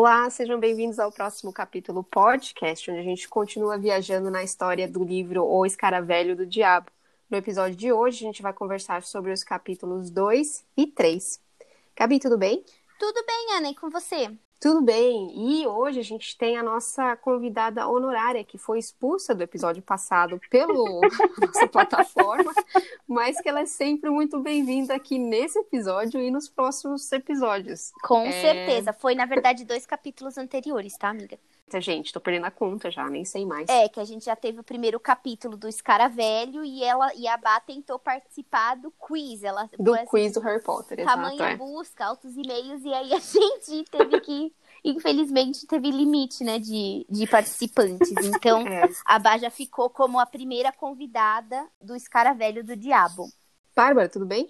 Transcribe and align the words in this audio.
Olá, 0.00 0.30
sejam 0.30 0.60
bem-vindos 0.60 1.00
ao 1.00 1.10
próximo 1.10 1.52
capítulo 1.52 2.04
podcast, 2.04 2.88
onde 2.88 3.00
a 3.00 3.02
gente 3.02 3.28
continua 3.28 3.76
viajando 3.76 4.30
na 4.30 4.44
história 4.44 4.86
do 4.86 5.02
livro 5.02 5.44
O 5.44 5.66
Escaravelho 5.66 6.36
do 6.36 6.46
Diabo. 6.46 6.88
No 7.28 7.36
episódio 7.36 7.74
de 7.74 7.92
hoje, 7.92 8.18
a 8.18 8.28
gente 8.28 8.40
vai 8.40 8.52
conversar 8.52 9.02
sobre 9.02 9.32
os 9.32 9.42
capítulos 9.42 10.08
2 10.08 10.64
e 10.76 10.86
3. 10.86 11.40
Gabi, 11.96 12.20
tudo 12.20 12.38
bem? 12.38 12.64
Tudo 12.96 13.24
bem, 13.26 13.56
Ana, 13.56 13.70
e 13.70 13.74
com 13.74 13.90
você? 13.90 14.30
Tudo 14.60 14.82
bem, 14.82 15.30
e 15.36 15.66
hoje 15.68 16.00
a 16.00 16.02
gente 16.02 16.36
tem 16.36 16.56
a 16.56 16.64
nossa 16.64 17.14
convidada 17.16 17.86
honorária, 17.86 18.42
que 18.42 18.58
foi 18.58 18.80
expulsa 18.80 19.32
do 19.32 19.44
episódio 19.44 19.80
passado 19.80 20.40
pela 20.50 20.74
nossa 21.38 21.68
plataforma, 21.70 22.52
mas 23.06 23.40
que 23.40 23.48
ela 23.48 23.60
é 23.60 23.66
sempre 23.66 24.10
muito 24.10 24.40
bem-vinda 24.40 24.96
aqui 24.96 25.16
nesse 25.16 25.60
episódio 25.60 26.20
e 26.20 26.28
nos 26.28 26.48
próximos 26.48 27.10
episódios. 27.12 27.92
Com 28.02 28.22
é... 28.26 28.32
certeza, 28.32 28.92
foi 28.92 29.14
na 29.14 29.26
verdade 29.26 29.64
dois 29.64 29.86
capítulos 29.86 30.36
anteriores, 30.36 30.96
tá, 30.96 31.10
amiga? 31.10 31.38
Gente, 31.80 32.12
tô 32.12 32.20
perdendo 32.20 32.46
a 32.46 32.50
conta 32.50 32.90
já, 32.90 33.08
nem 33.10 33.24
sei 33.24 33.44
mais. 33.44 33.68
É, 33.68 33.88
que 33.88 34.00
a 34.00 34.04
gente 34.04 34.24
já 34.24 34.34
teve 34.34 34.60
o 34.60 34.64
primeiro 34.64 34.98
capítulo 34.98 35.56
do 35.56 35.68
Escaravelho 35.68 36.64
e 36.64 36.82
ela 36.82 37.12
e 37.14 37.28
a 37.28 37.36
Bá 37.36 37.60
tentou 37.60 37.98
participar 37.98 38.76
do 38.76 38.90
quiz. 38.92 39.42
Ela, 39.44 39.68
do 39.78 39.94
assim, 39.94 40.06
quiz 40.06 40.32
do 40.32 40.40
Harry 40.40 40.62
Potter, 40.62 41.04
tamanho 41.04 41.34
exato. 41.34 41.36
Tamanha 41.36 41.54
é. 41.54 41.56
busca, 41.56 42.06
altos 42.06 42.36
e-mails, 42.36 42.84
e 42.84 42.92
aí 42.94 43.12
a 43.12 43.18
gente 43.20 43.84
teve 43.90 44.20
que 44.20 44.52
infelizmente 44.84 45.66
teve 45.66 45.90
limite, 45.90 46.42
né, 46.44 46.58
de, 46.58 47.04
de 47.08 47.26
participantes. 47.26 48.10
Então, 48.24 48.64
é. 48.66 48.88
a 49.04 49.18
Bá 49.18 49.36
já 49.36 49.50
ficou 49.50 49.90
como 49.90 50.18
a 50.18 50.26
primeira 50.26 50.72
convidada 50.72 51.66
do 51.80 51.94
Escaravelho 51.94 52.64
do 52.64 52.76
Diabo. 52.76 53.26
Bárbara, 53.74 54.08
tudo 54.08 54.26
bem? 54.26 54.48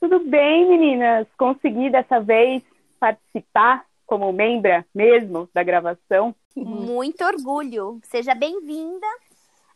Tudo 0.00 0.20
bem, 0.20 0.68
meninas. 0.68 1.26
Consegui 1.36 1.90
dessa 1.90 2.20
vez 2.20 2.62
participar 2.98 3.84
como 4.06 4.32
membra 4.32 4.84
mesmo 4.94 5.48
da 5.52 5.62
gravação. 5.62 6.34
Muito 6.56 7.24
orgulho. 7.24 8.00
Seja 8.04 8.34
bem-vinda. 8.34 9.06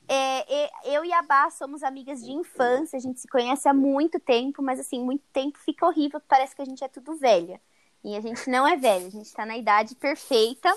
É, 0.09 0.71
eu 0.95 1.05
e 1.05 1.13
a 1.13 1.23
Bá 1.23 1.51
somos 1.51 1.83
amigas 1.83 2.23
de 2.23 2.33
infância, 2.33 2.97
a 2.97 3.01
gente 3.01 3.21
se 3.21 3.29
conhece 3.29 3.69
há 3.69 3.73
muito 3.73 4.19
tempo, 4.19 4.63
mas 4.63 4.81
assim, 4.81 5.03
muito 5.03 5.25
tempo 5.33 5.59
fica 5.59 5.87
horrível, 5.87 6.21
parece 6.29 6.55
que 6.55 6.61
a 6.63 6.65
gente 6.65 6.83
é 6.83 6.89
tudo 6.89 7.17
velha. 7.17 7.61
E 8.05 8.17
a 8.17 8.21
gente 8.21 8.51
não 8.51 8.67
é 8.67 8.77
velho, 8.77 9.07
a 9.07 9.11
gente 9.11 9.27
está 9.27 9.47
na 9.47 9.57
idade 9.57 9.95
perfeita. 9.95 10.75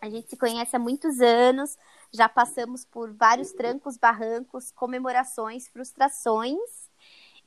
A 0.00 0.08
gente 0.08 0.30
se 0.30 0.36
conhece 0.36 0.76
há 0.76 0.78
muitos 0.78 1.20
anos, 1.20 1.76
já 2.12 2.28
passamos 2.28 2.84
por 2.84 3.12
vários 3.12 3.52
trancos, 3.52 3.96
barrancos, 3.96 4.70
comemorações, 4.70 5.68
frustrações. 5.68 6.88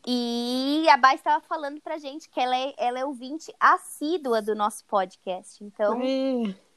E 0.05 0.85
a 0.89 0.97
Bá 0.97 1.15
estava 1.15 1.43
falando 1.45 1.79
pra 1.79 1.97
gente 1.97 2.29
que 2.29 2.39
ela 2.39 2.55
é, 2.55 2.73
ela 2.77 2.99
é 2.99 3.05
ouvinte 3.05 3.53
assídua 3.59 4.41
do 4.41 4.53
nosso 4.53 4.83
podcast. 4.85 5.63
Então, 5.63 5.99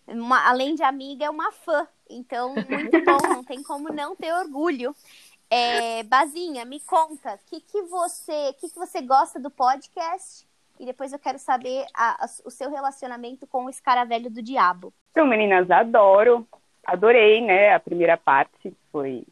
uma, 0.06 0.48
além 0.48 0.74
de 0.74 0.82
amiga, 0.82 1.26
é 1.26 1.30
uma 1.30 1.52
fã. 1.52 1.86
Então, 2.08 2.54
muito 2.54 3.04
bom, 3.04 3.18
não 3.28 3.44
tem 3.44 3.62
como 3.62 3.92
não 3.92 4.14
ter 4.14 4.32
orgulho. 4.32 4.94
É, 5.50 6.02
Bazinha, 6.04 6.64
me 6.64 6.80
conta, 6.80 7.34
o 7.34 7.38
que, 7.46 7.60
que, 7.60 7.82
você, 7.82 8.52
que, 8.54 8.68
que 8.68 8.78
você 8.78 9.00
gosta 9.00 9.38
do 9.38 9.50
podcast? 9.50 10.46
e 10.78 10.84
depois 10.84 11.12
eu 11.12 11.18
quero 11.18 11.38
saber 11.38 11.84
a, 11.94 12.24
a, 12.24 12.28
o 12.44 12.50
seu 12.50 12.70
relacionamento 12.70 13.46
com 13.46 13.64
o 13.64 13.70
Escaravelho 13.70 14.30
do 14.30 14.42
Diabo. 14.42 14.92
Então, 15.10 15.26
meninas, 15.26 15.70
adoro, 15.70 16.46
adorei, 16.84 17.40
né? 17.40 17.72
A 17.72 17.80
primeira 17.80 18.16
parte 18.16 18.74
foi 18.90 19.24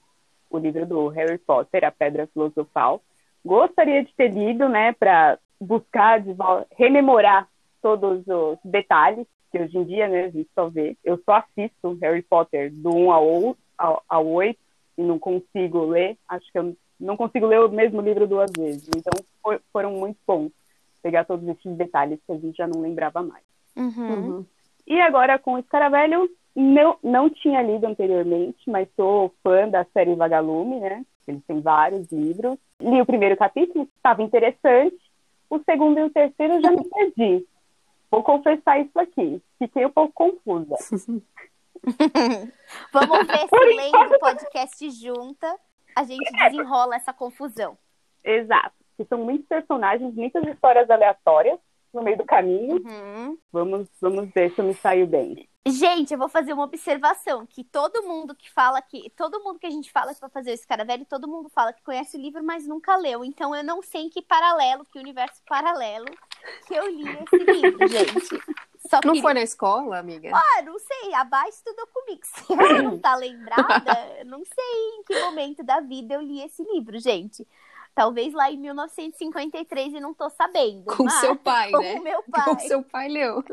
o 0.51 0.59
livro 0.59 0.87
do 0.87 1.09
Harry 1.09 1.39
Potter, 1.39 1.85
A 1.85 1.91
Pedra 1.91 2.29
Filosofal. 2.33 3.03
Gostaria 3.45 4.05
de 4.05 4.13
ter 4.15 4.29
lido, 4.29 4.69
né, 4.69 4.93
para 4.93 5.39
buscar, 5.61 6.21
de 6.21 6.31
rememorar 6.77 7.49
todos 7.81 8.23
os 8.27 8.59
detalhes 8.63 9.27
que 9.53 9.59
hoje 9.59 9.79
em 9.79 9.85
dia, 9.85 10.09
né, 10.09 10.25
a 10.25 10.31
gente 10.31 10.49
só 10.55 10.69
vê. 10.69 10.97
Eu 11.05 11.21
só 11.25 11.35
assisto 11.35 11.99
Harry 12.01 12.23
Potter 12.23 12.73
do 12.73 12.91
1 12.91 13.13
ao, 13.13 13.57
ao, 13.77 14.03
ao 14.09 14.27
8 14.27 14.59
e 14.99 15.03
não 15.03 15.19
consigo 15.19 15.85
ler. 15.85 16.17
Acho 16.27 16.51
que 16.51 16.59
eu 16.59 16.75
não 16.99 17.17
consigo 17.17 17.47
ler 17.47 17.61
o 17.61 17.69
mesmo 17.69 18.01
livro 18.01 18.27
duas 18.27 18.51
vezes. 18.57 18.89
Então, 18.97 19.13
for, 19.43 19.61
foram 19.73 19.93
muito 19.93 20.17
bons 20.27 20.51
pegar 21.03 21.25
todos 21.25 21.47
esses 21.49 21.77
detalhes 21.77 22.19
que 22.25 22.33
a 22.33 22.39
gente 22.39 22.57
já 22.57 22.67
não 22.67 22.81
lembrava 22.81 23.23
mais. 23.23 23.45
Uhum. 23.77 24.37
Uhum. 24.37 24.47
E 24.87 25.01
agora 25.01 25.39
com 25.39 25.55
o 25.55 25.59
Escaravelho, 25.59 26.31
não, 26.55 26.97
não 27.03 27.29
tinha 27.29 27.63
lido 27.63 27.87
anteriormente, 27.87 28.59
mas 28.71 28.89
sou 28.97 29.35
fã 29.43 29.69
da 29.69 29.85
série 29.93 30.15
Vagalume, 30.15 30.81
né? 30.81 31.05
Eles 31.27 31.43
têm 31.45 31.61
vários 31.61 32.11
livros. 32.11 32.57
Li 32.81 33.01
o 33.01 33.07
primeiro 33.07 33.37
capítulo, 33.37 33.89
estava 33.97 34.23
interessante. 34.23 34.97
O 35.49 35.59
segundo 35.61 35.99
e 35.99 36.05
o 36.05 36.11
terceiro 36.11 36.55
eu 36.55 36.63
já 36.63 36.71
me 36.71 36.85
perdi. 36.89 37.47
Vou 38.13 38.23
confessar 38.23 38.79
isso 38.79 38.97
aqui. 38.97 39.43
Fiquei 39.59 39.85
um 39.85 39.91
pouco 39.91 40.13
confusa. 40.13 40.77
Vamos 42.93 43.27
ver 43.27 43.49
se 43.49 43.75
lendo 43.75 44.15
o 44.15 44.19
podcast 44.21 44.91
junta, 44.91 45.59
a 45.97 46.05
gente 46.05 46.31
desenrola 46.31 46.95
essa 46.95 47.13
confusão. 47.13 47.77
Exato 48.23 48.83
que 48.97 49.05
são 49.09 49.19
muitos 49.19 49.47
personagens, 49.47 50.15
muitas 50.15 50.47
histórias 50.47 50.89
aleatórias 50.89 51.59
no 51.93 52.03
meio 52.03 52.17
do 52.17 52.25
caminho. 52.25 52.77
Uhum. 52.77 53.39
Vamos, 53.53 53.89
vamos 54.01 54.31
ver 54.31 54.51
se 54.51 54.61
eu 54.61 54.65
me 54.65 54.75
saio 54.75 55.07
bem. 55.07 55.49
Gente, 55.65 56.13
eu 56.13 56.19
vou 56.19 56.29
fazer 56.29 56.53
uma 56.53 56.65
observação, 56.65 57.47
que 57.47 57.63
todo 57.63 58.03
mundo 58.03 58.35
que 58.35 58.51
fala 58.51 58.83
que, 58.83 59.09
todo 59.11 59.43
mundo 59.45 59.61
que 59.61 59.67
a 59.67 59.71
gente 59.71 59.93
fala 59.93 60.13
que 60.13 60.21
vai 60.21 60.29
fazer 60.29 60.51
esse 60.51 60.67
cara 60.67 60.85
velho, 60.85 61.05
todo 61.05 61.29
mundo 61.29 61.49
fala 61.49 61.73
que 61.73 61.85
conhece 61.85 62.17
o 62.17 62.21
livro, 62.21 62.43
mas 62.43 62.67
nunca 62.67 62.97
leu. 62.97 63.25
Então 63.25 63.55
eu 63.55 63.63
não 63.63 63.81
sei 63.81 64.03
em 64.03 64.11
que 64.11 64.21
paralelo, 64.21 64.85
que 64.85 64.99
universo 64.99 65.41
paralelo 65.47 66.07
que 66.67 66.75
eu 66.75 66.89
li 66.89 67.05
esse 67.09 67.39
livro, 67.63 67.87
gente. 67.87 68.43
Só 68.89 68.99
não 69.05 69.15
foi 69.21 69.35
na 69.35 69.43
escola, 69.43 69.99
amiga? 69.99 70.33
Ah, 70.35 70.63
não 70.63 70.77
sei. 70.81 71.15
A 71.15 71.23
Bá 71.23 71.49
estudou 71.49 71.87
comigo. 71.87 72.23
Se 72.25 72.53
ela 72.53 72.83
não 72.83 72.99
tá 72.99 73.15
lembrada, 73.15 74.25
não 74.27 74.45
sei 74.45 74.99
em 74.99 75.05
que 75.05 75.21
momento 75.21 75.63
da 75.63 75.81
vida 75.81 76.15
eu 76.15 76.21
li 76.21 76.43
esse 76.43 76.65
livro, 76.65 76.99
gente. 76.99 77.47
Talvez 77.95 78.33
lá 78.33 78.51
em 78.51 78.57
1953 78.57 79.95
e 79.95 80.01
não 80.01 80.15
tô 80.15 80.31
sabendo. 80.31 80.85
Com 80.97 81.05
mas, 81.05 81.15
seu 81.15 81.37
pai, 81.37 81.71
com 81.73 81.79
né? 81.79 81.97
Com 81.97 82.03
meu 82.03 82.23
pai. 82.31 82.45
Com 82.45 82.59
seu 82.61 82.83
pai 82.83 83.09
leu. 83.09 83.45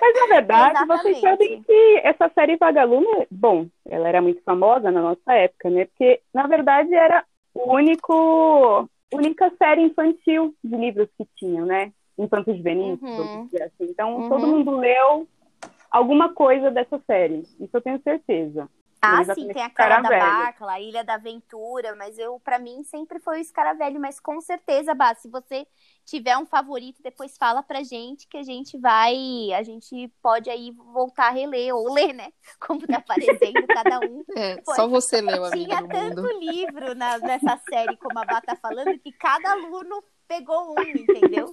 Mas 0.00 0.20
na 0.20 0.26
verdade, 0.28 0.76
Exatamente. 0.76 1.02
vocês 1.02 1.20
sabem 1.20 1.62
que 1.62 2.00
essa 2.04 2.30
série 2.34 2.56
Vagalume, 2.56 3.26
bom, 3.30 3.66
ela 3.84 4.08
era 4.08 4.22
muito 4.22 4.42
famosa 4.42 4.90
na 4.90 5.02
nossa 5.02 5.32
época, 5.32 5.70
né? 5.70 5.86
Porque 5.86 6.20
na 6.32 6.46
verdade 6.46 6.94
era 6.94 7.24
o 7.52 7.74
único 7.74 8.88
única 9.12 9.52
série 9.58 9.82
infantil 9.82 10.54
de 10.62 10.76
livros 10.76 11.08
que 11.18 11.26
tinham, 11.36 11.66
né? 11.66 11.92
Infantos 12.16 12.56
juvenis, 12.56 13.00
uhum. 13.02 13.48
assim. 13.54 13.90
Então 13.90 14.16
uhum. 14.16 14.28
todo 14.28 14.46
mundo 14.46 14.76
leu 14.76 15.26
alguma 15.90 16.32
coisa 16.32 16.70
dessa 16.70 16.98
série. 17.06 17.40
Isso 17.58 17.70
eu 17.72 17.80
tenho 17.80 18.00
certeza. 18.02 18.68
Ah, 19.02 19.24
sim, 19.34 19.48
tem 19.48 19.62
a 19.62 19.70
cara 19.70 20.00
da 20.02 20.10
barca, 20.10 20.70
a 20.70 20.78
Ilha 20.78 21.02
da 21.02 21.14
Aventura, 21.14 21.96
mas 21.96 22.18
eu, 22.18 22.38
para 22.40 22.58
mim, 22.58 22.82
sempre 22.84 23.18
foi 23.18 23.38
o 23.38 23.40
Escaravelho, 23.40 23.98
mas 23.98 24.20
com 24.20 24.38
certeza, 24.42 24.94
Bá, 24.94 25.14
se 25.14 25.26
você 25.28 25.66
tiver 26.04 26.36
um 26.36 26.44
favorito, 26.44 27.02
depois 27.02 27.36
fala 27.38 27.62
pra 27.62 27.82
gente 27.82 28.28
que 28.28 28.36
a 28.36 28.42
gente 28.42 28.78
vai, 28.78 29.16
a 29.54 29.62
gente 29.62 30.08
pode 30.20 30.50
aí 30.50 30.70
voltar 30.72 31.28
a 31.28 31.30
reler, 31.30 31.74
ou 31.74 31.88
ler, 31.94 32.12
né? 32.12 32.30
Como 32.60 32.86
tá 32.86 32.98
aparecendo 32.98 33.66
cada 33.68 34.00
um. 34.00 34.22
É, 34.36 34.62
só 34.64 34.86
você 34.86 35.20
leu, 35.20 35.44
amiga, 35.44 35.76
Tinha 35.76 35.82
tanto 35.82 36.22
mundo. 36.22 36.38
livro 36.38 36.94
na, 36.94 37.18
nessa 37.18 37.56
série, 37.56 37.96
como 37.96 38.18
a 38.18 38.24
Bá 38.24 38.40
tá 38.40 38.54
falando, 38.56 38.98
que 38.98 39.12
cada 39.12 39.52
aluno 39.52 40.02
pegou 40.28 40.78
um, 40.78 40.94
entendeu? 40.96 41.52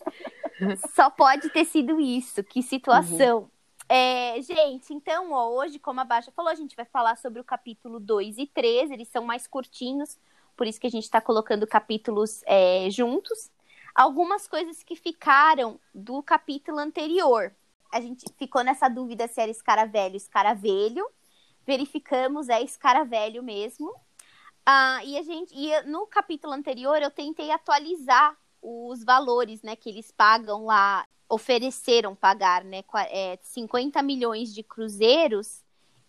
Só 0.96 1.10
pode 1.10 1.50
ter 1.50 1.66
sido 1.66 2.00
isso, 2.00 2.44
que 2.44 2.62
situação. 2.62 3.44
Uhum. 3.44 3.57
É, 3.90 4.42
gente, 4.42 4.94
então, 4.94 5.32
hoje, 5.32 5.80
como 5.80 6.02
a 6.02 6.04
Baixa 6.04 6.32
falou, 6.32 6.52
a 6.52 6.56
gente 6.56 6.76
vai 6.76 6.86
falar 6.86 7.16
sobre 7.18 7.40
o 7.40 7.44
capítulo 7.44 8.00
2 8.00 8.38
e 8.38 8.46
3, 8.46 8.92
eles 8.92 9.08
são 9.08 9.24
mais 9.24 9.48
curtinhos, 9.48 10.18
por 10.58 10.68
isso 10.68 10.80
que 10.80 10.88
a 10.88 10.92
gente 10.92 11.04
está 11.04 11.22
colocando 11.22 11.66
capítulos 11.66 12.42
é, 12.46 12.90
juntos. 12.90 13.50
Algumas 13.96 14.48
coisas 14.48 14.84
que 14.84 14.96
ficaram 14.96 15.80
do 15.94 16.22
capítulo 16.22 16.80
anterior. 16.80 17.54
A 17.92 18.02
gente 18.02 18.26
ficou 18.38 18.64
nessa 18.64 18.90
dúvida 18.90 19.28
se 19.28 19.40
era 19.40 19.50
escaravelho, 19.50 20.18
escaravelho. 20.18 21.08
Verificamos, 21.66 22.50
é 22.50 22.62
escaravelho 22.62 23.42
mesmo. 23.42 23.94
Ah, 24.66 25.04
e 25.04 25.18
a 25.18 25.24
gente, 25.24 25.54
e 25.56 25.82
no 25.84 26.06
capítulo 26.08 26.54
anterior 26.54 27.02
eu 27.02 27.10
tentei 27.10 27.52
atualizar 27.52 28.38
os 28.62 29.04
valores, 29.04 29.62
né, 29.62 29.76
que 29.76 29.90
eles 29.90 30.12
pagam 30.12 30.66
lá 30.66 31.06
ofereceram 31.30 32.16
pagar 32.16 32.64
né, 32.64 32.84
é, 33.10 33.38
50 33.42 34.02
milhões 34.02 34.54
de 34.54 34.64
cruzeiros 34.64 35.64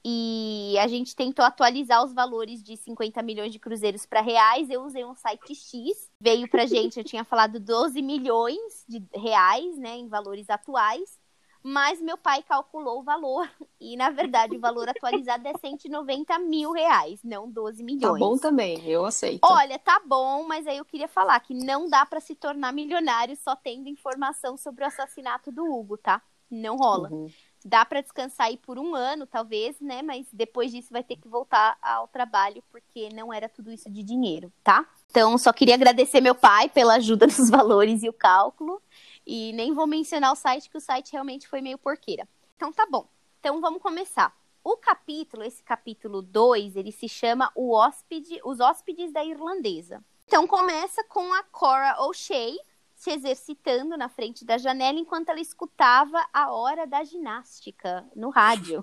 e 0.04 0.76
a 0.78 0.86
gente 0.86 1.14
tentou 1.14 1.44
atualizar 1.44 2.04
os 2.04 2.12
valores 2.12 2.62
de 2.62 2.76
50 2.76 3.20
milhões 3.22 3.52
de 3.52 3.58
cruzeiros 3.58 4.06
para 4.06 4.20
reais. 4.20 4.70
Eu 4.70 4.82
usei 4.82 5.04
um 5.04 5.14
site 5.14 5.54
X, 5.54 6.08
veio 6.20 6.48
para 6.48 6.66
gente, 6.66 6.98
eu 6.98 7.04
tinha 7.04 7.24
falado 7.24 7.58
12 7.58 8.00
milhões 8.00 8.84
de 8.88 9.02
reais, 9.12 9.76
né, 9.76 9.96
em 9.96 10.08
valores 10.08 10.48
atuais 10.48 11.18
mas 11.62 12.00
meu 12.00 12.16
pai 12.16 12.42
calculou 12.42 13.00
o 13.00 13.02
valor 13.02 13.48
e, 13.80 13.96
na 13.96 14.10
verdade, 14.10 14.56
o 14.56 14.60
valor 14.60 14.88
atualizado 14.88 15.46
é 15.46 15.52
190 15.58 16.38
mil 16.38 16.72
reais, 16.72 17.20
não 17.22 17.50
12 17.50 17.82
milhões. 17.82 18.20
Tá 18.20 18.26
bom 18.26 18.36
também, 18.38 18.88
eu 18.88 19.04
aceito. 19.04 19.40
Olha, 19.42 19.78
tá 19.78 20.00
bom, 20.04 20.46
mas 20.46 20.66
aí 20.66 20.78
eu 20.78 20.84
queria 20.84 21.08
falar 21.08 21.38
que 21.40 21.54
não 21.54 21.88
dá 21.88 22.06
para 22.06 22.20
se 22.20 22.34
tornar 22.34 22.72
milionário 22.72 23.36
só 23.36 23.56
tendo 23.56 23.88
informação 23.88 24.56
sobre 24.56 24.84
o 24.84 24.86
assassinato 24.86 25.50
do 25.50 25.64
Hugo, 25.64 25.96
tá? 25.96 26.22
Não 26.50 26.76
rola. 26.76 27.10
Uhum. 27.10 27.28
dá 27.64 27.84
para 27.84 28.00
descansar 28.00 28.46
aí 28.46 28.56
por 28.56 28.78
um 28.78 28.94
ano, 28.94 29.26
talvez, 29.26 29.78
né? 29.80 30.00
Mas 30.00 30.26
depois 30.32 30.72
disso 30.72 30.88
vai 30.90 31.02
ter 31.02 31.16
que 31.16 31.28
voltar 31.28 31.76
ao 31.82 32.08
trabalho, 32.08 32.62
porque 32.70 33.10
não 33.12 33.32
era 33.32 33.48
tudo 33.48 33.70
isso 33.70 33.90
de 33.90 34.02
dinheiro, 34.02 34.50
tá? 34.64 34.86
Então, 35.10 35.36
só 35.36 35.52
queria 35.52 35.74
agradecer 35.74 36.20
meu 36.20 36.34
pai 36.34 36.68
pela 36.70 36.94
ajuda 36.94 37.26
nos 37.28 37.50
valores 37.50 38.02
e 38.02 38.08
o 38.08 38.12
cálculo. 38.12 38.80
E 39.30 39.52
nem 39.52 39.74
vou 39.74 39.86
mencionar 39.86 40.32
o 40.32 40.34
site, 40.34 40.70
que 40.70 40.78
o 40.78 40.80
site 40.80 41.12
realmente 41.12 41.46
foi 41.46 41.60
meio 41.60 41.76
porqueira. 41.76 42.26
Então, 42.56 42.72
tá 42.72 42.86
bom. 42.90 43.06
Então, 43.38 43.60
vamos 43.60 43.82
começar. 43.82 44.34
O 44.64 44.78
capítulo, 44.78 45.44
esse 45.44 45.62
capítulo 45.62 46.22
2, 46.22 46.76
ele 46.76 46.90
se 46.90 47.10
chama 47.10 47.52
o 47.54 47.74
hóspede, 47.74 48.40
Os 48.42 48.58
Hóspedes 48.58 49.12
da 49.12 49.22
Irlandesa. 49.22 50.02
Então, 50.26 50.46
começa 50.46 51.04
com 51.04 51.30
a 51.34 51.42
Cora 51.42 52.02
O'Shea, 52.04 52.56
se 52.94 53.10
exercitando 53.10 53.98
na 53.98 54.08
frente 54.08 54.46
da 54.46 54.56
janela 54.56 54.98
enquanto 54.98 55.28
ela 55.28 55.40
escutava 55.40 56.26
a 56.32 56.50
hora 56.50 56.86
da 56.86 57.04
ginástica 57.04 58.10
no 58.16 58.30
rádio. 58.30 58.82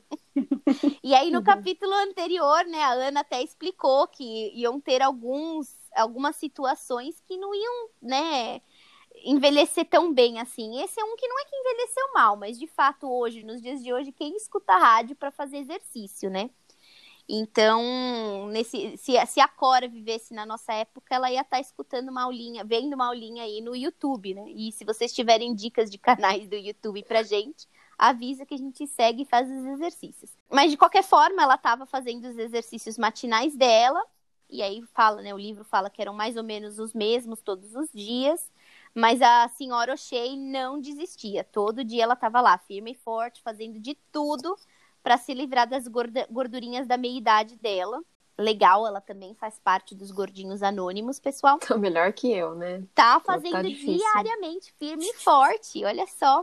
e 1.03 1.15
aí 1.15 1.31
no 1.31 1.41
capítulo 1.43 1.91
anterior, 1.91 2.65
né, 2.65 2.83
a 2.83 2.93
Ana 2.93 3.21
até 3.21 3.41
explicou 3.41 4.07
que 4.07 4.51
iam 4.53 4.79
ter 4.79 5.01
alguns 5.01 5.83
algumas 5.95 6.35
situações 6.35 7.21
que 7.21 7.37
não 7.37 7.55
iam, 7.55 7.89
né, 8.01 8.61
envelhecer 9.25 9.85
tão 9.85 10.13
bem 10.13 10.39
assim. 10.39 10.81
Esse 10.81 10.99
é 10.99 11.03
um 11.03 11.15
que 11.15 11.27
não 11.27 11.39
é 11.39 11.45
que 11.45 11.55
envelheceu 11.55 12.13
mal, 12.13 12.37
mas 12.37 12.57
de 12.57 12.67
fato 12.67 13.11
hoje, 13.11 13.43
nos 13.43 13.61
dias 13.61 13.83
de 13.83 13.91
hoje, 13.91 14.11
quem 14.11 14.35
escuta 14.37 14.77
rádio 14.77 15.15
para 15.15 15.31
fazer 15.31 15.57
exercício, 15.57 16.29
né? 16.29 16.49
Então, 17.27 18.47
nesse, 18.51 18.95
se, 18.97 19.25
se 19.25 19.39
a 19.39 19.47
Cora 19.47 19.87
vivesse 19.87 20.31
na 20.31 20.45
nossa 20.45 20.71
época, 20.73 21.15
ela 21.15 21.31
ia 21.31 21.41
estar 21.41 21.57
tá 21.57 21.59
escutando 21.59 22.09
uma 22.09 22.23
aulinha, 22.23 22.63
vendo 22.63 22.93
uma 22.93 23.07
aulinha 23.07 23.43
aí 23.43 23.61
no 23.61 23.75
YouTube, 23.75 24.35
né? 24.35 24.45
E 24.51 24.71
se 24.71 24.85
vocês 24.85 25.11
tiverem 25.11 25.55
dicas 25.55 25.89
de 25.89 25.97
canais 25.97 26.47
do 26.47 26.55
YouTube 26.55 27.01
pra 27.03 27.23
gente, 27.23 27.67
avisa 27.97 28.45
que 28.45 28.53
a 28.53 28.57
gente 28.57 28.85
segue 28.85 29.23
e 29.23 29.25
faz 29.25 29.49
os 29.49 29.65
exercícios. 29.65 30.31
Mas 30.51 30.69
de 30.69 30.77
qualquer 30.77 31.03
forma, 31.03 31.41
ela 31.41 31.55
estava 31.55 31.87
fazendo 31.87 32.25
os 32.25 32.37
exercícios 32.37 32.95
matinais 32.95 33.55
dela, 33.55 34.05
e 34.47 34.61
aí 34.61 34.83
fala, 34.93 35.23
né? 35.23 35.33
O 35.33 35.37
livro 35.37 35.63
fala 35.63 35.89
que 35.89 36.01
eram 36.01 36.13
mais 36.13 36.37
ou 36.37 36.43
menos 36.43 36.77
os 36.77 36.93
mesmos 36.93 37.41
todos 37.41 37.73
os 37.73 37.89
dias. 37.91 38.51
Mas 38.95 39.21
a 39.21 39.49
senhora 39.49 39.93
O'Shea 39.93 40.37
não 40.37 40.79
desistia. 40.79 41.43
Todo 41.43 41.83
dia 41.83 42.03
ela 42.03 42.13
estava 42.13 42.39
lá, 42.39 42.57
firme 42.57 42.93
e 42.93 42.95
forte, 42.95 43.41
fazendo 43.41 43.77
de 43.77 43.93
tudo 44.09 44.55
para 45.03 45.17
se 45.17 45.33
livrar 45.33 45.67
das 45.67 45.85
gordurinhas 46.29 46.87
da 46.87 46.95
meia-idade 46.95 47.57
dela. 47.57 48.01
Legal, 48.37 48.87
ela 48.87 49.01
também 49.01 49.35
faz 49.35 49.59
parte 49.59 49.93
dos 49.93 50.11
gordinhos 50.11 50.63
anônimos, 50.63 51.19
pessoal. 51.19 51.59
Tá 51.59 51.77
melhor 51.77 52.13
que 52.13 52.31
eu, 52.31 52.55
né? 52.55 52.83
Tá 52.95 53.19
fazendo 53.19 53.53
tá 53.53 53.61
diariamente, 53.61 54.73
firme 54.79 55.05
e 55.05 55.13
forte, 55.13 55.83
olha 55.83 56.07
só. 56.07 56.41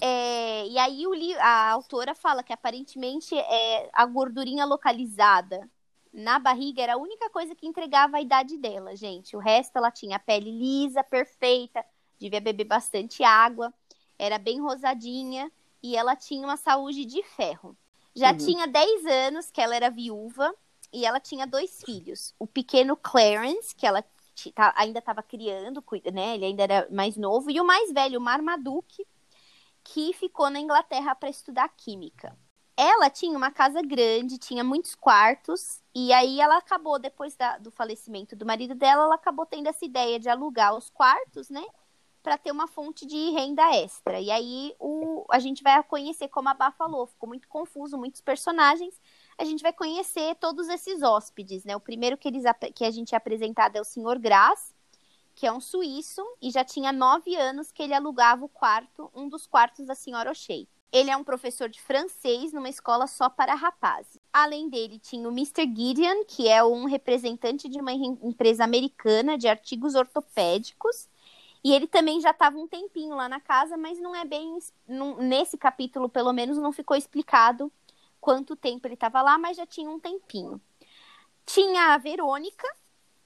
É, 0.00 0.66
e 0.66 0.78
aí 0.78 1.04
a 1.40 1.70
autora 1.70 2.14
fala 2.14 2.42
que 2.42 2.52
aparentemente 2.52 3.36
é 3.36 3.90
a 3.92 4.06
gordurinha 4.06 4.64
localizada 4.64 5.68
na 6.12 6.38
barriga 6.38 6.82
era 6.82 6.94
a 6.94 6.98
única 6.98 7.30
coisa 7.30 7.54
que 7.54 7.66
entregava 7.66 8.18
a 8.18 8.20
idade 8.20 8.56
dela, 8.58 8.94
gente. 8.94 9.34
O 9.36 9.40
resto 9.40 9.76
ela 9.76 9.90
tinha 9.90 10.16
a 10.16 10.20
pele 10.20 10.50
lisa, 10.50 11.02
perfeita, 11.02 11.84
devia 12.18 12.40
beber 12.40 12.64
bastante 12.64 13.24
água, 13.24 13.72
era 14.18 14.38
bem 14.38 14.60
rosadinha 14.60 15.50
e 15.82 15.96
ela 15.96 16.14
tinha 16.14 16.46
uma 16.46 16.56
saúde 16.56 17.04
de 17.04 17.22
ferro. 17.22 17.76
Já 18.14 18.30
uhum. 18.32 18.36
tinha 18.36 18.66
10 18.66 19.06
anos 19.06 19.50
que 19.50 19.60
ela 19.60 19.74
era 19.74 19.90
viúva 19.90 20.54
e 20.92 21.06
ela 21.06 21.18
tinha 21.18 21.46
dois 21.46 21.82
filhos. 21.82 22.34
O 22.38 22.46
pequeno 22.46 22.96
Clarence, 22.96 23.74
que 23.74 23.86
ela 23.86 24.04
tá, 24.54 24.74
ainda 24.76 24.98
estava 24.98 25.22
criando, 25.22 25.82
né? 26.12 26.34
Ele 26.34 26.44
ainda 26.44 26.62
era 26.62 26.88
mais 26.90 27.16
novo. 27.16 27.50
E 27.50 27.58
o 27.58 27.64
mais 27.64 27.90
velho, 27.90 28.18
o 28.18 28.22
Marmaduke, 28.22 29.06
que 29.82 30.12
ficou 30.12 30.50
na 30.50 30.60
Inglaterra 30.60 31.14
para 31.14 31.30
estudar 31.30 31.68
química. 31.70 32.36
Ela 32.82 33.08
tinha 33.08 33.36
uma 33.36 33.50
casa 33.50 33.80
grande, 33.80 34.38
tinha 34.38 34.64
muitos 34.64 34.94
quartos, 34.96 35.80
e 35.94 36.12
aí 36.12 36.40
ela 36.40 36.56
acabou, 36.56 36.98
depois 36.98 37.36
da, 37.36 37.58
do 37.58 37.70
falecimento 37.70 38.34
do 38.34 38.44
marido 38.44 38.74
dela, 38.74 39.04
ela 39.04 39.14
acabou 39.14 39.46
tendo 39.46 39.68
essa 39.68 39.84
ideia 39.84 40.18
de 40.18 40.28
alugar 40.28 40.74
os 40.74 40.90
quartos, 40.90 41.48
né? 41.48 41.64
para 42.22 42.38
ter 42.38 42.52
uma 42.52 42.68
fonte 42.68 43.04
de 43.04 43.30
renda 43.30 43.74
extra. 43.74 44.20
E 44.20 44.30
aí 44.30 44.74
o, 44.78 45.26
a 45.30 45.38
gente 45.38 45.62
vai 45.62 45.82
conhecer, 45.82 46.28
como 46.28 46.48
a 46.48 46.54
Bá 46.54 46.70
falou, 46.70 47.06
ficou 47.06 47.28
muito 47.28 47.48
confuso, 47.48 47.98
muitos 47.98 48.20
personagens. 48.20 49.00
A 49.36 49.44
gente 49.44 49.62
vai 49.62 49.72
conhecer 49.72 50.36
todos 50.36 50.68
esses 50.68 51.02
hóspedes, 51.02 51.64
né? 51.64 51.74
O 51.74 51.80
primeiro 51.80 52.16
que, 52.16 52.28
eles, 52.28 52.44
que 52.74 52.84
a 52.84 52.90
gente 52.90 53.14
é 53.14 53.18
apresentado 53.18 53.76
é 53.76 53.80
o 53.80 53.84
Sr. 53.84 54.18
Grass, 54.20 54.74
que 55.34 55.46
é 55.46 55.52
um 55.52 55.60
suíço, 55.60 56.22
e 56.40 56.50
já 56.50 56.64
tinha 56.64 56.92
nove 56.92 57.34
anos 57.34 57.72
que 57.72 57.82
ele 57.82 57.94
alugava 57.94 58.44
o 58.44 58.48
quarto, 58.48 59.10
um 59.14 59.28
dos 59.28 59.46
quartos 59.46 59.86
da 59.86 59.94
senhora 59.94 60.30
O'Shea. 60.30 60.66
Ele 60.92 61.10
é 61.10 61.16
um 61.16 61.24
professor 61.24 61.70
de 61.70 61.80
francês 61.80 62.52
numa 62.52 62.68
escola 62.68 63.06
só 63.06 63.30
para 63.30 63.54
rapazes. 63.54 64.20
Além 64.30 64.68
dele, 64.68 64.98
tinha 64.98 65.26
o 65.26 65.32
Mr. 65.32 65.62
Gideon, 65.64 66.24
que 66.26 66.46
é 66.46 66.62
um 66.62 66.84
representante 66.84 67.66
de 67.68 67.80
uma 67.80 67.92
empresa 67.92 68.62
americana 68.62 69.38
de 69.38 69.48
artigos 69.48 69.94
ortopédicos, 69.94 71.08
e 71.64 71.72
ele 71.72 71.86
também 71.86 72.20
já 72.20 72.30
estava 72.30 72.58
um 72.58 72.66
tempinho 72.66 73.16
lá 73.16 73.28
na 73.28 73.40
casa, 73.40 73.76
mas 73.76 73.98
não 73.98 74.14
é 74.14 74.24
bem. 74.24 74.58
Não, 74.86 75.16
nesse 75.16 75.56
capítulo, 75.56 76.08
pelo 76.08 76.32
menos, 76.32 76.58
não 76.58 76.72
ficou 76.72 76.96
explicado 76.96 77.72
quanto 78.20 78.54
tempo 78.54 78.86
ele 78.86 78.94
estava 78.94 79.22
lá, 79.22 79.38
mas 79.38 79.56
já 79.56 79.64
tinha 79.64 79.88
um 79.88 79.98
tempinho. 79.98 80.60
Tinha 81.46 81.94
a 81.94 81.98
Verônica, 81.98 82.68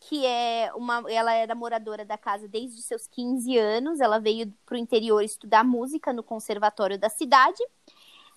que 0.08 0.24
é 0.24 0.70
uma. 0.74 1.02
Ela 1.10 1.32
era 1.32 1.54
moradora 1.54 2.04
da 2.04 2.16
casa 2.16 2.46
desde 2.46 2.80
seus 2.80 3.08
15 3.08 3.58
anos. 3.58 4.00
Ela 4.00 4.20
veio 4.20 4.52
para 4.64 4.76
o 4.76 4.78
interior 4.78 5.20
estudar 5.20 5.64
música 5.64 6.12
no 6.12 6.22
conservatório 6.22 6.98
da 6.98 7.08
cidade. 7.08 7.62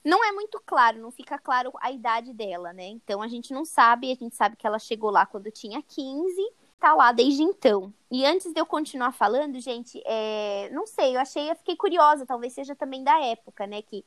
Não 0.03 0.23
é 0.23 0.31
muito 0.31 0.61
claro, 0.65 0.99
não 0.99 1.11
fica 1.11 1.37
claro 1.37 1.71
a 1.81 1.91
idade 1.91 2.33
dela, 2.33 2.73
né? 2.73 2.87
Então 2.87 3.21
a 3.21 3.27
gente 3.27 3.53
não 3.53 3.65
sabe, 3.65 4.11
a 4.11 4.15
gente 4.15 4.35
sabe 4.35 4.55
que 4.55 4.65
ela 4.65 4.79
chegou 4.79 5.11
lá 5.11 5.25
quando 5.25 5.51
tinha 5.51 5.81
15 5.81 6.53
tá 6.79 6.95
lá 6.95 7.11
desde 7.11 7.43
então. 7.43 7.93
E 8.09 8.25
antes 8.25 8.53
de 8.53 8.59
eu 8.59 8.65
continuar 8.65 9.11
falando, 9.11 9.59
gente, 9.59 10.01
é... 10.05 10.69
não 10.71 10.87
sei, 10.87 11.15
eu 11.15 11.19
achei, 11.19 11.51
eu 11.51 11.55
fiquei 11.57 11.75
curiosa, 11.75 12.25
talvez 12.25 12.53
seja 12.53 12.73
também 12.73 13.03
da 13.03 13.19
época, 13.21 13.67
né? 13.67 13.81
Que 13.81 14.05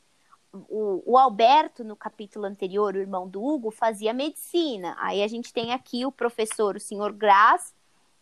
o, 0.52 1.02
o, 1.12 1.18
Alberto, 1.18 1.82
no 1.82 1.96
capítulo 1.96 2.44
anterior, 2.44 2.94
o 2.94 2.98
irmão 2.98 3.26
do 3.26 3.42
Hugo, 3.42 3.70
fazia 3.70 4.12
medicina. 4.12 4.94
Aí 4.98 5.22
a 5.22 5.28
gente 5.28 5.52
tem 5.52 5.72
aqui 5.72 6.04
o 6.04 6.12
professor, 6.12 6.76
o 6.76 6.80
senhor 6.80 7.12
Graz, 7.12 7.74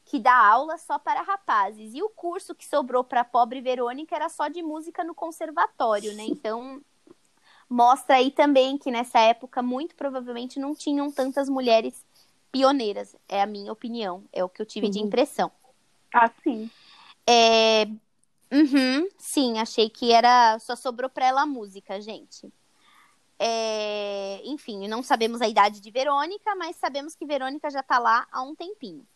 que 0.04 0.18
dá 0.18 0.34
aula 0.34 0.78
só 0.78 0.98
para 0.98 1.22
rapazes. 1.22 1.94
E 1.94 2.02
o 2.02 2.08
curso 2.08 2.54
que 2.54 2.66
sobrou 2.66 3.02
para 3.02 3.22
a 3.22 3.24
pobre 3.24 3.60
Verônica 3.60 4.14
era 4.14 4.28
só 4.28 4.48
de 4.48 4.62
música 4.62 5.02
no 5.02 5.14
conservatório, 5.14 6.14
né? 6.14 6.24
Então, 6.24 6.80
mostra 7.68 8.16
aí 8.16 8.30
também 8.30 8.78
que 8.78 8.90
nessa 8.90 9.18
época, 9.18 9.60
muito 9.62 9.94
provavelmente, 9.96 10.58
não 10.58 10.74
tinham 10.74 11.10
tantas 11.10 11.48
mulheres 11.48 12.04
pioneiras, 12.52 13.14
é 13.28 13.42
a 13.42 13.46
minha 13.46 13.72
opinião, 13.72 14.24
é 14.32 14.42
o 14.42 14.48
que 14.48 14.60
eu 14.60 14.66
tive 14.66 14.86
uhum. 14.86 14.92
de 14.92 14.98
impressão. 14.98 15.50
Ah, 16.12 16.30
sim. 16.42 16.68
É... 17.26 17.86
Uhum, 18.52 19.08
sim, 19.18 19.58
achei 19.58 19.88
que 19.88 20.12
era. 20.12 20.58
Só 20.58 20.74
sobrou 20.74 21.08
pra 21.08 21.26
ela 21.26 21.42
a 21.42 21.46
música, 21.46 22.00
gente. 22.00 22.52
É... 23.38 24.40
Enfim, 24.44 24.86
não 24.88 25.02
sabemos 25.02 25.40
a 25.40 25.48
idade 25.48 25.80
de 25.80 25.90
Verônica, 25.90 26.54
mas 26.56 26.76
sabemos 26.76 27.14
que 27.14 27.24
Verônica 27.24 27.70
já 27.70 27.82
tá 27.82 27.98
lá 27.98 28.26
há 28.30 28.42
um 28.42 28.54
tempinho. 28.54 29.06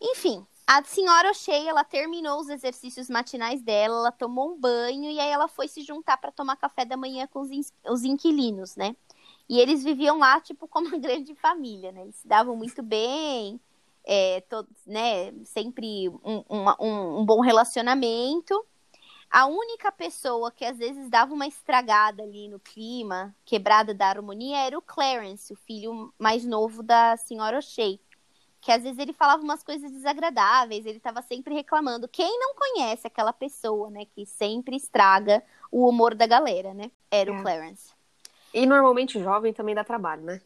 Enfim, 0.00 0.46
a 0.66 0.82
senhora 0.84 1.30
O'Shea, 1.30 1.68
ela 1.68 1.82
terminou 1.82 2.40
os 2.40 2.48
exercícios 2.48 3.10
matinais 3.10 3.60
dela, 3.60 3.96
ela 3.96 4.12
tomou 4.12 4.52
um 4.54 4.58
banho 4.58 5.10
e 5.10 5.18
aí 5.18 5.28
ela 5.28 5.48
foi 5.48 5.66
se 5.66 5.82
juntar 5.82 6.16
para 6.16 6.30
tomar 6.30 6.56
café 6.56 6.84
da 6.84 6.96
manhã 6.96 7.26
com 7.26 7.40
os, 7.40 7.50
in 7.50 7.62
os 7.88 8.04
inquilinos, 8.04 8.76
né? 8.76 8.94
E 9.48 9.58
eles 9.58 9.82
viviam 9.82 10.18
lá, 10.18 10.40
tipo, 10.40 10.68
como 10.68 10.86
uma 10.86 10.96
grande 10.98 11.34
família, 11.34 11.90
né? 11.90 12.02
Eles 12.02 12.16
se 12.16 12.28
davam 12.28 12.54
muito 12.54 12.82
bem, 12.82 13.60
é, 14.04 14.40
todos, 14.48 14.74
né? 14.86 15.32
Sempre 15.44 16.08
um, 16.08 16.44
um, 16.48 17.20
um 17.20 17.24
bom 17.24 17.40
relacionamento. 17.40 18.64
A 19.30 19.46
única 19.46 19.92
pessoa 19.92 20.50
que 20.50 20.64
às 20.64 20.76
vezes 20.76 21.08
dava 21.08 21.32
uma 21.32 21.46
estragada 21.46 22.24
ali 22.24 22.48
no 22.48 22.58
clima, 22.58 23.34
quebrada 23.44 23.94
da 23.94 24.08
harmonia, 24.08 24.66
era 24.66 24.76
o 24.76 24.82
Clarence, 24.82 25.52
o 25.52 25.56
filho 25.56 26.12
mais 26.18 26.44
novo 26.44 26.82
da 26.82 27.16
senhora 27.16 27.58
O'Shea. 27.58 28.00
Que 28.60 28.72
às 28.72 28.82
vezes 28.82 28.98
ele 28.98 29.12
falava 29.12 29.42
umas 29.42 29.62
coisas 29.62 29.90
desagradáveis, 29.90 30.84
ele 30.84 30.98
estava 30.98 31.22
sempre 31.22 31.54
reclamando. 31.54 32.08
Quem 32.08 32.38
não 32.38 32.54
conhece 32.54 33.06
aquela 33.06 33.32
pessoa, 33.32 33.88
né, 33.88 34.04
que 34.04 34.26
sempre 34.26 34.76
estraga 34.76 35.42
o 35.70 35.88
humor 35.88 36.14
da 36.14 36.26
galera, 36.26 36.74
né? 36.74 36.90
Era 37.10 37.30
é. 37.30 37.38
o 37.38 37.40
Clarence. 37.40 37.92
E 38.52 38.66
normalmente 38.66 39.22
jovem 39.22 39.52
também 39.52 39.74
dá 39.74 39.84
trabalho, 39.84 40.22
né? 40.22 40.42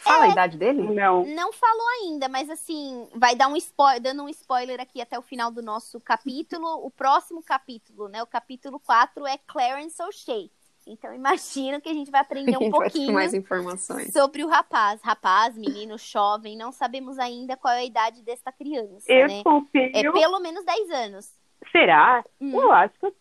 Fala 0.00 0.26
é, 0.26 0.28
a 0.28 0.32
idade 0.32 0.56
dele? 0.56 0.82
Não. 0.82 1.24
Não 1.26 1.52
falou 1.52 1.86
ainda, 2.00 2.28
mas 2.28 2.48
assim, 2.48 3.08
vai 3.14 3.34
dar 3.34 3.48
um 3.48 3.56
spoiler, 3.56 4.00
dando 4.00 4.24
um 4.24 4.28
spoiler 4.28 4.80
aqui 4.80 5.00
até 5.00 5.18
o 5.18 5.22
final 5.22 5.50
do 5.50 5.62
nosso 5.62 6.00
capítulo. 6.00 6.66
O 6.84 6.90
próximo 6.90 7.42
capítulo, 7.42 8.08
né? 8.08 8.22
O 8.22 8.26
capítulo 8.26 8.80
4 8.80 9.26
é 9.26 9.38
Clarence 9.46 10.02
O'Shea. 10.02 10.48
Então 10.86 11.14
imagino 11.14 11.80
que 11.80 11.88
a 11.88 11.94
gente 11.94 12.10
vai 12.10 12.20
aprender 12.20 12.56
um 12.56 12.70
pouquinho 12.70 13.12
mais 13.12 13.34
informações 13.34 14.12
sobre 14.12 14.42
o 14.42 14.48
rapaz. 14.48 15.00
Rapaz, 15.02 15.56
menino, 15.56 15.98
jovem, 15.98 16.56
não 16.56 16.72
sabemos 16.72 17.18
ainda 17.18 17.56
qual 17.56 17.74
é 17.74 17.80
a 17.80 17.84
idade 17.84 18.22
desta 18.22 18.50
criança. 18.50 19.04
Eu 19.06 19.28
né? 19.28 19.42
confio. 19.44 19.90
É 19.94 20.10
pelo 20.10 20.40
menos 20.40 20.64
10 20.64 20.90
anos. 20.90 21.40
Será? 21.70 22.24
Hum. 22.40 22.58
Eu 22.58 22.72
acho 22.72 22.94
que 22.98 23.06
eu, 23.06 23.14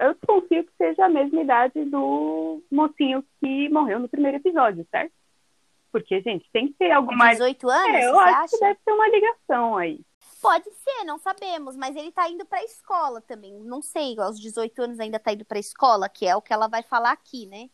eu 0.00 0.16
confio 0.26 0.64
que 0.64 0.72
seja 0.78 1.04
a 1.04 1.10
mesma 1.10 1.42
idade 1.42 1.84
do 1.84 2.62
mocinho 2.70 3.22
que 3.38 3.68
morreu 3.68 4.00
no 4.00 4.08
primeiro 4.08 4.38
episódio, 4.38 4.86
certo? 4.90 5.12
Porque, 5.92 6.20
gente, 6.22 6.48
tem 6.50 6.68
que 6.68 6.74
ter 6.74 6.90
alguma. 6.90 7.30
18 7.30 7.68
anos? 7.68 7.94
É, 7.94 8.08
eu 8.08 8.18
acho 8.18 8.36
acha? 8.36 8.56
que 8.56 8.60
deve 8.60 8.80
ter 8.84 8.92
uma 8.92 9.08
ligação 9.08 9.76
aí. 9.76 10.00
Pode 10.40 10.64
ser, 10.64 11.04
não 11.04 11.18
sabemos, 11.18 11.76
mas 11.76 11.94
ele 11.94 12.10
tá 12.10 12.28
indo 12.28 12.44
pra 12.44 12.64
escola 12.64 13.20
também. 13.20 13.52
Não 13.60 13.80
sei, 13.80 14.18
aos 14.18 14.40
18 14.40 14.82
anos 14.82 14.98
ainda 14.98 15.20
tá 15.20 15.32
indo 15.32 15.44
pra 15.44 15.58
escola, 15.58 16.08
que 16.08 16.26
é 16.26 16.34
o 16.34 16.42
que 16.42 16.52
ela 16.52 16.66
vai 16.66 16.82
falar 16.82 17.12
aqui, 17.12 17.46
né? 17.46 17.70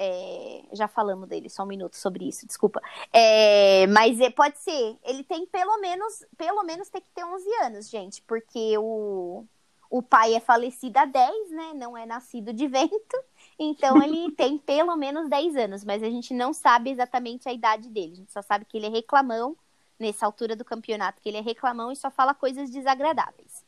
É, 0.00 0.62
já 0.72 0.86
falamos 0.86 1.28
dele, 1.28 1.50
só 1.50 1.64
um 1.64 1.66
minuto 1.66 1.96
sobre 1.96 2.26
isso, 2.26 2.46
desculpa. 2.46 2.80
É, 3.12 3.86
mas 3.88 4.18
é, 4.20 4.30
pode 4.30 4.56
ser, 4.58 4.96
ele 5.04 5.24
tem 5.24 5.44
pelo 5.46 5.76
menos, 5.80 6.24
pelo 6.36 6.62
menos 6.62 6.88
tem 6.88 7.02
que 7.02 7.10
ter 7.10 7.24
11 7.24 7.54
anos, 7.64 7.90
gente, 7.90 8.22
porque 8.22 8.78
o, 8.78 9.44
o 9.90 10.00
pai 10.00 10.34
é 10.34 10.40
falecido 10.40 10.98
há 10.98 11.04
10, 11.04 11.50
né? 11.50 11.72
Não 11.74 11.96
é 11.96 12.06
nascido 12.06 12.52
de 12.52 12.66
vento. 12.68 13.18
Então 13.58 14.00
ele 14.02 14.30
tem 14.32 14.56
pelo 14.56 14.96
menos 14.96 15.28
10 15.28 15.56
anos, 15.56 15.84
mas 15.84 16.02
a 16.02 16.08
gente 16.08 16.32
não 16.32 16.52
sabe 16.52 16.90
exatamente 16.90 17.48
a 17.48 17.52
idade 17.52 17.88
dele. 17.88 18.12
A 18.12 18.16
gente 18.16 18.32
só 18.32 18.40
sabe 18.40 18.64
que 18.64 18.76
ele 18.76 18.86
é 18.86 18.90
reclamão 18.90 19.56
nessa 19.98 20.24
altura 20.24 20.54
do 20.54 20.64
campeonato, 20.64 21.20
que 21.20 21.28
ele 21.28 21.38
é 21.38 21.40
reclamão 21.40 21.90
e 21.90 21.96
só 21.96 22.10
fala 22.10 22.32
coisas 22.34 22.70
desagradáveis. 22.70 23.66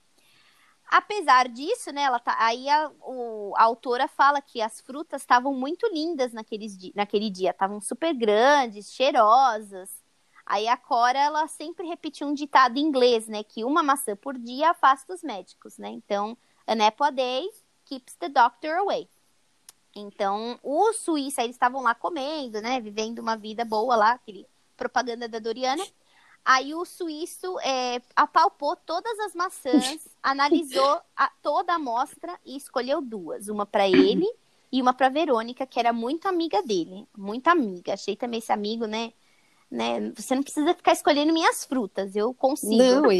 Apesar 0.87 1.49
disso, 1.49 1.92
né, 1.92 2.02
ela 2.02 2.18
tá, 2.18 2.37
aí 2.38 2.68
a, 2.68 2.90
o, 3.02 3.52
a 3.56 3.62
autora 3.62 4.09
fala 4.09 4.40
que 4.40 4.61
as 4.61 4.80
frutas 4.80 5.23
estavam 5.23 5.54
muito 5.54 5.87
lindas 5.87 6.32
naqueles, 6.32 6.76
naquele 6.94 7.30
dia, 7.30 7.50
estavam 7.50 7.80
super 7.80 8.12
grandes, 8.12 8.92
cheirosas. 8.92 10.02
Aí 10.44 10.66
a 10.66 10.76
Cora, 10.76 11.18
ela 11.18 11.47
sempre 11.47 11.87
repetia 11.87 12.26
um 12.26 12.35
ditado 12.35 12.76
em 12.76 12.82
inglês, 12.82 13.28
né, 13.28 13.44
que 13.44 13.64
uma 13.64 13.85
maçã 13.85 14.16
por 14.16 14.37
dia 14.37 14.70
afasta 14.70 15.14
os 15.14 15.23
médicos, 15.23 15.78
né? 15.78 15.90
Então, 15.90 16.37
an 16.66 16.85
apple 16.85 17.06
a 17.06 17.11
day 17.11 17.49
keeps 17.85 18.16
the 18.16 18.28
doctor 18.28 18.78
away. 18.78 19.09
Então, 19.94 20.59
os 20.62 20.97
suíços, 20.97 21.38
eles 21.38 21.56
estavam 21.56 21.82
lá 21.82 21.94
comendo, 21.94 22.61
né, 22.61 22.80
vivendo 22.80 23.18
uma 23.18 23.37
vida 23.37 23.64
boa 23.64 23.97
lá, 23.97 24.12
aquele 24.12 24.47
propaganda 24.76 25.28
da 25.28 25.38
Doriana. 25.38 25.85
Aí 26.44 26.75
o 26.75 26.85
suíço 26.85 27.59
é, 27.61 28.00
apalpou 28.16 28.75
todas 28.76 29.18
as 29.20 29.35
maçãs, 29.35 30.09
analisou 30.23 31.00
a, 31.16 31.30
toda 31.42 31.73
a 31.73 31.76
amostra 31.76 32.38
e 32.44 32.56
escolheu 32.56 33.02
duas, 33.02 33.49
uma 33.49 33.66
para 33.66 33.88
ele 33.88 34.26
e 34.73 34.80
uma 34.80 34.94
para 34.94 35.09
Verônica, 35.09 35.66
que 35.66 35.78
era 35.78 35.92
muito 35.92 36.26
amiga 36.26 36.62
dele, 36.62 37.06
muito 37.16 37.49
amiga. 37.49 37.94
Achei 37.94 38.16
também 38.16 38.38
esse 38.38 38.52
amigo, 38.52 38.87
né? 38.87 39.12
Né? 39.71 40.12
Você 40.17 40.35
não 40.35 40.43
precisa 40.43 40.75
ficar 40.75 40.93
escolhendo 40.93 41.33
minhas 41.33 41.65
frutas, 41.65 42.17
eu 42.17 42.35
consigo. 42.35 42.77
Não, 42.77 43.12
e 43.12 43.19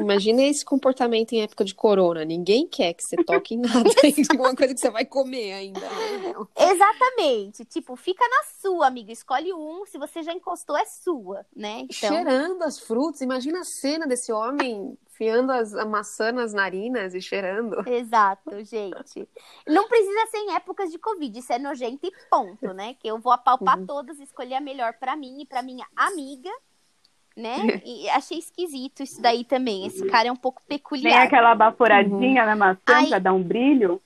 imagina 0.00 0.42
esse 0.42 0.64
comportamento 0.64 1.32
em 1.32 1.42
época 1.42 1.64
de 1.64 1.74
corona. 1.74 2.24
Ninguém 2.24 2.66
quer 2.66 2.92
que 2.92 3.02
você 3.02 3.16
toque 3.16 3.54
em 3.54 3.58
nada, 3.58 3.88
alguma 4.30 4.54
coisa 4.54 4.74
que 4.74 4.80
você 4.80 4.90
vai 4.90 5.06
comer 5.06 5.52
ainda. 5.52 5.80
Né? 5.80 6.34
Exatamente. 6.56 7.64
Tipo, 7.64 7.96
fica 7.96 8.24
na 8.28 8.42
sua, 8.60 8.86
amiga. 8.86 9.10
Escolhe 9.12 9.52
um, 9.54 9.86
se 9.86 9.98
você 9.98 10.22
já 10.22 10.32
encostou, 10.32 10.76
é 10.76 10.84
sua, 10.84 11.46
né? 11.56 11.80
Então... 11.80 12.10
Cheirando 12.10 12.62
as 12.62 12.78
frutas, 12.78 13.22
imagina 13.22 13.60
a 13.60 13.64
cena 13.64 14.06
desse 14.06 14.30
homem 14.30 14.96
enfiando 15.18 15.50
as, 15.50 15.74
a 15.74 15.84
maçã 15.84 16.30
nas 16.30 16.54
narinas 16.54 17.12
e 17.14 17.20
cheirando. 17.20 17.86
Exato, 17.88 18.64
gente. 18.64 19.28
Não 19.66 19.88
precisa 19.88 20.26
ser 20.26 20.38
em 20.38 20.54
épocas 20.54 20.92
de 20.92 20.98
Covid, 20.98 21.36
isso 21.36 21.52
é 21.52 21.58
nojento 21.58 22.06
e 22.06 22.12
ponto, 22.30 22.72
né? 22.72 22.94
Que 22.94 23.08
eu 23.08 23.18
vou 23.18 23.32
apalpar 23.32 23.78
uhum. 23.78 23.86
todas, 23.86 24.20
escolher 24.20 24.54
a 24.54 24.60
melhor 24.60 24.94
para 24.94 25.16
mim 25.16 25.42
e 25.42 25.46
para 25.46 25.62
minha 25.62 25.86
amiga, 25.96 26.50
né? 27.36 27.56
E 27.84 28.08
achei 28.10 28.38
esquisito 28.38 29.02
isso 29.02 29.20
daí 29.20 29.44
também. 29.44 29.86
Esse 29.86 30.06
cara 30.06 30.28
é 30.28 30.32
um 30.32 30.36
pouco 30.36 30.62
peculiar. 30.68 31.12
Tem 31.12 31.22
aquela 31.22 31.54
baforadinha 31.54 32.42
uhum. 32.42 32.48
na 32.48 32.56
maçã 32.56 32.78
Aí... 32.86 33.08
pra 33.08 33.18
dar 33.18 33.32
um 33.32 33.42
brilho. 33.42 34.00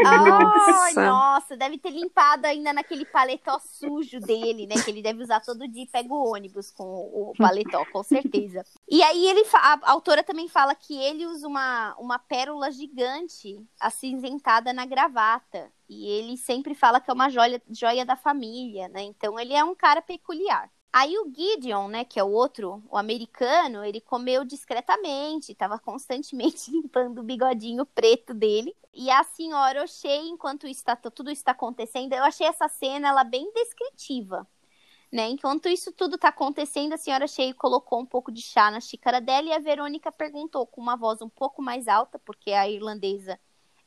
Ai, 0.00 0.94
nossa, 0.94 1.56
deve 1.56 1.78
ter 1.78 1.90
limpado 1.90 2.46
ainda 2.46 2.72
naquele 2.72 3.04
paletó 3.04 3.58
sujo 3.58 4.20
dele, 4.20 4.66
né? 4.66 4.74
Que 4.82 4.90
ele 4.90 5.02
deve 5.02 5.22
usar 5.22 5.40
todo 5.40 5.68
dia 5.68 5.84
e 5.84 5.88
pega 5.88 6.12
o 6.12 6.32
ônibus 6.32 6.70
com 6.70 6.84
o 6.84 7.32
paletó, 7.36 7.84
com 7.92 8.02
certeza. 8.02 8.64
E 8.88 9.02
aí 9.02 9.26
ele 9.26 9.42
a 9.54 9.90
autora 9.90 10.22
também 10.22 10.48
fala 10.48 10.74
que 10.74 10.96
ele 10.96 11.26
usa 11.26 11.46
uma, 11.46 11.94
uma 11.98 12.18
pérola 12.18 12.70
gigante 12.70 13.60
acinzentada 13.80 14.72
na 14.72 14.86
gravata. 14.86 15.70
E 15.88 16.06
ele 16.08 16.36
sempre 16.36 16.74
fala 16.74 17.00
que 17.00 17.10
é 17.10 17.14
uma 17.14 17.28
joia, 17.28 17.60
joia 17.70 18.04
da 18.04 18.16
família, 18.16 18.88
né? 18.88 19.02
Então 19.02 19.38
ele 19.38 19.52
é 19.52 19.62
um 19.62 19.74
cara 19.74 20.00
peculiar. 20.00 20.70
Aí 20.92 21.16
o 21.18 21.32
Gideon, 21.34 21.88
né, 21.88 22.04
que 22.04 22.20
é 22.20 22.24
o 22.24 22.30
outro, 22.30 22.82
o 22.90 22.98
americano, 22.98 23.82
ele 23.82 24.00
comeu 24.00 24.44
discretamente, 24.44 25.52
estava 25.52 25.78
constantemente 25.78 26.68
limpando 26.70 27.20
o 27.20 27.22
bigodinho 27.22 27.86
preto 27.86 28.34
dele. 28.34 28.76
E 28.92 29.10
a 29.10 29.24
senhora 29.24 29.84
O'Shea, 29.84 30.16
enquanto 30.16 30.66
isso 30.66 30.84
tá, 30.84 30.94
tudo 30.94 31.30
está 31.30 31.52
acontecendo, 31.52 32.12
eu 32.12 32.22
achei 32.22 32.46
essa 32.46 32.68
cena 32.68 33.08
ela 33.08 33.24
bem 33.24 33.50
descritiva. 33.54 34.46
Né? 35.10 35.28
Enquanto 35.28 35.68
isso 35.68 35.92
tudo 35.92 36.16
está 36.16 36.28
acontecendo, 36.28 36.94
a 36.94 36.98
senhora 36.98 37.26
Shea 37.26 37.54
colocou 37.54 38.00
um 38.00 38.06
pouco 38.06 38.32
de 38.32 38.40
chá 38.40 38.70
na 38.70 38.80
xícara 38.80 39.20
dela 39.20 39.48
e 39.48 39.52
a 39.52 39.58
Verônica 39.58 40.10
perguntou 40.10 40.66
com 40.66 40.80
uma 40.80 40.96
voz 40.96 41.20
um 41.20 41.28
pouco 41.28 41.62
mais 41.62 41.86
alta, 41.86 42.18
porque 42.18 42.52
a 42.52 42.68
irlandesa 42.68 43.38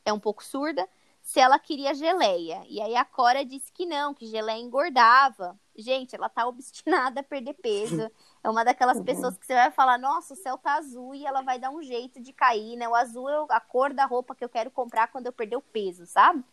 é 0.05 0.13
um 0.13 0.19
pouco 0.19 0.43
surda, 0.43 0.87
se 1.25 1.39
ela 1.39 1.57
queria 1.57 1.91
geleia. 1.95 2.63
E 2.69 2.79
aí 2.79 2.95
a 2.95 3.03
Cora 3.03 3.43
disse 3.43 3.71
que 3.73 3.83
não, 3.83 4.13
que 4.13 4.27
geleia 4.27 4.61
engordava. 4.61 5.59
Gente, 5.75 6.15
ela 6.15 6.29
tá 6.29 6.45
obstinada 6.45 7.21
a 7.21 7.23
perder 7.23 7.55
peso. 7.55 8.11
É 8.43 8.49
uma 8.49 8.63
daquelas 8.63 8.99
uhum. 8.99 9.03
pessoas 9.03 9.35
que 9.35 9.43
você 9.43 9.55
vai 9.55 9.71
falar, 9.71 9.97
nossa, 9.97 10.35
o 10.35 10.37
céu 10.37 10.55
tá 10.55 10.75
azul 10.75 11.15
e 11.15 11.25
ela 11.25 11.41
vai 11.41 11.57
dar 11.57 11.71
um 11.71 11.81
jeito 11.81 12.21
de 12.21 12.31
cair, 12.31 12.75
né? 12.75 12.87
O 12.87 12.93
azul 12.93 13.27
é 13.27 13.43
a 13.49 13.59
cor 13.59 13.91
da 13.91 14.05
roupa 14.05 14.35
que 14.35 14.45
eu 14.45 14.49
quero 14.49 14.69
comprar 14.69 15.07
quando 15.07 15.25
eu 15.25 15.33
perder 15.33 15.55
o 15.55 15.61
peso, 15.61 16.05
sabe? 16.05 16.43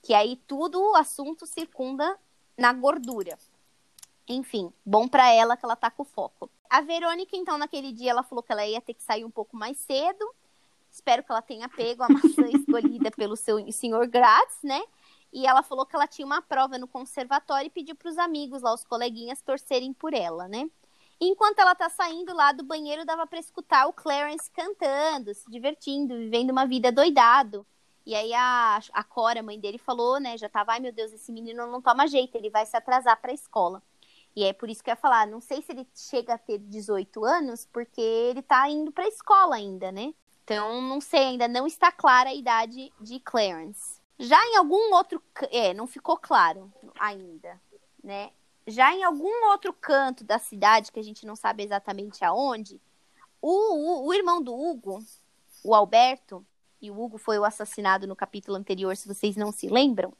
Que 0.00 0.14
aí 0.14 0.36
tudo 0.46 0.80
o 0.80 0.94
assunto 0.94 1.44
circunda 1.44 2.16
na 2.56 2.72
gordura. 2.72 3.36
Enfim, 4.28 4.72
bom 4.86 5.08
para 5.08 5.32
ela 5.32 5.56
que 5.56 5.64
ela 5.64 5.74
tá 5.74 5.90
com 5.90 6.04
foco. 6.04 6.48
A 6.70 6.80
Verônica, 6.80 7.36
então, 7.36 7.58
naquele 7.58 7.92
dia, 7.92 8.12
ela 8.12 8.22
falou 8.22 8.40
que 8.40 8.52
ela 8.52 8.64
ia 8.64 8.80
ter 8.80 8.94
que 8.94 9.02
sair 9.02 9.24
um 9.24 9.30
pouco 9.30 9.56
mais 9.56 9.78
cedo 9.78 10.32
Espero 10.92 11.22
que 11.22 11.32
ela 11.32 11.40
tenha 11.40 11.68
pego 11.70 12.02
a 12.02 12.08
maçã 12.08 12.46
escolhida 12.52 13.10
pelo 13.10 13.34
seu 13.34 13.72
senhor 13.72 14.06
Gratz, 14.06 14.58
né? 14.62 14.82
E 15.32 15.46
ela 15.46 15.62
falou 15.62 15.86
que 15.86 15.96
ela 15.96 16.06
tinha 16.06 16.26
uma 16.26 16.42
prova 16.42 16.76
no 16.76 16.86
conservatório 16.86 17.68
e 17.68 17.70
pediu 17.70 17.96
para 17.96 18.10
os 18.10 18.18
amigos 18.18 18.60
lá, 18.60 18.74
os 18.74 18.84
coleguinhas, 18.84 19.40
torcerem 19.40 19.94
por 19.94 20.12
ela, 20.12 20.46
né? 20.46 20.70
Enquanto 21.18 21.60
ela 21.60 21.74
tá 21.74 21.88
saindo 21.88 22.34
lá 22.34 22.52
do 22.52 22.62
banheiro, 22.62 23.06
dava 23.06 23.26
para 23.26 23.38
escutar 23.38 23.86
o 23.86 23.92
Clarence 23.92 24.50
cantando, 24.50 25.32
se 25.32 25.50
divertindo, 25.50 26.14
vivendo 26.14 26.50
uma 26.50 26.66
vida 26.66 26.92
doidado. 26.92 27.66
E 28.04 28.14
aí 28.14 28.34
a, 28.34 28.80
a 28.92 29.04
Cora, 29.04 29.42
mãe 29.42 29.58
dele, 29.58 29.78
falou, 29.78 30.20
né? 30.20 30.36
Já 30.36 30.48
tava, 30.48 30.72
ai 30.72 30.80
meu 30.80 30.92
Deus, 30.92 31.12
esse 31.12 31.32
menino 31.32 31.66
não 31.68 31.80
toma 31.80 32.06
jeito, 32.06 32.36
ele 32.36 32.50
vai 32.50 32.66
se 32.66 32.76
atrasar 32.76 33.18
para 33.18 33.30
a 33.30 33.34
escola. 33.34 33.82
E 34.36 34.44
é 34.44 34.52
por 34.52 34.68
isso 34.68 34.82
que 34.82 34.90
eu 34.90 34.92
ia 34.92 34.96
falar, 34.96 35.26
não 35.26 35.40
sei 35.40 35.62
se 35.62 35.72
ele 35.72 35.86
chega 35.94 36.34
a 36.34 36.38
ter 36.38 36.58
18 36.58 37.24
anos, 37.24 37.66
porque 37.72 38.00
ele 38.00 38.42
tá 38.42 38.68
indo 38.68 38.92
para 38.92 39.04
a 39.04 39.08
escola 39.08 39.56
ainda, 39.56 39.92
né? 39.92 40.12
Então, 40.44 40.80
não 40.82 41.00
sei, 41.00 41.20
ainda 41.20 41.46
não 41.46 41.66
está 41.66 41.92
clara 41.92 42.30
a 42.30 42.34
idade 42.34 42.92
de 43.00 43.20
Clarence. 43.20 44.00
Já 44.18 44.38
em 44.46 44.56
algum 44.56 44.94
outro. 44.94 45.22
É, 45.50 45.72
não 45.72 45.86
ficou 45.86 46.16
claro 46.16 46.72
ainda, 46.98 47.60
né? 48.02 48.30
Já 48.66 48.94
em 48.94 49.02
algum 49.02 49.50
outro 49.50 49.72
canto 49.72 50.22
da 50.24 50.38
cidade, 50.38 50.92
que 50.92 51.00
a 51.00 51.02
gente 51.02 51.26
não 51.26 51.34
sabe 51.34 51.64
exatamente 51.64 52.24
aonde, 52.24 52.80
o, 53.40 53.50
o, 53.50 54.06
o 54.06 54.14
irmão 54.14 54.40
do 54.40 54.54
Hugo, 54.54 55.04
o 55.64 55.74
Alberto, 55.74 56.44
e 56.80 56.90
o 56.90 57.00
Hugo 57.00 57.18
foi 57.18 57.38
o 57.38 57.44
assassinado 57.44 58.06
no 58.06 58.14
capítulo 58.14 58.56
anterior, 58.56 58.96
se 58.96 59.08
vocês 59.08 59.36
não 59.36 59.52
se 59.52 59.68
lembram, 59.68 60.12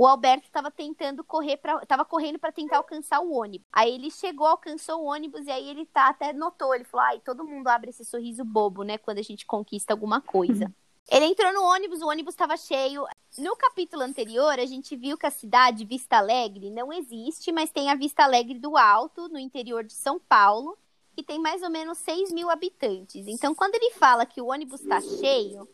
o 0.00 0.06
Alberto 0.06 0.46
estava 0.46 0.70
tentando 0.70 1.22
correr 1.22 1.58
para 1.58 1.82
estava 1.82 2.06
correndo 2.06 2.38
para 2.38 2.50
tentar 2.50 2.78
alcançar 2.78 3.20
o 3.20 3.34
ônibus. 3.34 3.68
Aí 3.70 3.94
ele 3.94 4.10
chegou, 4.10 4.46
alcançou 4.46 5.02
o 5.02 5.04
ônibus 5.04 5.46
e 5.46 5.50
aí 5.50 5.68
ele 5.68 5.84
tá 5.84 6.08
até 6.08 6.32
notou, 6.32 6.74
ele 6.74 6.84
falou: 6.84 7.04
"Ai, 7.04 7.20
todo 7.20 7.44
mundo 7.44 7.68
abre 7.68 7.90
esse 7.90 8.02
sorriso 8.02 8.42
bobo, 8.42 8.82
né, 8.82 8.96
quando 8.96 9.18
a 9.18 9.22
gente 9.22 9.44
conquista 9.44 9.92
alguma 9.92 10.22
coisa". 10.22 10.72
Ele 11.10 11.24
entrou 11.24 11.52
no 11.52 11.64
ônibus, 11.64 12.02
o 12.02 12.06
ônibus 12.06 12.34
estava 12.34 12.56
cheio. 12.56 13.04
No 13.36 13.56
capítulo 13.56 14.02
anterior, 14.02 14.60
a 14.60 14.66
gente 14.66 14.94
viu 14.94 15.18
que 15.18 15.26
a 15.26 15.30
cidade 15.30 15.84
Vista 15.84 16.18
Alegre 16.18 16.70
não 16.70 16.92
existe, 16.92 17.50
mas 17.50 17.72
tem 17.72 17.90
a 17.90 17.96
Vista 17.96 18.22
Alegre 18.22 18.60
do 18.60 18.76
Alto, 18.76 19.28
no 19.28 19.38
interior 19.38 19.82
de 19.82 19.92
São 19.92 20.20
Paulo, 20.20 20.78
que 21.16 21.24
tem 21.24 21.40
mais 21.40 21.64
ou 21.64 21.70
menos 21.70 21.98
6 21.98 22.30
mil 22.30 22.48
habitantes. 22.48 23.26
Então, 23.26 23.56
quando 23.56 23.74
ele 23.74 23.90
fala 23.94 24.24
que 24.24 24.40
o 24.40 24.52
ônibus 24.52 24.82
está 24.82 25.00
cheio, 25.00 25.68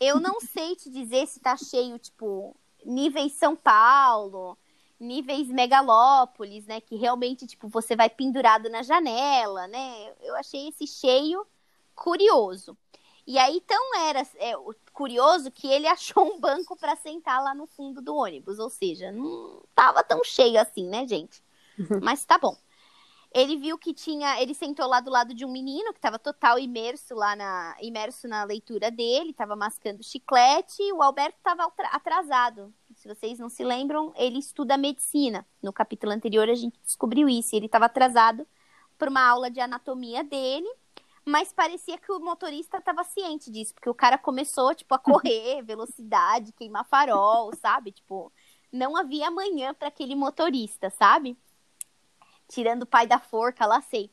eu 0.00 0.18
não 0.18 0.40
sei 0.40 0.74
te 0.74 0.90
dizer 0.90 1.28
se 1.28 1.38
está 1.38 1.56
cheio, 1.56 1.96
tipo, 1.96 2.56
níveis 2.84 3.32
São 3.32 3.56
Paulo, 3.56 4.56
níveis 4.98 5.48
megalópolis, 5.48 6.66
né? 6.66 6.80
Que 6.80 6.96
realmente, 6.96 7.46
tipo, 7.46 7.68
você 7.68 7.96
vai 7.96 8.10
pendurado 8.10 8.68
na 8.68 8.82
janela, 8.82 9.66
né? 9.66 10.12
Eu 10.20 10.36
achei 10.36 10.68
esse 10.68 10.86
cheio 10.86 11.46
curioso. 11.94 12.76
E 13.26 13.38
aí, 13.38 13.60
tão 13.60 13.96
era 13.96 14.20
é, 14.36 14.54
curioso 14.92 15.50
que 15.50 15.68
ele 15.68 15.86
achou 15.88 16.34
um 16.34 16.40
banco 16.40 16.76
para 16.76 16.96
sentar 16.96 17.42
lá 17.42 17.54
no 17.54 17.66
fundo 17.66 18.00
do 18.00 18.14
ônibus. 18.14 18.58
Ou 18.58 18.68
seja, 18.68 19.12
não 19.12 19.62
tava 19.74 20.02
tão 20.02 20.22
cheio 20.24 20.60
assim, 20.60 20.86
né, 20.88 21.06
gente? 21.06 21.42
Mas 22.02 22.24
tá 22.24 22.38
bom. 22.38 22.56
Ele 23.32 23.56
viu 23.56 23.78
que 23.78 23.94
tinha. 23.94 24.40
Ele 24.42 24.54
sentou 24.54 24.86
lá 24.88 25.00
do 25.00 25.10
lado 25.10 25.32
de 25.34 25.44
um 25.44 25.52
menino 25.52 25.92
que 25.92 25.98
estava 25.98 26.18
total 26.18 26.58
imerso 26.58 27.14
lá 27.14 27.36
na. 27.36 27.76
imerso 27.80 28.26
na 28.26 28.42
leitura 28.44 28.90
dele, 28.90 29.30
estava 29.30 29.54
mascando 29.54 30.02
chiclete, 30.02 30.82
e 30.82 30.92
o 30.92 31.02
Alberto 31.02 31.38
estava 31.38 31.72
atrasado. 31.92 32.74
Se 32.96 33.08
vocês 33.08 33.38
não 33.38 33.48
se 33.48 33.62
lembram, 33.64 34.12
ele 34.16 34.38
estuda 34.38 34.76
medicina. 34.76 35.46
No 35.62 35.72
capítulo 35.72 36.12
anterior 36.12 36.48
a 36.50 36.54
gente 36.54 36.78
descobriu 36.82 37.28
isso. 37.28 37.54
Ele 37.54 37.66
estava 37.66 37.86
atrasado 37.86 38.46
para 38.98 39.08
uma 39.08 39.26
aula 39.26 39.50
de 39.50 39.60
anatomia 39.60 40.22
dele, 40.24 40.68
mas 41.24 41.52
parecia 41.52 41.96
que 41.96 42.10
o 42.12 42.20
motorista 42.20 42.78
estava 42.78 43.04
ciente 43.04 43.50
disso, 43.50 43.72
porque 43.74 43.88
o 43.88 43.94
cara 43.94 44.18
começou, 44.18 44.74
tipo, 44.74 44.94
a 44.94 44.98
correr, 45.00 45.62
velocidade, 45.62 46.52
queimar 46.52 46.84
farol, 46.84 47.54
sabe? 47.56 47.92
Tipo, 47.92 48.32
não 48.72 48.96
havia 48.96 49.28
amanhã 49.28 49.72
para 49.72 49.88
aquele 49.88 50.14
motorista, 50.14 50.90
sabe? 50.90 51.38
Tirando 52.50 52.82
o 52.82 52.86
pai 52.86 53.06
da 53.06 53.18
forca, 53.18 53.66
lá 53.66 53.80
sei. 53.80 54.10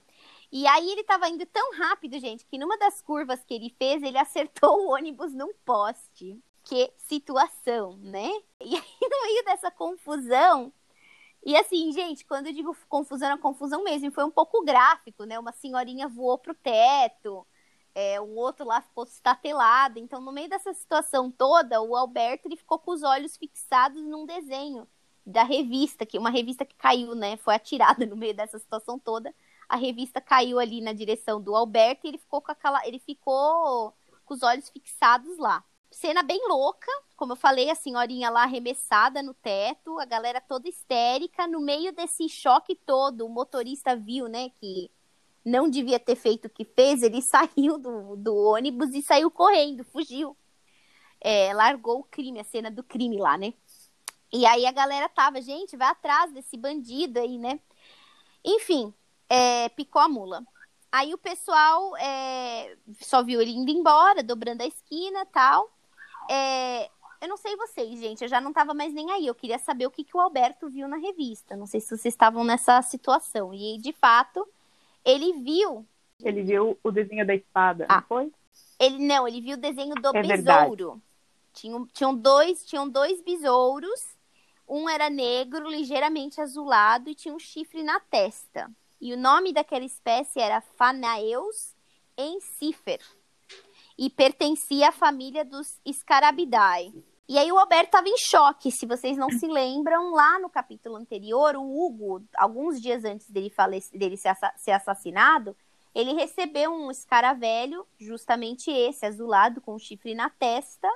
E 0.51 0.65
aí 0.67 0.89
ele 0.91 1.03
tava 1.03 1.27
indo 1.27 1.46
tão 1.48 1.74
rápido, 1.74 2.20
gente, 2.20 2.46
que 2.46 2.58
numa 2.58 2.77
das 2.77 3.01
curvas 3.01 3.44
que 3.44 3.53
ele 3.53 3.70
fez, 3.77 4.01
ele 4.03 4.17
acertou 4.17 4.86
o 4.86 4.91
ônibus 4.94 5.34
num 5.34 5.53
poste. 5.65 6.41
Que 6.63 6.91
situação, 6.98 7.98
né? 7.98 8.29
E 8.62 8.75
aí, 8.75 8.98
no 9.01 9.22
meio 9.24 9.44
dessa 9.46 9.72
confusão, 9.72 10.72
e 11.46 11.56
assim, 11.56 11.91
gente, 11.94 12.25
quando 12.25 12.48
eu 12.48 12.53
digo 12.53 12.75
confusão, 12.89 13.32
é 13.32 13.38
confusão 13.38 13.84
mesmo. 13.84 14.12
Foi 14.12 14.24
um 14.25 14.32
pouco 14.32 14.63
gráfico, 14.63 15.24
né? 15.24 15.39
Uma 15.39 15.53
senhorinha 15.53 16.08
voou 16.08 16.38
pro 16.38 16.53
teto, 16.53 17.48
é, 17.96 18.20
um 18.22 18.36
outro 18.36 18.65
lá 18.65 18.82
ficou 18.82 19.06
estatelado. 19.06 19.98
Então, 20.00 20.22
no 20.22 20.32
meio 20.32 20.50
dessa 20.50 20.74
situação 20.74 21.32
toda, 21.32 21.82
o 21.82 21.96
Alberto 21.96 22.48
ele 22.48 22.58
ficou 22.58 22.77
com 22.79 22.91
os 22.91 23.03
olhos 23.03 23.38
fixados 23.38 24.03
num 24.03 24.25
desenho 24.25 24.88
da 25.27 25.43
revista, 25.43 26.05
que 26.05 26.17
uma 26.17 26.29
revista 26.29 26.63
que 26.65 26.75
caiu, 26.75 27.13
né? 27.13 27.36
Foi 27.38 27.53
atirada 27.53 28.05
no 28.07 28.15
meio 28.15 28.34
dessa 28.34 28.57
situação 28.57 28.98
toda. 28.98 29.36
A 29.67 29.75
revista 29.75 30.22
caiu 30.22 30.57
ali 30.57 30.79
na 30.79 30.93
direção 30.93 31.41
do 31.41 31.53
Alberto 31.53 32.07
e 32.07 32.10
ele 32.10 32.17
ficou 32.17 32.41
com 32.41 32.51
aquela, 32.51 32.88
ele 32.88 33.00
ficou 33.00 33.93
com 34.25 34.34
os 34.34 34.41
olhos 34.41 34.69
fixados 34.69 35.38
lá. 35.38 35.63
Cena 35.91 36.24
bem 36.24 36.39
louca, 36.48 36.91
como 37.17 37.34
eu 37.34 37.36
falei, 37.36 37.69
a 37.69 37.75
senhorinha 37.75 38.29
lá 38.29 38.43
arremessada 38.43 39.22
no 39.22 39.34
teto, 39.34 40.00
a 40.00 40.05
galera 40.05 40.39
toda 40.39 40.69
histérica. 40.69 41.48
No 41.48 41.60
meio 41.60 41.91
desse 41.91 42.29
choque 42.29 42.75
todo, 42.75 43.25
o 43.25 43.29
motorista 43.29 43.96
viu, 43.96 44.27
né, 44.27 44.50
que 44.62 44.89
não 45.43 45.69
devia 45.69 46.00
ter 46.00 46.15
feito 46.15 46.46
o 46.46 46.50
que 46.50 46.63
fez, 46.63 47.01
ele 47.03 47.22
saiu 47.24 47.77
do, 47.77 48.15
do 48.15 48.36
ônibus 48.36 48.93
e 48.93 49.01
saiu 49.01 49.29
correndo, 49.29 49.84
fugiu. 49.84 50.38
É, 51.19 51.53
largou 51.53 52.00
o 52.00 52.03
crime, 52.03 52.39
a 52.39 52.43
cena 52.43 52.69
do 52.69 52.84
crime 52.84 53.17
lá, 53.17 53.38
né? 53.38 53.53
E 54.31 54.46
aí 54.46 54.65
a 54.65 54.72
galera 54.72 55.07
tava, 55.07 55.41
gente, 55.41 55.77
vai 55.77 55.88
atrás 55.88 56.31
desse 56.31 56.57
bandido 56.57 57.19
aí, 57.19 57.38
né? 57.38 57.60
Enfim, 58.43 58.93
é, 59.29 59.69
picou 59.69 60.01
a 60.01 60.10
mula. 60.10 60.43
Aí 60.91 61.13
o 61.13 61.17
pessoal 61.17 61.96
é, 61.98 62.77
só 63.01 63.24
viu 63.24 63.41
ele 63.41 63.51
indo 63.51 63.72
embora, 63.72 64.24
dobrando 64.24 64.62
a 64.63 64.67
esquina 64.67 65.25
tal. 65.25 65.69
É, 66.29 66.89
eu 67.22 67.27
não 67.27 67.38
sei 67.38 67.55
vocês, 67.55 68.00
gente, 68.00 68.22
eu 68.22 68.27
já 68.27 68.39
não 68.39 68.53
tava 68.53 68.74
mais 68.74 68.93
nem 68.93 69.12
aí. 69.12 69.27
Eu 69.27 69.36
queria 69.36 69.57
saber 69.57 69.88
o 69.88 69.91
que, 69.91 70.03
que 70.03 70.15
o 70.15 70.19
Alberto 70.19 70.69
viu 70.69 70.88
na 70.88 70.98
revista. 70.98 71.55
Não 71.55 71.65
sei 71.65 71.79
se 71.79 71.89
vocês 71.89 72.13
estavam 72.13 72.43
nessa 72.43 72.81
situação. 72.81 73.53
E, 73.53 73.77
de 73.79 73.91
fato, 73.91 74.48
ele 75.03 75.34
viu. 75.34 75.86
Ele 76.24 76.43
viu 76.43 76.77
o 76.84 76.91
desenho 76.91 77.25
da 77.25 77.36
espada, 77.36 77.86
ah, 77.89 77.96
não 77.96 78.03
foi? 78.03 78.31
Ele 78.79 79.00
não, 79.00 79.27
ele 79.27 79.41
viu 79.41 79.55
o 79.55 79.60
desenho 79.60 79.96
do 79.96 80.15
é 80.15 80.22
besouro. 80.22 81.01
Tinham, 81.53 81.88
tinham, 81.88 82.15
dois, 82.15 82.65
tinham 82.65 82.88
dois 82.88 83.22
besouros. 83.22 84.16
Um 84.67 84.89
era 84.89 85.09
negro, 85.09 85.69
ligeiramente 85.69 86.41
azulado, 86.41 87.09
e 87.09 87.15
tinha 87.15 87.33
um 87.33 87.39
chifre 87.39 87.83
na 87.83 88.00
testa. 88.00 88.69
E 89.00 89.13
o 89.13 89.17
nome 89.17 89.53
daquela 89.53 89.86
espécie 89.86 90.39
era 90.39 90.62
Phanaeus 90.62 91.75
encifer 92.17 93.00
e 93.97 94.10
pertencia 94.10 94.89
à 94.89 94.91
família 94.91 95.45
dos 95.45 95.80
Scarabidae. 95.91 96.93
E 97.30 97.38
aí 97.38 97.51
o 97.51 97.58
Alberto 97.58 97.88
estava 97.88 98.08
em 98.08 98.17
choque, 98.17 98.71
se 98.71 98.86
vocês 98.86 99.17
não 99.17 99.30
se 99.30 99.47
lembram, 99.47 100.12
lá 100.12 100.39
no 100.39 100.49
capítulo 100.49 100.95
anterior, 100.95 101.58
o 101.58 101.62
Hugo, 101.62 102.23
alguns 102.36 102.82
dias 102.82 103.03
antes 103.03 103.30
dele, 103.30 103.49
falece, 103.49 103.95
dele 103.97 104.15
ser, 104.15 104.34
ser 104.56 104.71
assassinado, 104.71 105.56
ele 105.93 106.13
recebeu 106.13 106.71
um 106.71 106.89
escaravelho, 106.89 107.86
justamente 107.99 108.71
esse, 108.71 109.06
azulado, 109.06 109.60
com 109.60 109.75
um 109.75 109.80
chifre 109.80 110.15
na 110.15 110.30
testa. 110.30 110.88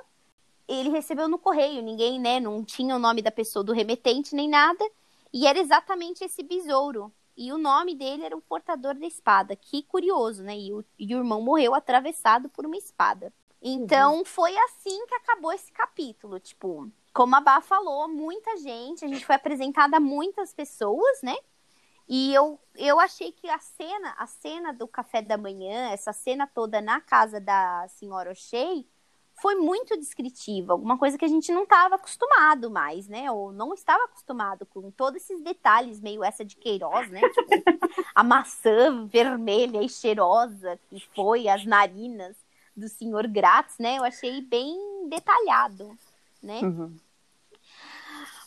Ele 0.68 0.90
recebeu 0.90 1.28
no 1.28 1.38
correio, 1.38 1.82
ninguém, 1.82 2.20
né, 2.20 2.38
não 2.40 2.64
tinha 2.64 2.96
o 2.96 2.98
nome 2.98 3.20
da 3.20 3.30
pessoa 3.30 3.64
do 3.64 3.72
remetente 3.72 4.34
nem 4.34 4.48
nada, 4.48 4.84
e 5.32 5.46
era 5.46 5.58
exatamente 5.58 6.24
esse 6.24 6.42
besouro. 6.42 7.12
E 7.36 7.52
o 7.52 7.58
nome 7.58 7.94
dele 7.94 8.24
era 8.24 8.36
o 8.36 8.42
portador 8.42 8.94
da 8.94 9.06
espada. 9.06 9.56
Que 9.56 9.82
curioso, 9.82 10.42
né? 10.42 10.56
E 10.56 10.72
o, 10.72 10.84
e 10.98 11.14
o 11.14 11.18
irmão 11.18 11.40
morreu 11.40 11.74
atravessado 11.74 12.48
por 12.48 12.66
uma 12.66 12.76
espada. 12.76 13.32
Então 13.60 14.18
uhum. 14.18 14.24
foi 14.24 14.56
assim 14.58 15.06
que 15.06 15.14
acabou 15.14 15.52
esse 15.52 15.72
capítulo. 15.72 16.38
Tipo, 16.38 16.90
como 17.12 17.34
a 17.36 17.40
Bá 17.40 17.60
falou, 17.60 18.08
muita 18.08 18.56
gente, 18.58 19.04
a 19.04 19.08
gente 19.08 19.24
foi 19.24 19.36
apresentada 19.36 19.96
a 19.96 20.00
muitas 20.00 20.52
pessoas, 20.52 21.22
né? 21.22 21.36
E 22.08 22.34
eu, 22.34 22.60
eu 22.74 22.98
achei 23.00 23.32
que 23.32 23.48
a 23.48 23.58
cena, 23.58 24.14
a 24.18 24.26
cena 24.26 24.72
do 24.72 24.88
café 24.88 25.22
da 25.22 25.38
manhã, 25.38 25.90
essa 25.90 26.12
cena 26.12 26.46
toda 26.46 26.80
na 26.80 27.00
casa 27.00 27.40
da 27.40 27.86
senhora 27.88 28.32
O'Shea, 28.32 28.84
foi 29.42 29.56
muito 29.56 29.98
descritiva, 29.98 30.72
alguma 30.72 30.96
coisa 30.96 31.18
que 31.18 31.24
a 31.24 31.28
gente 31.28 31.50
não 31.50 31.64
estava 31.64 31.96
acostumado 31.96 32.70
mais, 32.70 33.08
né? 33.08 33.28
Ou 33.28 33.50
não 33.50 33.74
estava 33.74 34.04
acostumado 34.04 34.64
com 34.64 34.88
todos 34.92 35.20
esses 35.20 35.42
detalhes, 35.42 36.00
meio 36.00 36.22
essa 36.22 36.44
de 36.44 36.54
Queiroz, 36.54 37.10
né? 37.10 37.20
Tipo, 37.28 37.50
a 38.14 38.22
maçã 38.22 39.04
vermelha 39.04 39.82
e 39.82 39.88
cheirosa 39.88 40.78
que 40.88 41.04
foi, 41.12 41.48
as 41.48 41.66
narinas 41.66 42.36
do 42.76 42.88
senhor 42.88 43.26
Grátis, 43.26 43.78
né? 43.80 43.98
Eu 43.98 44.04
achei 44.04 44.40
bem 44.42 45.08
detalhado, 45.08 45.90
né? 46.40 46.60
Uhum. 46.62 46.96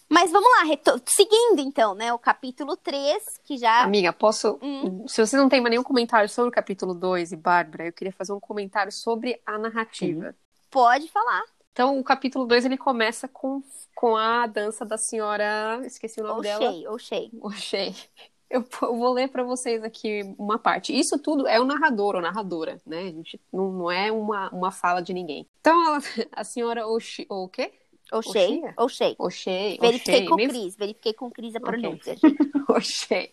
Mas 0.08 0.32
vamos 0.32 0.48
lá, 0.50 1.02
seguindo 1.08 1.60
então, 1.60 1.94
né? 1.94 2.14
O 2.14 2.20
capítulo 2.20 2.78
3, 2.78 3.42
que 3.44 3.58
já. 3.58 3.84
Amiga, 3.84 4.14
posso. 4.14 4.58
Hum. 4.62 5.06
Se 5.10 5.20
você 5.20 5.36
não 5.36 5.50
tem 5.50 5.60
mais 5.60 5.72
nenhum 5.72 5.84
comentário 5.84 6.30
sobre 6.30 6.48
o 6.48 6.54
capítulo 6.54 6.94
2 6.94 7.34
e 7.34 7.36
Bárbara, 7.36 7.88
eu 7.88 7.92
queria 7.92 8.14
fazer 8.14 8.32
um 8.32 8.40
comentário 8.40 8.94
sobre 8.94 9.42
a 9.46 9.58
narrativa. 9.58 10.32
Sim. 10.32 10.45
Pode 10.76 11.10
falar. 11.10 11.42
Então, 11.72 11.98
o 11.98 12.04
capítulo 12.04 12.46
2 12.46 12.66
ele 12.66 12.78
começa 12.78 13.30
com, 13.30 13.64
com 13.96 14.18
a 14.18 14.46
dança 14.46 14.86
da 14.86 14.98
senhora. 14.98 15.82
Esqueci 15.86 16.20
o 16.20 16.24
nome 16.24 16.42
O'Shea, 16.42 16.60
dela. 16.60 16.94
O'Shea. 16.94 17.30
O'Shea. 17.42 17.94
Eu, 18.50 18.66
eu 18.82 18.96
vou 18.98 19.14
ler 19.14 19.30
para 19.30 19.42
vocês 19.42 19.82
aqui 19.86 20.36
uma 20.38 20.60
parte. 20.60 20.94
Isso 20.94 21.18
tudo 21.18 21.48
é 21.48 21.62
o 21.62 21.66
narrador 21.66 22.16
ou 22.16 22.22
narradora, 22.22 22.82
né? 22.86 23.04
A 23.04 23.12
gente 23.12 23.40
não, 23.54 23.72
não 23.72 23.90
é 23.90 24.12
uma, 24.12 24.50
uma 24.50 24.70
fala 24.70 25.02
de 25.02 25.14
ninguém. 25.14 25.48
Então, 25.62 25.82
ela, 25.88 26.00
a 26.34 26.44
senhora 26.44 26.86
O'Shea. 26.86 27.26
O 27.30 27.48
quê? 27.48 27.72
O'Shea. 28.12 28.74
O'Shea. 28.78 29.16
O'Shea. 29.18 29.78
Verifiquei 29.80 30.26
com 30.26 30.36
Cris. 30.36 30.76
Verifiquei 30.76 31.14
com 31.14 31.32
Cris 31.32 31.56
a 31.56 31.60
pronúncia. 31.60 32.16
O'Shea. 32.70 33.30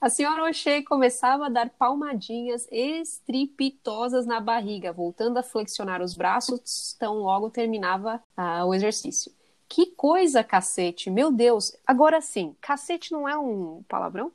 A 0.00 0.08
senhora 0.08 0.44
O'Shea 0.44 0.82
começava 0.84 1.46
a 1.46 1.50
dar 1.50 1.70
palmadinhas 1.70 2.66
estripitosas 2.70 4.26
na 4.26 4.40
barriga, 4.40 4.92
voltando 4.92 5.38
a 5.38 5.42
flexionar 5.42 6.02
os 6.02 6.14
braços, 6.14 6.94
tão 6.98 7.18
logo 7.18 7.50
terminava 7.50 8.22
uh, 8.38 8.64
o 8.66 8.74
exercício. 8.74 9.32
Que 9.68 9.86
coisa, 9.86 10.44
cacete! 10.44 11.10
Meu 11.10 11.30
Deus! 11.30 11.76
Agora 11.86 12.20
sim, 12.20 12.56
cacete 12.60 13.12
não 13.12 13.28
é 13.28 13.36
um 13.36 13.82
palavrão? 13.88 14.32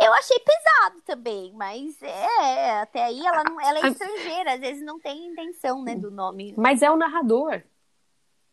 Eu 0.00 0.12
achei 0.12 0.38
pesado 0.38 1.00
também, 1.02 1.52
mas 1.54 2.00
é, 2.02 2.80
até 2.80 3.04
aí 3.04 3.24
ela, 3.24 3.44
não, 3.44 3.60
ela 3.60 3.78
é 3.80 3.88
estrangeira, 3.88 4.54
às 4.54 4.60
vezes 4.60 4.84
não 4.84 4.98
tem 4.98 5.26
intenção, 5.26 5.82
né, 5.82 5.94
do 5.94 6.10
nome. 6.10 6.54
Mas 6.56 6.82
é 6.82 6.90
o 6.90 6.96
narrador. 6.96 7.62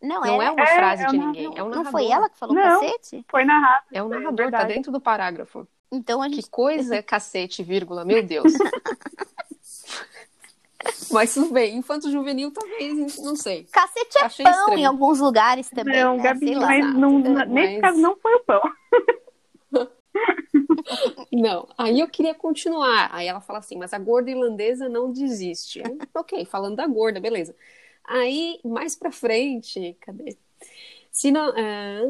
Não, 0.01 0.21
não 0.21 0.41
é, 0.41 0.45
é 0.45 0.51
uma 0.51 0.67
frase 0.67 1.03
é, 1.03 1.08
de 1.08 1.17
ninguém. 1.17 1.51
É 1.55 1.63
um 1.63 1.69
não 1.69 1.86
foi 1.86 2.08
ela 2.08 2.29
que 2.29 2.38
falou 2.38 2.55
não, 2.55 2.81
cacete? 2.81 3.25
Foi 3.29 3.43
narrado. 3.43 3.86
É 3.91 4.03
o 4.03 4.10
narrador, 4.10 4.51
tá 4.51 4.63
dentro 4.63 4.91
do 4.91 4.99
parágrafo. 4.99 5.67
Então 5.91 6.21
a 6.21 6.29
gente... 6.29 6.43
Que 6.43 6.49
coisa, 6.49 7.01
cacete, 7.03 7.63
vírgula, 7.63 8.05
meu 8.05 8.21
Deus. 8.23 8.53
Mas 11.12 11.34
tudo 11.34 11.51
bem, 11.51 11.77
infanto 11.77 12.12
juvenil 12.12 12.51
talvez, 12.51 13.17
não 13.19 13.36
sei. 13.36 13.65
Cacete 13.71 14.17
é 14.17 14.25
Achei 14.25 14.43
pão 14.43 14.53
estranho. 14.53 14.79
em 14.79 14.86
alguns 14.86 15.19
lugares 15.19 15.69
também. 15.69 16.03
Não, 16.03 16.17
né? 16.17 16.23
Gabi, 16.23 16.55
mas 16.55 16.93
não, 16.93 17.19
mas... 17.19 17.49
nesse 17.49 17.81
caso 17.81 17.99
não 17.99 18.15
foi 18.17 18.36
o 18.36 18.39
pão. 18.41 18.62
Não, 21.31 21.67
aí 21.77 21.99
eu 21.99 22.08
queria 22.08 22.34
continuar. 22.34 23.10
Aí 23.12 23.27
ela 23.27 23.41
fala 23.41 23.60
assim, 23.60 23.77
mas 23.77 23.91
a 23.93 23.99
gorda 23.99 24.31
irlandesa 24.31 24.88
não 24.88 25.12
desiste. 25.12 25.81
Aí, 25.86 25.97
ok, 26.13 26.45
falando 26.45 26.75
da 26.75 26.88
gorda, 26.88 27.19
beleza. 27.19 27.55
Aí, 28.08 28.60
mais 28.63 28.96
pra 28.96 29.12
frente, 29.12 29.96
cadê? 30.02 30.38
Se 31.12 31.32
não, 31.32 31.50
é, 31.56 32.02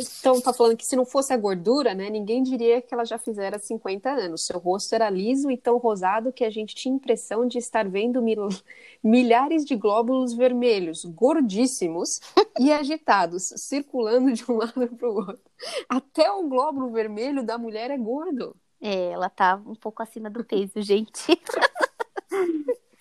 então 0.00 0.40
tá 0.40 0.50
falando 0.50 0.74
que 0.78 0.86
se 0.86 0.96
não 0.96 1.04
fosse 1.04 1.34
a 1.34 1.36
gordura, 1.36 1.94
né, 1.94 2.08
ninguém 2.08 2.42
diria 2.42 2.80
que 2.80 2.94
ela 2.94 3.04
já 3.04 3.18
fizera 3.18 3.58
50 3.58 4.10
anos. 4.10 4.46
Seu 4.46 4.58
rosto 4.58 4.94
era 4.94 5.10
liso 5.10 5.50
e 5.50 5.56
tão 5.58 5.76
rosado 5.76 6.32
que 6.32 6.42
a 6.44 6.48
gente 6.48 6.74
tinha 6.74 6.94
impressão 6.94 7.46
de 7.46 7.58
estar 7.58 7.86
vendo 7.86 8.22
mil, 8.22 8.48
milhares 9.04 9.66
de 9.66 9.76
glóbulos 9.76 10.32
vermelhos, 10.32 11.04
gordíssimos 11.04 12.20
e 12.58 12.72
agitados, 12.72 13.52
circulando 13.56 14.32
de 14.32 14.50
um 14.50 14.56
lado 14.56 14.88
para 14.96 15.10
o 15.10 15.14
outro. 15.14 15.42
Até 15.86 16.30
o 16.32 16.48
glóbulo 16.48 16.90
vermelho 16.90 17.44
da 17.44 17.58
mulher 17.58 17.90
é 17.90 17.98
gordo. 17.98 18.56
É, 18.80 19.10
ela 19.10 19.28
tá 19.28 19.56
um 19.56 19.74
pouco 19.74 20.02
acima 20.02 20.30
do 20.30 20.42
peso, 20.42 20.80
gente. 20.80 21.38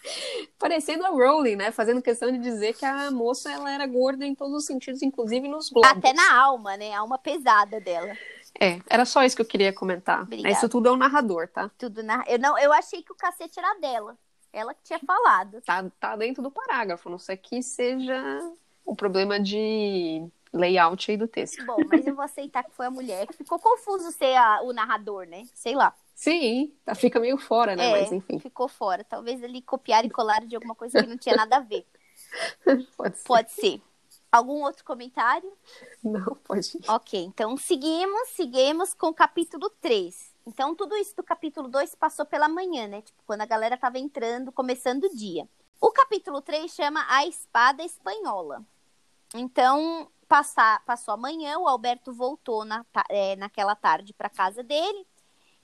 Parecendo 0.59 1.05
a 1.05 1.09
Rowling, 1.09 1.55
né? 1.55 1.71
Fazendo 1.71 2.01
questão 2.01 2.31
de 2.31 2.37
dizer 2.37 2.73
que 2.73 2.85
a 2.85 3.11
moça 3.11 3.51
ela 3.51 3.71
era 3.71 3.85
gorda 3.85 4.25
em 4.25 4.35
todos 4.35 4.55
os 4.55 4.65
sentidos, 4.65 5.01
inclusive 5.01 5.47
nos 5.47 5.69
globos. 5.69 5.91
Até 5.91 6.13
na 6.13 6.35
alma, 6.35 6.77
né? 6.77 6.93
A 6.93 6.99
alma 6.99 7.17
pesada 7.17 7.79
dela. 7.79 8.17
É, 8.59 8.79
era 8.89 9.05
só 9.05 9.23
isso 9.23 9.35
que 9.35 9.41
eu 9.41 9.47
queria 9.47 9.73
comentar. 9.73 10.23
Obrigada. 10.23 10.53
Isso 10.53 10.69
tudo 10.69 10.89
é 10.89 10.91
um 10.91 10.97
narrador, 10.97 11.47
tá? 11.47 11.71
Tudo 11.77 12.03
na... 12.03 12.23
eu, 12.27 12.37
não, 12.37 12.57
eu 12.57 12.71
achei 12.71 13.01
que 13.01 13.11
o 13.11 13.15
cacete 13.15 13.59
era 13.59 13.79
dela. 13.79 14.17
Ela 14.51 14.73
que 14.73 14.83
tinha 14.83 14.99
falado. 14.99 15.61
Tá, 15.61 15.83
tá 15.99 16.15
dentro 16.15 16.43
do 16.43 16.51
parágrafo, 16.51 17.09
não 17.09 17.17
sei 17.17 17.35
que 17.35 17.63
seja 17.63 18.51
o 18.85 18.95
problema 18.95 19.39
de 19.39 20.23
layout 20.53 21.09
aí 21.09 21.17
do 21.17 21.27
texto. 21.27 21.65
Bom, 21.65 21.77
mas 21.89 22.05
eu 22.05 22.13
vou 22.13 22.23
aceitar 22.23 22.63
que 22.63 22.71
foi 22.71 22.85
a 22.85 22.91
mulher 22.91 23.25
que 23.25 23.33
ficou 23.33 23.57
confuso 23.57 24.11
ser 24.11 24.35
a- 24.35 24.61
o 24.61 24.71
narrador, 24.71 25.25
né? 25.25 25.45
Sei 25.55 25.73
lá. 25.73 25.95
Sim, 26.13 26.73
tá, 26.85 26.95
fica 26.95 27.19
meio 27.19 27.37
fora, 27.37 27.75
né? 27.75 27.87
É, 27.87 27.91
Mas 27.91 28.11
enfim, 28.11 28.39
ficou 28.39 28.67
fora. 28.67 29.03
Talvez 29.03 29.43
ali 29.43 29.61
copiaram 29.61 30.07
e 30.07 30.11
colaram 30.11 30.47
de 30.47 30.55
alguma 30.55 30.75
coisa 30.75 31.01
que 31.01 31.09
não 31.09 31.17
tinha 31.17 31.35
nada 31.35 31.57
a 31.57 31.59
ver. 31.59 31.85
pode 32.95 33.17
ser. 33.17 33.23
Pode 33.25 33.51
ser. 33.51 33.81
Algum 34.31 34.63
outro 34.63 34.83
comentário? 34.83 35.51
Não, 36.03 36.35
pode. 36.43 36.79
Ok, 36.87 37.23
então 37.23 37.55
seguimos, 37.55 38.29
seguimos 38.29 38.93
com 38.93 39.07
o 39.07 39.13
capítulo 39.13 39.69
3. 39.79 40.33
Então, 40.45 40.75
tudo 40.75 40.95
isso 40.97 41.15
do 41.15 41.23
capítulo 41.23 41.67
2 41.69 41.95
passou 41.95 42.25
pela 42.25 42.49
manhã, 42.49 42.87
né? 42.87 43.01
Tipo, 43.01 43.21
quando 43.25 43.41
a 43.41 43.45
galera 43.45 43.77
tava 43.77 43.97
entrando, 43.97 44.51
começando 44.51 45.05
o 45.05 45.15
dia. 45.15 45.47
O 45.79 45.91
capítulo 45.91 46.41
3 46.41 46.71
chama 46.71 47.05
A 47.07 47.25
Espada 47.25 47.83
Espanhola. 47.83 48.65
Então, 49.35 50.09
passar, 50.27 50.83
passou 50.85 51.13
a 51.13 51.17
manhã, 51.17 51.57
o 51.59 51.67
Alberto 51.67 52.11
voltou 52.11 52.65
na, 52.65 52.85
é, 53.09 53.35
naquela 53.35 53.75
tarde 53.75 54.13
para 54.13 54.29
casa 54.29 54.63
dele. 54.63 55.07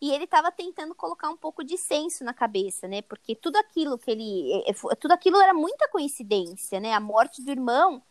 E 0.02 0.12
ele 0.12 0.24
estava 0.24 0.52
tentando 0.52 0.96
colocar 0.96 1.30
um 1.30 1.36
pouco 1.38 1.64
de 1.64 1.78
senso 1.78 2.24
na 2.24 2.34
cabeça, 2.34 2.88
né? 2.88 3.02
Porque 3.02 3.36
tudo 3.36 3.58
aquilo 3.58 3.98
que 3.98 4.10
ele. 4.12 4.54
é, 4.66 4.72
é, 4.72 4.96
Tudo 4.96 5.12
aquilo 5.12 5.40
era 5.42 5.54
muita 5.54 5.90
coincidência, 5.90 6.80
né? 6.80 6.94
A 6.94 7.00
morte 7.00 7.42
do 7.44 7.52
irmão 7.52 8.02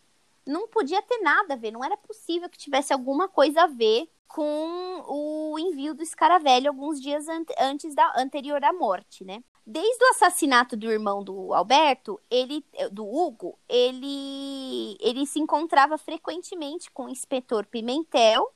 não 0.47 0.69
podia 0.69 1.03
ter 1.03 1.19
nada 1.19 1.55
a 1.55 1.57
ver, 1.57 1.71
não 1.71 1.85
era 1.85 1.97
possível 1.97 2.49
que 2.49 2.59
tivesse 2.59 2.93
alguma 2.93 3.29
coisa 3.29 3.63
a 3.63 3.67
ver 3.67 4.09
com 4.27 5.05
o 5.07 5.59
envio 5.59 5.95
do 5.95 6.03
escaravelho 6.03 6.69
alguns 6.69 7.01
dias 7.01 7.29
ante- 7.29 7.55
antes 7.59 7.95
da 7.95 8.13
anterior 8.17 8.63
à 8.65 8.73
morte, 8.73 9.25
né? 9.25 9.43
Desde 9.67 10.03
o 10.05 10.09
assassinato 10.11 10.77
do 10.77 10.91
irmão 10.91 11.23
do 11.23 11.53
Alberto, 11.53 12.19
ele 12.31 12.65
do 12.91 13.07
Hugo, 13.07 13.59
ele 13.69 14.97
ele 15.01 15.27
se 15.27 15.39
encontrava 15.39 15.99
frequentemente 15.99 16.91
com 16.91 17.05
o 17.05 17.09
inspetor 17.11 17.67
Pimentel, 17.67 18.51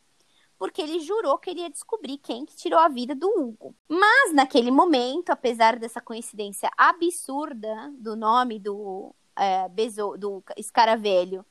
porque 0.62 0.80
ele 0.80 1.00
jurou 1.00 1.38
que 1.38 1.50
ele 1.50 1.62
ia 1.62 1.68
descobrir 1.68 2.18
quem 2.18 2.46
que 2.46 2.54
tirou 2.54 2.78
a 2.78 2.86
vida 2.86 3.16
do 3.16 3.26
Hugo. 3.36 3.74
Mas 3.88 4.32
naquele 4.32 4.70
momento, 4.70 5.30
apesar 5.30 5.76
dessa 5.76 6.00
coincidência 6.00 6.70
absurda 6.78 7.92
do 7.98 8.14
nome 8.14 8.60
do 8.60 9.12
é, 9.34 9.68
beso- 9.68 10.16
do 10.16 10.40
escaravelho 10.56 11.44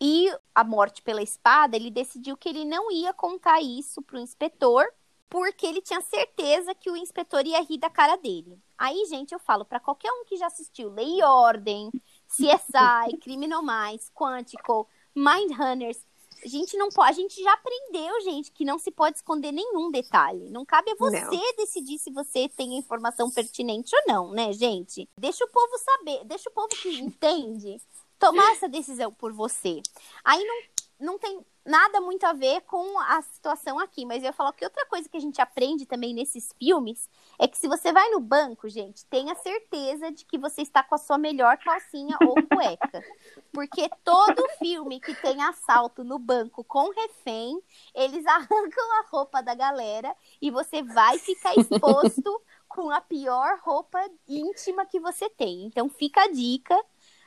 e 0.00 0.32
a 0.54 0.62
morte 0.62 1.02
pela 1.02 1.20
espada, 1.20 1.74
ele 1.74 1.90
decidiu 1.90 2.36
que 2.36 2.48
ele 2.48 2.64
não 2.64 2.88
ia 2.88 3.12
contar 3.12 3.60
isso 3.60 4.00
pro 4.00 4.16
inspetor, 4.16 4.86
porque 5.28 5.66
ele 5.66 5.82
tinha 5.82 6.00
certeza 6.00 6.72
que 6.72 6.88
o 6.88 6.96
inspetor 6.96 7.44
ia 7.44 7.60
rir 7.64 7.78
da 7.78 7.90
cara 7.90 8.14
dele. 8.14 8.56
Aí, 8.78 9.06
gente, 9.06 9.32
eu 9.32 9.40
falo 9.40 9.64
para 9.64 9.80
qualquer 9.80 10.12
um 10.12 10.24
que 10.24 10.36
já 10.36 10.46
assistiu 10.46 10.88
Lei 10.88 11.18
e 11.18 11.24
Ordem, 11.24 11.90
CSI, 12.28 13.16
Criminal 13.20 13.60
Minds, 13.60 14.08
Quantico, 14.14 14.88
Mindhunters, 15.16 16.00
a 16.44 16.48
gente 16.48 16.76
não 16.76 16.88
pode, 16.90 17.10
a 17.10 17.12
gente 17.12 17.42
já 17.42 17.52
aprendeu, 17.52 18.20
gente, 18.22 18.50
que 18.52 18.64
não 18.64 18.78
se 18.78 18.90
pode 18.90 19.16
esconder 19.16 19.52
nenhum 19.52 19.90
detalhe. 19.90 20.50
Não 20.50 20.64
cabe 20.64 20.90
a 20.90 20.96
você 20.96 21.20
Não. 21.20 21.56
decidir 21.56 21.98
se 21.98 22.10
você 22.10 22.48
tem 22.48 22.74
a 22.74 22.78
informação 22.78 23.30
pertinente 23.30 23.94
ou 23.94 24.02
não, 24.06 24.30
né, 24.32 24.52
gente? 24.52 25.08
Deixa 25.18 25.44
o 25.44 25.48
povo 25.48 25.78
saber, 25.78 26.24
deixa 26.24 26.48
o 26.48 26.52
povo 26.52 26.68
que 26.68 26.88
entende 27.00 27.80
tomar 28.18 28.52
essa 28.52 28.68
decisão 28.68 29.12
por 29.12 29.32
você. 29.32 29.80
Aí 30.24 30.42
não, 30.44 31.12
não 31.12 31.18
tem 31.18 31.40
nada 31.66 32.00
muito 32.00 32.24
a 32.24 32.32
ver 32.32 32.62
com 32.62 32.98
a 33.00 33.20
situação 33.20 33.78
aqui, 33.78 34.06
mas 34.06 34.22
eu 34.22 34.28
ia 34.28 34.32
falar 34.32 34.52
que 34.52 34.64
outra 34.64 34.86
coisa 34.86 35.08
que 35.08 35.16
a 35.16 35.20
gente 35.20 35.40
aprende 35.40 35.84
também 35.84 36.14
nesses 36.14 36.54
filmes 36.58 37.10
é 37.38 37.46
que 37.48 37.58
se 37.58 37.68
você 37.68 37.92
vai 37.92 38.08
no 38.10 38.20
banco, 38.20 38.68
gente, 38.68 39.04
tenha 39.06 39.34
certeza 39.34 40.10
de 40.12 40.24
que 40.24 40.38
você 40.38 40.62
está 40.62 40.82
com 40.82 40.94
a 40.94 40.98
sua 40.98 41.18
melhor 41.18 41.58
calcinha 41.58 42.16
ou 42.22 42.34
cueca. 42.48 43.04
Porque 43.52 43.90
todo 44.04 44.48
filme 44.58 45.00
que 45.00 45.14
tem 45.14 45.42
assalto 45.42 46.04
no 46.04 46.18
banco 46.18 46.62
com 46.62 46.90
refém, 46.90 47.60
eles 47.94 48.24
arrancam 48.26 48.92
a 49.00 49.06
roupa 49.10 49.42
da 49.42 49.54
galera 49.54 50.14
e 50.40 50.50
você 50.50 50.82
vai 50.82 51.18
ficar 51.18 51.56
exposto 51.56 52.42
com 52.68 52.90
a 52.90 53.00
pior 53.00 53.58
roupa 53.62 53.98
íntima 54.28 54.86
que 54.86 55.00
você 55.00 55.28
tem. 55.30 55.64
Então 55.64 55.88
fica 55.88 56.22
a 56.22 56.28
dica. 56.28 56.78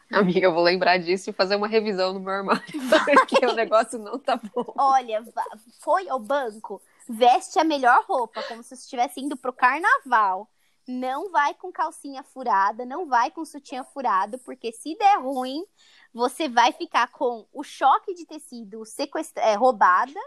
Amiga, 0.13 0.47
eu 0.47 0.53
vou 0.53 0.63
lembrar 0.63 0.97
disso 0.97 1.29
e 1.29 1.33
fazer 1.33 1.55
uma 1.55 1.67
revisão 1.67 2.13
no 2.13 2.19
meu 2.19 2.33
armário, 2.33 2.63
porque 3.27 3.45
o 3.45 3.53
negócio 3.53 3.99
não 3.99 4.17
tá 4.17 4.37
bom. 4.37 4.73
Olha, 4.77 5.23
foi 5.81 6.09
ao 6.09 6.19
banco, 6.19 6.81
veste 7.07 7.59
a 7.59 7.63
melhor 7.63 8.03
roupa, 8.07 8.41
como 8.43 8.63
se 8.63 8.73
estivesse 8.73 9.19
indo 9.21 9.37
pro 9.37 9.53
carnaval. 9.53 10.49
Não 10.87 11.29
vai 11.29 11.53
com 11.53 11.71
calcinha 11.71 12.23
furada, 12.23 12.83
não 12.83 13.05
vai 13.07 13.29
com 13.29 13.45
sutiã 13.45 13.83
furado, 13.83 14.39
porque 14.39 14.71
se 14.71 14.95
der 14.97 15.19
ruim, 15.19 15.63
você 16.11 16.49
vai 16.49 16.71
ficar 16.71 17.11
com 17.11 17.45
o 17.53 17.63
choque 17.63 18.15
de 18.15 18.25
ter 18.25 18.39
sido 18.39 18.83
sequestra- 18.85 19.43
é, 19.43 19.53
roubada 19.53 20.19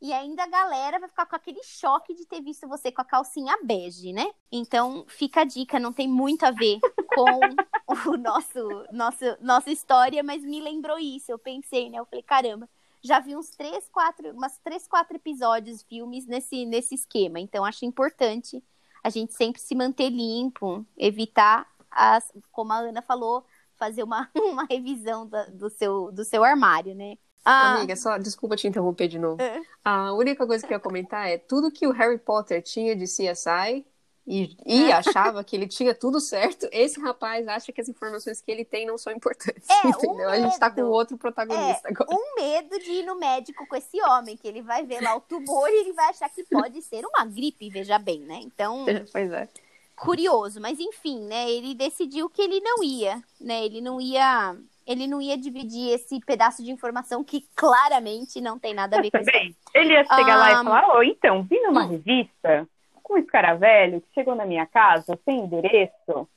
e 0.00 0.12
ainda 0.14 0.44
a 0.44 0.48
galera 0.48 0.98
vai 0.98 1.08
ficar 1.08 1.26
com 1.26 1.36
aquele 1.36 1.62
choque 1.62 2.14
de 2.14 2.26
ter 2.26 2.40
visto 2.42 2.66
você 2.66 2.90
com 2.90 3.02
a 3.02 3.04
calcinha 3.04 3.58
bege, 3.62 4.12
né? 4.12 4.26
Então, 4.50 5.04
fica 5.06 5.42
a 5.42 5.44
dica, 5.44 5.78
não 5.78 5.92
tem 5.92 6.08
muito 6.08 6.44
a 6.44 6.50
ver 6.50 6.78
com 7.06 7.54
o 7.86 8.16
nosso, 8.16 8.68
nosso 8.92 9.24
nossa 9.40 9.70
história, 9.70 10.22
mas 10.22 10.42
me 10.42 10.60
lembrou 10.60 10.98
isso. 10.98 11.30
Eu 11.30 11.38
pensei, 11.38 11.88
né? 11.90 11.98
Eu 11.98 12.06
falei, 12.06 12.22
caramba, 12.22 12.68
já 13.02 13.20
vi 13.20 13.36
uns 13.36 13.50
três, 13.50 13.88
quatro, 13.88 14.30
umas 14.32 14.58
três, 14.58 14.86
quatro 14.88 15.16
episódios, 15.16 15.82
filmes 15.82 16.26
nesse, 16.26 16.66
nesse 16.66 16.94
esquema. 16.94 17.38
Então, 17.40 17.64
acho 17.64 17.84
importante 17.84 18.62
a 19.02 19.10
gente 19.10 19.34
sempre 19.34 19.60
se 19.60 19.74
manter 19.74 20.10
limpo, 20.10 20.84
evitar 20.96 21.66
as, 21.90 22.32
como 22.50 22.72
a 22.72 22.78
Ana 22.78 23.00
falou, 23.02 23.44
fazer 23.76 24.02
uma, 24.02 24.28
uma 24.34 24.64
revisão 24.64 25.26
da- 25.28 25.46
do, 25.46 25.70
seu, 25.70 26.10
do 26.10 26.24
seu 26.24 26.42
armário, 26.42 26.94
né? 26.94 27.16
Ah, 27.44 27.76
Amiga, 27.76 27.94
só 27.94 28.18
desculpa 28.18 28.56
te 28.56 28.66
interromper 28.66 29.06
de 29.06 29.18
novo. 29.20 29.40
É. 29.40 29.62
A 29.84 30.12
única 30.12 30.44
coisa 30.44 30.66
que 30.66 30.72
eu 30.72 30.76
ia 30.76 30.80
comentar 30.82 31.28
é 31.28 31.38
tudo 31.38 31.70
que 31.70 31.86
o 31.86 31.92
Harry 31.92 32.18
Potter 32.18 32.60
tinha 32.60 32.96
de 32.96 33.06
CSI 33.06 33.86
e, 34.26 34.56
e 34.66 34.90
achava 34.90 35.44
que 35.44 35.54
ele 35.54 35.68
tinha 35.68 35.94
tudo 35.94 36.18
certo, 36.20 36.68
esse 36.72 37.00
rapaz 37.00 37.46
acha 37.46 37.70
que 37.70 37.80
as 37.80 37.88
informações 37.88 38.40
que 38.40 38.50
ele 38.50 38.64
tem 38.64 38.84
não 38.84 38.98
são 38.98 39.12
importantes. 39.12 39.68
É, 39.70 39.86
um 39.86 39.90
entendeu? 39.90 40.28
A 40.28 40.40
gente 40.40 40.58
tá 40.58 40.68
com 40.68 40.80
medo. 40.80 40.90
outro 40.90 41.16
protagonista 41.16 41.88
agora. 41.88 42.10
um 42.10 42.34
medo 42.34 42.76
de 42.80 42.90
ir 42.90 43.02
no 43.04 43.14
médico 43.16 43.64
com 43.68 43.76
esse 43.76 44.02
homem, 44.02 44.36
que 44.36 44.48
ele 44.48 44.62
vai 44.62 44.84
ver 44.84 45.00
lá 45.00 45.14
o 45.14 45.20
tumor 45.20 45.68
e 45.68 45.80
ele 45.80 45.92
vai 45.92 46.10
achar 46.10 46.28
que 46.28 46.42
pode 46.44 46.82
ser 46.82 47.04
uma 47.06 47.24
gripe, 47.24 47.70
veja 47.70 47.98
bem, 48.00 48.20
né? 48.20 48.40
Então, 48.42 48.84
Pois 49.12 49.30
é. 49.30 49.48
curioso, 49.94 50.60
mas 50.60 50.80
enfim, 50.80 51.20
né? 51.20 51.48
Ele 51.48 51.72
decidiu 51.74 52.28
que 52.28 52.42
ele 52.42 52.58
não 52.60 52.82
ia, 52.82 53.22
né? 53.40 53.64
Ele 53.64 53.80
não 53.80 54.00
ia, 54.00 54.56
ele 54.84 55.06
não 55.06 55.22
ia 55.22 55.38
dividir 55.38 55.90
esse 55.90 56.18
pedaço 56.18 56.64
de 56.64 56.72
informação 56.72 57.22
que 57.22 57.46
claramente 57.54 58.40
não 58.40 58.58
tem 58.58 58.74
nada 58.74 58.98
a 58.98 59.00
ver 59.00 59.12
com 59.12 59.18
isso. 59.18 59.30
Ele 59.72 59.92
ia 59.92 60.04
chegar 60.04 60.36
lá 60.36 60.46
Ah, 60.48 60.52
e 60.62 60.64
falar, 60.64 60.96
ô, 60.96 61.02
então, 61.04 61.44
vi 61.44 61.60
numa 61.60 61.84
hum. 61.84 61.90
revista 61.90 62.68
um 63.14 63.18
escaravelho 63.18 64.00
que 64.00 64.14
chegou 64.14 64.34
na 64.34 64.44
minha 64.44 64.66
casa 64.66 65.18
sem 65.24 65.40
endereço, 65.40 66.28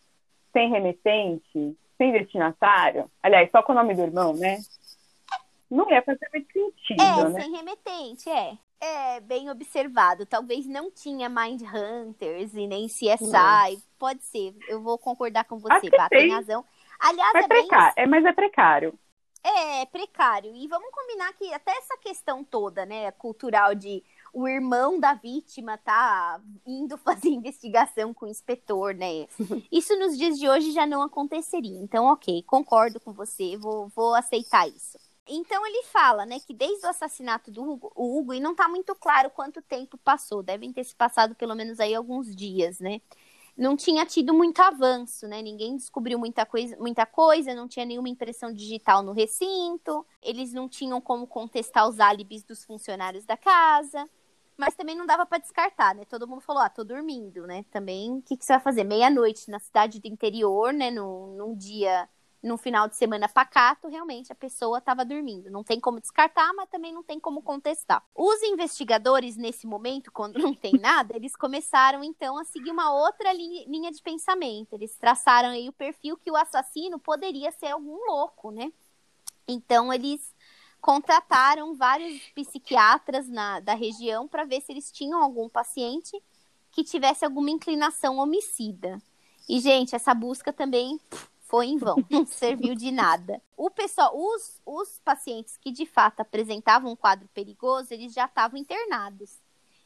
sem 0.53 0.69
remetente, 0.69 1.77
sem 1.97 2.11
destinatário. 2.11 3.09
Aliás, 3.21 3.49
só 3.51 3.61
com 3.61 3.71
o 3.71 3.75
nome 3.75 3.93
do 3.95 4.01
irmão, 4.01 4.33
né? 4.33 4.57
Não 5.69 5.89
ia 5.91 6.01
fazer 6.01 6.27
muito 6.33 6.73
sentido, 6.87 7.01
É, 7.01 7.29
né? 7.29 7.41
sem 7.41 7.51
remetente, 7.51 8.29
é. 8.29 8.57
É, 8.81 9.19
bem 9.19 9.49
observado. 9.49 10.25
Talvez 10.25 10.65
não 10.65 10.89
tinha 10.89 11.27
Mind 11.27 11.61
Hunters 11.61 12.53
e 12.53 12.65
nem 12.65 12.87
CSI. 12.87 13.83
Pode 13.99 14.23
ser. 14.23 14.55
Eu 14.69 14.81
vou 14.81 14.97
concordar 14.97 15.43
com 15.43 15.57
você, 15.57 15.89
Bá, 15.89 16.07
tem 16.07 16.31
razão. 16.31 16.63
Aliás, 16.99 17.35
É 17.35 17.39
é 17.39 17.47
bem 17.47 17.67
é, 17.97 18.05
mas 18.07 18.25
é 18.25 18.31
precário. 18.31 18.97
É, 19.43 19.85
precário. 19.85 20.53
E 20.55 20.67
vamos 20.67 20.89
combinar 20.91 21.33
que 21.33 21.53
até 21.53 21.71
essa 21.71 21.97
questão 21.97 22.43
toda, 22.43 22.85
né, 22.85 23.11
cultural 23.11 23.73
de 23.73 24.03
o 24.33 24.47
irmão 24.47 24.99
da 24.99 25.13
vítima 25.13 25.77
tá 25.77 26.39
indo 26.65 26.97
fazer 26.99 27.29
investigação 27.29 28.13
com 28.13 28.25
o 28.25 28.29
inspetor, 28.29 28.93
né? 28.93 29.27
Isso 29.71 29.97
nos 29.97 30.17
dias 30.17 30.37
de 30.37 30.47
hoje 30.47 30.71
já 30.71 30.85
não 30.85 31.01
aconteceria. 31.01 31.79
Então, 31.79 32.05
ok, 32.05 32.43
concordo 32.43 32.99
com 32.99 33.13
você, 33.13 33.57
vou, 33.57 33.87
vou 33.89 34.13
aceitar 34.13 34.67
isso. 34.67 34.97
Então 35.31 35.65
ele 35.65 35.83
fala, 35.83 36.25
né, 36.25 36.39
que 36.39 36.53
desde 36.53 36.85
o 36.85 36.89
assassinato 36.89 37.51
do 37.51 37.63
Hugo, 37.63 37.91
o 37.95 38.17
Hugo, 38.17 38.33
e 38.33 38.39
não 38.39 38.55
tá 38.55 38.67
muito 38.67 38.95
claro 38.95 39.29
quanto 39.29 39.61
tempo 39.61 39.95
passou, 39.99 40.41
devem 40.41 40.73
ter 40.73 40.83
se 40.83 40.95
passado 40.95 41.35
pelo 41.35 41.53
menos 41.55 41.79
aí 41.79 41.93
alguns 41.93 42.35
dias, 42.35 42.79
né? 42.79 42.99
Não 43.59 43.75
tinha 43.75 44.05
tido 44.05 44.33
muito 44.33 44.61
avanço, 44.61 45.27
né? 45.27 45.41
Ninguém 45.41 45.75
descobriu 45.75 46.17
muita 46.17 46.45
coisa, 46.45 46.77
muita 46.77 47.05
coisa, 47.05 47.53
não 47.53 47.67
tinha 47.67 47.85
nenhuma 47.85 48.07
impressão 48.07 48.53
digital 48.53 49.03
no 49.03 49.11
recinto, 49.11 50.07
eles 50.21 50.53
não 50.53 50.69
tinham 50.69 51.01
como 51.01 51.27
contestar 51.27 51.85
os 51.85 51.99
álibis 51.99 52.41
dos 52.41 52.63
funcionários 52.63 53.25
da 53.25 53.35
casa. 53.35 54.09
Mas 54.57 54.75
também 54.75 54.95
não 54.95 55.05
dava 55.05 55.25
para 55.25 55.39
descartar, 55.39 55.93
né? 55.93 56.05
Todo 56.05 56.25
mundo 56.25 56.39
falou, 56.39 56.61
ah, 56.61 56.69
tô 56.69 56.85
dormindo, 56.85 57.45
né? 57.45 57.65
Também, 57.69 58.19
o 58.19 58.21
que, 58.21 58.37
que 58.37 58.45
você 58.45 58.53
vai 58.53 58.61
fazer? 58.61 58.85
Meia-noite 58.85 59.51
na 59.51 59.59
cidade 59.59 59.99
do 59.99 60.07
interior, 60.07 60.71
né? 60.71 60.89
Num, 60.89 61.35
num 61.35 61.53
dia, 61.53 62.07
num 62.41 62.57
final 62.57 62.87
de 62.87 62.95
semana 62.95 63.27
pacato, 63.27 63.87
realmente 63.87 64.31
a 64.31 64.35
pessoa 64.35 64.77
estava 64.77 65.03
dormindo. 65.03 65.51
Não 65.51 65.63
tem 65.63 65.79
como 65.79 65.99
descartar, 65.99 66.53
mas 66.53 66.69
também 66.69 66.93
não 66.93 67.03
tem 67.03 67.19
como 67.19 67.41
contestar. 67.41 68.03
Os 68.15 68.41
investigadores, 68.43 69.35
nesse 69.35 69.67
momento, 69.67 70.11
quando 70.11 70.39
não 70.39 70.53
tem 70.53 70.73
nada, 70.79 71.15
eles 71.15 71.35
começaram, 71.35 72.03
então, 72.03 72.37
a 72.37 72.45
seguir 72.45 72.71
uma 72.71 72.93
outra 72.93 73.33
linha, 73.33 73.91
de 73.91 74.01
pensamento. 74.01 74.73
Eles 74.73 74.95
traçaram 74.95 75.49
aí 75.49 75.67
o 75.67 75.73
perfil 75.73 76.17
que 76.17 76.31
o 76.31 76.35
assassino 76.35 76.99
poderia 76.99 77.51
ser 77.51 77.67
algum 77.67 77.97
louco, 78.07 78.51
né? 78.51 78.71
Então, 79.47 79.91
eles 79.91 80.33
contrataram 80.79 81.75
vários 81.75 82.21
psiquiatras 82.33 83.27
na, 83.27 83.59
da 83.59 83.73
região 83.73 84.27
para 84.27 84.45
ver 84.45 84.61
se 84.61 84.71
eles 84.71 84.91
tinham 84.91 85.21
algum 85.21 85.49
paciente 85.49 86.21
que 86.71 86.83
tivesse 86.83 87.25
alguma 87.25 87.49
inclinação 87.49 88.17
homicida. 88.17 89.01
E, 89.47 89.59
gente, 89.59 89.95
essa 89.95 90.13
busca 90.13 90.53
também 90.53 90.99
foi 91.49 91.65
em 91.65 91.77
vão, 91.77 91.97
não 92.09 92.25
serviu 92.25 92.75
de 92.75 92.91
nada. 92.91 93.41
O 93.57 93.71
pessoal, 93.71 94.11
os, 94.15 94.61
os 94.63 95.01
pacientes 95.03 95.57
que 95.57 95.71
de 95.71 95.85
fato 95.85 96.21
apresentavam 96.21 96.91
um 96.91 96.95
quadro 96.95 97.27
perigoso, 97.33 97.91
eles 97.91 98.13
já 98.13 98.25
estavam 98.25 98.57
internados. 98.57 99.41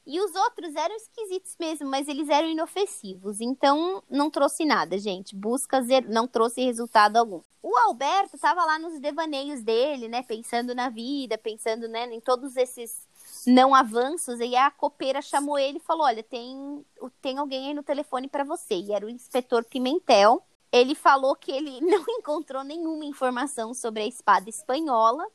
E 0.05 0.19
os 0.19 0.35
outros 0.35 0.75
eram 0.75 0.93
esquisitos 0.97 1.55
mesmo, 1.57 1.89
mas 1.89 2.09
eles 2.09 2.27
eram 2.27 2.49
inofensivos. 2.49 3.39
Então, 3.39 4.03
não 4.09 4.29
trouxe 4.29 4.65
nada, 4.65 4.97
gente. 4.97 5.33
Busca 5.33 5.81
não 6.09 6.27
trouxe 6.27 6.61
resultado 6.61 7.15
algum. 7.15 7.39
O 7.61 7.77
Alberto 7.77 8.35
estava 8.35 8.65
lá 8.65 8.77
nos 8.77 8.99
devaneios 8.99 9.63
dele, 9.63 10.09
né? 10.09 10.21
Pensando 10.21 10.75
na 10.75 10.89
vida, 10.89 11.37
pensando 11.37 11.87
né, 11.87 12.13
em 12.13 12.19
todos 12.19 12.57
esses 12.57 13.07
não 13.47 13.73
avanços. 13.73 14.41
E 14.41 14.53
a 14.57 14.69
copeira 14.69 15.21
chamou 15.21 15.57
ele 15.57 15.77
e 15.77 15.81
falou: 15.87 16.05
Olha, 16.05 16.21
tem, 16.21 16.85
tem 17.21 17.37
alguém 17.37 17.67
aí 17.67 17.73
no 17.73 17.81
telefone 17.81 18.27
para 18.27 18.43
você. 18.43 18.75
E 18.75 18.91
era 18.91 19.05
o 19.05 19.09
inspetor 19.09 19.63
Pimentel. 19.63 20.43
Ele 20.73 20.95
falou 20.95 21.35
que 21.37 21.53
ele 21.53 21.79
não 21.85 22.03
encontrou 22.09 22.65
nenhuma 22.65 23.05
informação 23.05 23.73
sobre 23.73 24.03
a 24.03 24.07
espada 24.07 24.49
espanhola 24.49 25.25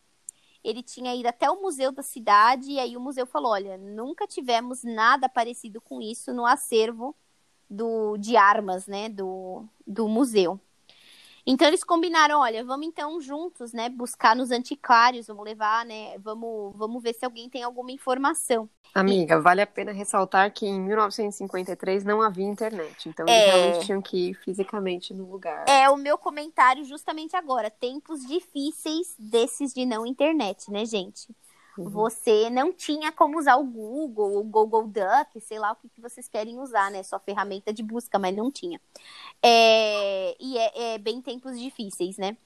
ele 0.62 0.82
tinha 0.82 1.14
ido 1.14 1.26
até 1.26 1.50
o 1.50 1.60
museu 1.60 1.92
da 1.92 2.02
cidade 2.02 2.72
e 2.72 2.78
aí 2.78 2.96
o 2.96 3.00
museu 3.00 3.26
falou: 3.26 3.52
olha, 3.52 3.76
nunca 3.78 4.26
tivemos 4.26 4.82
nada 4.82 5.28
parecido 5.28 5.80
com 5.80 6.00
isso 6.00 6.32
no 6.32 6.44
acervo 6.44 7.16
do, 7.68 8.16
de 8.16 8.36
armas, 8.36 8.86
né, 8.86 9.08
do, 9.08 9.64
do 9.86 10.08
museu. 10.08 10.60
Então 11.46 11.66
eles 11.66 11.84
combinaram, 11.84 12.40
olha, 12.40 12.64
vamos 12.64 12.86
então 12.86 13.20
juntos, 13.20 13.72
né, 13.72 13.88
buscar 13.88 14.36
nos 14.36 14.50
antiquários, 14.50 15.26
vamos 15.26 15.44
levar, 15.44 15.84
né, 15.84 16.18
vamos, 16.18 16.76
vamos 16.76 17.02
ver 17.02 17.14
se 17.14 17.24
alguém 17.24 17.48
tem 17.48 17.62
alguma 17.62 17.90
informação. 17.90 18.68
Amiga, 18.94 19.36
e... 19.36 19.40
vale 19.40 19.60
a 19.60 19.66
pena 19.66 19.92
ressaltar 19.92 20.52
que 20.52 20.66
em 20.66 20.80
1953 20.80 22.04
não 22.04 22.22
havia 22.22 22.46
internet, 22.46 23.08
então 23.08 23.26
é... 23.28 23.32
eles 23.32 23.54
realmente 23.54 23.86
tinham 23.86 24.02
que 24.02 24.30
ir 24.30 24.34
fisicamente 24.34 25.14
no 25.14 25.30
lugar. 25.30 25.64
É 25.68 25.88
o 25.90 25.96
meu 25.96 26.18
comentário 26.18 26.84
justamente 26.84 27.36
agora, 27.36 27.70
tempos 27.70 28.26
difíceis 28.26 29.14
desses 29.18 29.72
de 29.72 29.84
não 29.84 30.06
internet, 30.06 30.70
né, 30.70 30.84
gente? 30.84 31.28
Uhum. 31.78 31.90
Você 31.90 32.50
não 32.50 32.72
tinha 32.72 33.12
como 33.12 33.38
usar 33.38 33.56
o 33.56 33.64
Google, 33.64 34.38
o 34.38 34.42
Google 34.42 34.88
Duck, 34.88 35.40
sei 35.40 35.58
lá 35.58 35.72
o 35.72 35.76
que, 35.76 35.88
que 35.88 36.00
vocês 36.00 36.28
querem 36.28 36.58
usar, 36.58 36.90
né? 36.90 37.02
Sua 37.04 37.20
ferramenta 37.20 37.72
de 37.72 37.82
busca, 37.82 38.18
mas 38.18 38.36
não 38.36 38.50
tinha. 38.50 38.80
É... 39.42 40.36
E 40.40 40.58
é, 40.58 40.94
é 40.94 40.98
bem 40.98 41.22
tempos 41.22 41.58
difíceis, 41.58 42.16
né? 42.18 42.36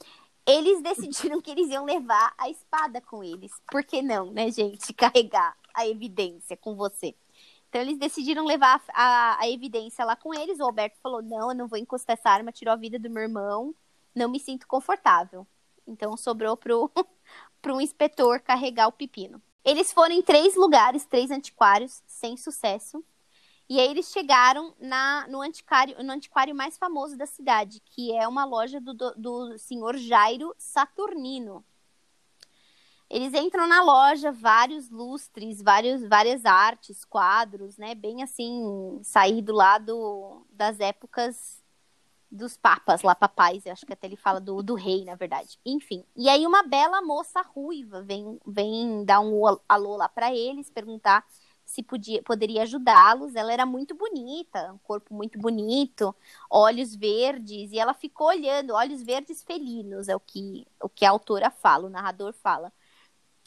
Eles 0.47 0.83
decidiram 0.85 1.41
que 1.41 1.51
eles 1.51 1.71
iam 1.71 1.85
levar 1.85 2.35
a 2.37 2.51
espada 2.51 3.01
com 3.01 3.25
eles. 3.25 3.53
Por 3.71 3.83
que 3.85 4.03
não, 4.03 4.31
né, 4.31 4.51
gente? 4.51 4.93
Carregar 4.95 5.57
a 5.75 5.87
evidência 5.89 6.57
com 6.57 6.77
você. 6.77 7.15
Então 7.71 7.81
eles 7.81 7.97
decidiram 7.97 8.45
levar 8.45 8.83
a, 8.93 9.41
a, 9.41 9.49
evidência 9.49 10.05
lá 10.05 10.15
com 10.15 10.35
eles. 10.35 10.61
O 10.61 10.65
Alberto 10.65 10.99
falou: 11.03 11.23
não, 11.23 11.51
eu 11.51 11.57
não 11.57 11.67
vou 11.67 11.79
encostar 11.79 12.19
essa 12.19 12.29
arma, 12.29 12.53
tirou 12.53 12.73
a 12.73 12.77
vida 12.77 12.99
do 12.99 13.09
meu 13.09 13.23
irmão, 13.23 13.75
não 14.15 14.29
me 14.29 14.39
sinto 14.39 14.67
confortável. 14.67 15.47
Então 15.87 16.15
sobrou 16.17 16.55
pro, 16.55 16.91
para 17.63 17.73
um 17.73 17.81
inspetor 17.81 18.41
carregar 18.41 18.89
o 18.89 18.93
pepino. 18.93 19.41
Eles 19.65 19.93
foram 19.93 20.15
em 20.15 20.23
três 20.23 20.57
lugares, 20.57 21.07
três 21.07 21.31
antiquários, 21.31 22.03
sem 22.05 22.37
sucesso. 22.37 23.03
E 23.69 23.79
aí 23.79 23.89
eles 23.89 24.11
chegaram 24.11 24.75
na, 24.81 25.27
no, 25.29 25.41
antiquário, 25.41 25.97
no 26.03 26.13
antiquário 26.13 26.55
mais 26.55 26.77
famoso 26.77 27.17
da 27.17 27.25
cidade, 27.25 27.81
que 27.87 28.13
é 28.15 28.27
uma 28.27 28.45
loja 28.45 28.81
do, 28.81 28.93
do, 28.93 29.15
do 29.15 29.59
senhor 29.59 29.97
Jairo 29.97 30.53
Saturnino. 30.59 31.65
Eles 33.09 33.33
entram 33.35 33.67
na 33.67 33.83
loja, 33.83 34.33
vários 34.33 34.91
lustres, 34.91 35.63
vários, 35.63 36.03
várias 36.03 36.45
artes, 36.45 37.05
quadros, 37.05 37.77
né? 37.77 37.95
Bem 37.95 38.23
assim, 38.23 39.01
lá 39.49 39.79
do, 39.79 40.45
das 40.51 40.81
épocas 40.81 41.62
dos 42.33 42.57
papas 42.57 43.03
lá, 43.03 43.15
papais, 43.15 43.67
eu 43.67 43.73
acho 43.73 43.85
que 43.85 43.93
até 43.93 44.07
ele 44.07 44.17
fala 44.17 44.41
do, 44.41 44.63
do 44.63 44.75
rei, 44.75 45.05
na 45.05 45.15
verdade. 45.15 45.59
Enfim. 45.65 46.03
E 46.17 46.29
aí 46.31 46.47
uma 46.47 46.63
bela 46.63 47.03
moça 47.03 47.43
ruiva 47.43 48.03
vem, 48.03 48.41
vem 48.47 49.05
dar 49.05 49.21
um 49.21 49.43
alô 49.69 49.97
lá 49.97 50.09
para 50.09 50.35
eles, 50.35 50.71
perguntar 50.71 51.25
se 51.65 51.83
podia, 51.83 52.23
poderia 52.23 52.63
ajudá-los. 52.63 53.35
Ela 53.35 53.53
era 53.53 53.67
muito 53.67 53.95
bonita, 53.95 54.73
um 54.73 54.79
corpo 54.79 55.15
muito 55.15 55.39
bonito, 55.39 56.15
olhos 56.51 56.95
verdes, 56.95 57.71
e 57.73 57.79
ela 57.79 57.95
ficou 57.95 58.29
olhando, 58.29 58.75
olhos 58.75 59.03
verdes 59.03 59.43
felinos, 59.43 60.09
é 60.09 60.17
o 60.17 60.21
que, 60.21 60.67
o 60.83 60.89
que 60.89 61.05
a 61.05 61.11
autora 61.11 61.51
fala, 61.51 61.87
o 61.87 61.91
narrador 61.91 62.33
fala. 62.33 62.73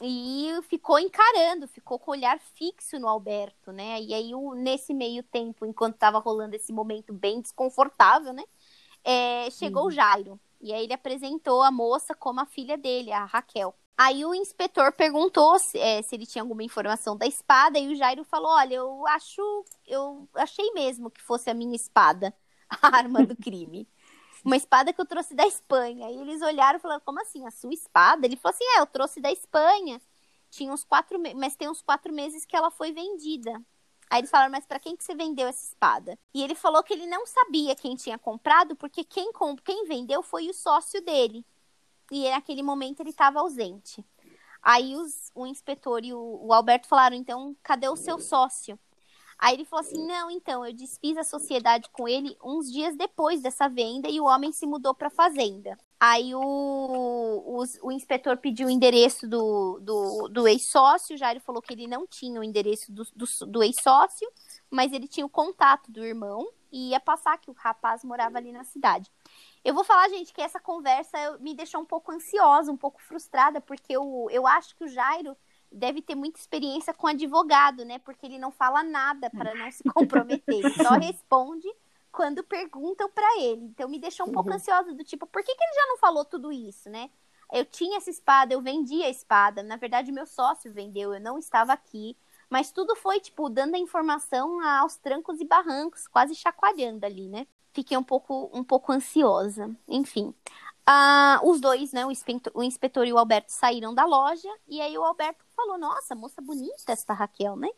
E 0.02 0.50
ficou 0.68 0.98
encarando, 0.98 1.66
ficou 1.66 1.98
com 1.98 2.10
o 2.10 2.14
olhar 2.14 2.38
fixo 2.38 2.98
no 2.98 3.08
Alberto, 3.08 3.72
né? 3.72 4.00
E 4.02 4.12
aí, 4.12 4.30
nesse 4.56 4.92
meio 4.92 5.22
tempo, 5.22 5.64
enquanto 5.64 5.94
estava 5.94 6.18
rolando 6.18 6.54
esse 6.54 6.70
momento 6.70 7.14
bem 7.14 7.40
desconfortável, 7.40 8.32
né? 8.34 8.44
É, 9.06 9.48
chegou 9.50 9.82
uhum. 9.82 9.88
o 9.88 9.90
Jairo. 9.92 10.40
E 10.60 10.72
aí 10.72 10.82
ele 10.84 10.92
apresentou 10.92 11.62
a 11.62 11.70
moça 11.70 12.14
como 12.14 12.40
a 12.40 12.46
filha 12.46 12.76
dele, 12.76 13.12
a 13.12 13.24
Raquel. 13.24 13.74
Aí 13.96 14.24
o 14.24 14.34
inspetor 14.34 14.92
perguntou 14.92 15.58
se, 15.58 15.78
é, 15.78 16.02
se, 16.02 16.14
ele 16.14 16.26
tinha 16.26 16.42
alguma 16.42 16.62
informação 16.62 17.16
da 17.16 17.26
espada 17.26 17.78
e 17.78 17.88
o 17.88 17.94
Jairo 17.94 18.24
falou: 18.24 18.50
"Olha, 18.50 18.74
eu 18.74 19.06
acho, 19.06 19.40
eu 19.86 20.28
achei 20.34 20.70
mesmo 20.72 21.10
que 21.10 21.22
fosse 21.22 21.48
a 21.48 21.54
minha 21.54 21.76
espada, 21.76 22.34
a 22.82 22.96
arma 22.96 23.24
do 23.24 23.36
crime. 23.36 23.88
Uma 24.44 24.56
espada 24.56 24.92
que 24.92 25.00
eu 25.00 25.06
trouxe 25.06 25.34
da 25.34 25.46
Espanha". 25.46 26.10
E 26.10 26.18
eles 26.18 26.42
olharam 26.42 26.78
e 26.78 26.82
falaram: 26.82 27.02
"Como 27.04 27.20
assim, 27.20 27.46
a 27.46 27.50
sua 27.50 27.72
espada?". 27.72 28.26
Ele 28.26 28.36
falou 28.36 28.54
assim: 28.54 28.64
"É, 28.76 28.80
eu 28.80 28.86
trouxe 28.86 29.20
da 29.20 29.30
Espanha. 29.32 30.00
Tinha 30.50 30.72
uns 30.72 30.84
quatro, 30.84 31.18
mas 31.36 31.56
tem 31.56 31.68
uns 31.68 31.82
quatro 31.82 32.12
meses 32.12 32.44
que 32.44 32.56
ela 32.56 32.70
foi 32.70 32.92
vendida". 32.92 33.52
Aí 34.08 34.20
eles 34.20 34.30
falaram, 34.30 34.52
mas 34.52 34.64
para 34.64 34.78
quem 34.78 34.96
que 34.96 35.04
você 35.04 35.14
vendeu 35.14 35.48
essa 35.48 35.64
espada? 35.64 36.18
E 36.32 36.42
ele 36.42 36.54
falou 36.54 36.82
que 36.82 36.92
ele 36.92 37.06
não 37.06 37.26
sabia 37.26 37.74
quem 37.74 37.96
tinha 37.96 38.18
comprado, 38.18 38.76
porque 38.76 39.02
quem, 39.02 39.32
comp... 39.32 39.60
quem 39.64 39.84
vendeu 39.86 40.22
foi 40.22 40.48
o 40.48 40.54
sócio 40.54 41.02
dele. 41.02 41.44
E 42.10 42.30
naquele 42.30 42.62
momento 42.62 43.00
ele 43.00 43.10
estava 43.10 43.40
ausente. 43.40 44.04
Aí 44.62 44.96
os, 44.96 45.30
o 45.34 45.46
inspetor 45.46 46.04
e 46.04 46.14
o, 46.14 46.40
o 46.42 46.52
Alberto 46.52 46.88
falaram, 46.88 47.16
então, 47.16 47.56
cadê 47.62 47.88
o 47.88 47.96
seu 47.96 48.18
sócio? 48.18 48.78
Aí 49.38 49.54
ele 49.54 49.64
falou 49.64 49.84
assim: 49.84 50.06
não, 50.06 50.30
então, 50.30 50.64
eu 50.64 50.72
desfiz 50.72 51.16
a 51.16 51.24
sociedade 51.24 51.88
com 51.90 52.08
ele 52.08 52.36
uns 52.42 52.70
dias 52.72 52.96
depois 52.96 53.40
dessa 53.40 53.68
venda 53.68 54.08
e 54.08 54.20
o 54.20 54.24
homem 54.24 54.52
se 54.52 54.66
mudou 54.66 54.94
para 54.94 55.08
a 55.08 55.10
fazenda. 55.10 55.78
Aí 55.98 56.34
o, 56.34 56.40
o, 56.40 57.64
o, 57.82 57.90
inspetor 57.90 58.36
pediu 58.36 58.66
o 58.66 58.70
endereço 58.70 59.26
do, 59.26 59.80
do, 59.80 60.28
do 60.28 60.46
ex-sócio, 60.46 61.16
já 61.16 61.30
ele 61.30 61.40
falou 61.40 61.62
que 61.62 61.72
ele 61.72 61.86
não 61.86 62.06
tinha 62.06 62.38
o 62.38 62.44
endereço 62.44 62.92
do, 62.92 63.02
do, 63.14 63.26
do 63.46 63.62
ex-sócio, 63.62 64.30
mas 64.70 64.92
ele 64.92 65.08
tinha 65.08 65.24
o 65.24 65.30
contato 65.30 65.90
do 65.90 66.04
irmão 66.04 66.46
e 66.70 66.90
ia 66.90 67.00
passar 67.00 67.38
que 67.38 67.50
o 67.50 67.54
rapaz 67.54 68.04
morava 68.04 68.36
ali 68.36 68.52
na 68.52 68.62
cidade. 68.62 69.10
Eu 69.64 69.72
vou 69.72 69.84
falar, 69.84 70.10
gente, 70.10 70.34
que 70.34 70.42
essa 70.42 70.60
conversa 70.60 71.38
me 71.40 71.54
deixou 71.54 71.80
um 71.80 71.86
pouco 71.86 72.12
ansiosa, 72.12 72.70
um 72.70 72.76
pouco 72.76 73.00
frustrada, 73.00 73.58
porque 73.58 73.96
eu, 73.96 74.28
eu 74.30 74.46
acho 74.46 74.76
que 74.76 74.84
o 74.84 74.88
Jairo 74.88 75.34
deve 75.72 76.02
ter 76.02 76.14
muita 76.14 76.38
experiência 76.38 76.92
com 76.92 77.06
advogado, 77.06 77.86
né? 77.86 77.98
Porque 78.00 78.26
ele 78.26 78.38
não 78.38 78.52
fala 78.52 78.82
nada 78.82 79.30
para 79.30 79.54
não 79.54 79.70
se 79.70 79.82
comprometer, 79.84 80.56
ele 80.56 80.74
só 80.74 80.90
responde 81.00 81.68
quando 82.16 82.42
perguntam 82.42 83.10
para 83.10 83.42
ele. 83.42 83.66
Então 83.66 83.86
me 83.90 83.98
deixou 83.98 84.26
um 84.26 84.32
pouco 84.32 84.48
uhum. 84.48 84.56
ansiosa 84.56 84.94
do 84.94 85.04
tipo, 85.04 85.26
por 85.26 85.44
que, 85.44 85.54
que 85.54 85.62
ele 85.62 85.74
já 85.74 85.86
não 85.86 85.98
falou 85.98 86.24
tudo 86.24 86.50
isso, 86.50 86.88
né? 86.88 87.10
Eu 87.52 87.66
tinha 87.66 87.98
essa 87.98 88.08
espada, 88.08 88.54
eu 88.54 88.62
vendi 88.62 89.02
a 89.02 89.10
espada. 89.10 89.62
Na 89.62 89.76
verdade, 89.76 90.10
meu 90.10 90.26
sócio 90.26 90.72
vendeu, 90.72 91.12
eu 91.12 91.20
não 91.20 91.38
estava 91.38 91.74
aqui. 91.74 92.16
Mas 92.48 92.72
tudo 92.72 92.96
foi, 92.96 93.20
tipo, 93.20 93.50
dando 93.50 93.74
a 93.74 93.78
informação 93.78 94.60
aos 94.66 94.96
trancos 94.96 95.40
e 95.40 95.44
barrancos, 95.44 96.08
quase 96.08 96.34
chacoalhando 96.34 97.04
ali, 97.04 97.28
né? 97.28 97.46
Fiquei 97.74 97.98
um 97.98 98.02
pouco, 98.02 98.50
um 98.50 98.64
pouco 98.64 98.92
ansiosa. 98.92 99.70
Enfim. 99.86 100.34
Ah, 100.86 101.38
os 101.44 101.60
dois, 101.60 101.92
né, 101.92 102.06
o 102.06 102.10
inspetor, 102.10 102.52
o 102.56 102.62
inspetor 102.62 103.06
e 103.06 103.12
o 103.12 103.18
Alberto 103.18 103.52
saíram 103.52 103.92
da 103.92 104.04
loja, 104.06 104.48
e 104.68 104.80
aí 104.80 104.96
o 104.96 105.04
Alberto 105.04 105.44
falou, 105.54 105.76
nossa, 105.76 106.14
moça 106.14 106.40
bonita 106.40 106.92
essa 106.92 107.12
Raquel, 107.12 107.56
né? 107.56 107.68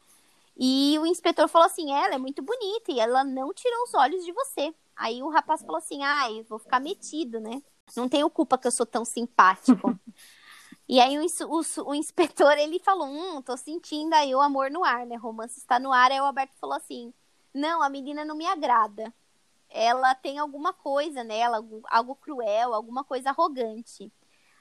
E 0.58 0.98
o 0.98 1.06
inspetor 1.06 1.48
falou 1.48 1.66
assim, 1.66 1.92
ela 1.92 2.14
é 2.14 2.18
muito 2.18 2.42
bonita, 2.42 2.90
e 2.90 2.98
ela 2.98 3.22
não 3.22 3.54
tirou 3.54 3.84
os 3.84 3.94
olhos 3.94 4.24
de 4.24 4.32
você. 4.32 4.74
Aí 4.96 5.22
o 5.22 5.28
rapaz 5.28 5.60
falou 5.62 5.76
assim, 5.76 6.02
ai, 6.02 6.44
vou 6.48 6.58
ficar 6.58 6.80
metido, 6.80 7.38
né? 7.38 7.62
Não 7.96 8.08
tenho 8.08 8.28
culpa 8.28 8.58
que 8.58 8.66
eu 8.66 8.72
sou 8.72 8.84
tão 8.84 9.04
simpático. 9.04 9.98
E 10.90 11.00
aí 11.00 11.18
o, 11.18 11.22
o, 11.22 11.90
o, 11.90 11.94
inspetor, 11.94 12.56
ele 12.56 12.78
falou, 12.78 13.06
hum, 13.06 13.42
tô 13.42 13.58
sentindo 13.58 14.14
aí 14.14 14.34
o 14.34 14.40
amor 14.40 14.70
no 14.70 14.82
ar, 14.82 15.04
né? 15.04 15.16
Romance 15.16 15.58
está 15.58 15.78
no 15.78 15.92
ar. 15.92 16.10
Aí 16.10 16.18
o 16.18 16.24
Alberto 16.24 16.56
falou 16.58 16.76
assim, 16.76 17.12
não, 17.52 17.82
a 17.82 17.90
menina 17.90 18.24
não 18.24 18.34
me 18.34 18.46
agrada. 18.46 19.12
Ela 19.68 20.14
tem 20.14 20.38
alguma 20.38 20.72
coisa 20.72 21.22
nela, 21.22 21.62
algo 21.90 22.16
cruel, 22.16 22.72
alguma 22.72 23.04
coisa 23.04 23.28
arrogante. 23.28 24.10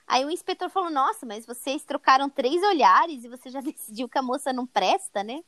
Aí 0.05 0.25
o 0.25 0.29
inspetor 0.29 0.69
falou, 0.69 0.89
nossa, 0.89 1.25
mas 1.25 1.45
vocês 1.45 1.85
trocaram 1.85 2.29
três 2.29 2.61
olhares 2.61 3.23
e 3.23 3.29
você 3.29 3.49
já 3.49 3.61
decidiu 3.61 4.09
que 4.09 4.17
a 4.17 4.21
moça 4.21 4.51
não 4.51 4.67
presta, 4.67 5.23
né? 5.23 5.41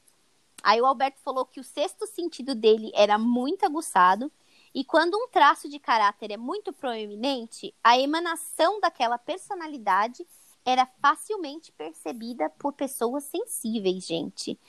Aí 0.63 0.81
o 0.81 0.85
Alberto 0.85 1.19
falou 1.21 1.45
que 1.45 1.59
o 1.59 1.63
sexto 1.63 2.05
sentido 2.07 2.53
dele 2.53 2.91
era 2.93 3.17
muito 3.17 3.65
aguçado 3.65 4.31
e 4.73 4.83
quando 4.83 5.15
um 5.15 5.27
traço 5.27 5.67
de 5.67 5.79
caráter 5.79 6.31
é 6.31 6.37
muito 6.37 6.71
proeminente, 6.71 7.73
a 7.83 7.97
emanação 7.97 8.79
daquela 8.79 9.17
personalidade 9.17 10.25
era 10.65 10.85
facilmente 11.01 11.71
percebida 11.71 12.49
por 12.51 12.73
pessoas 12.73 13.23
sensíveis, 13.23 14.05
gente. 14.05 14.59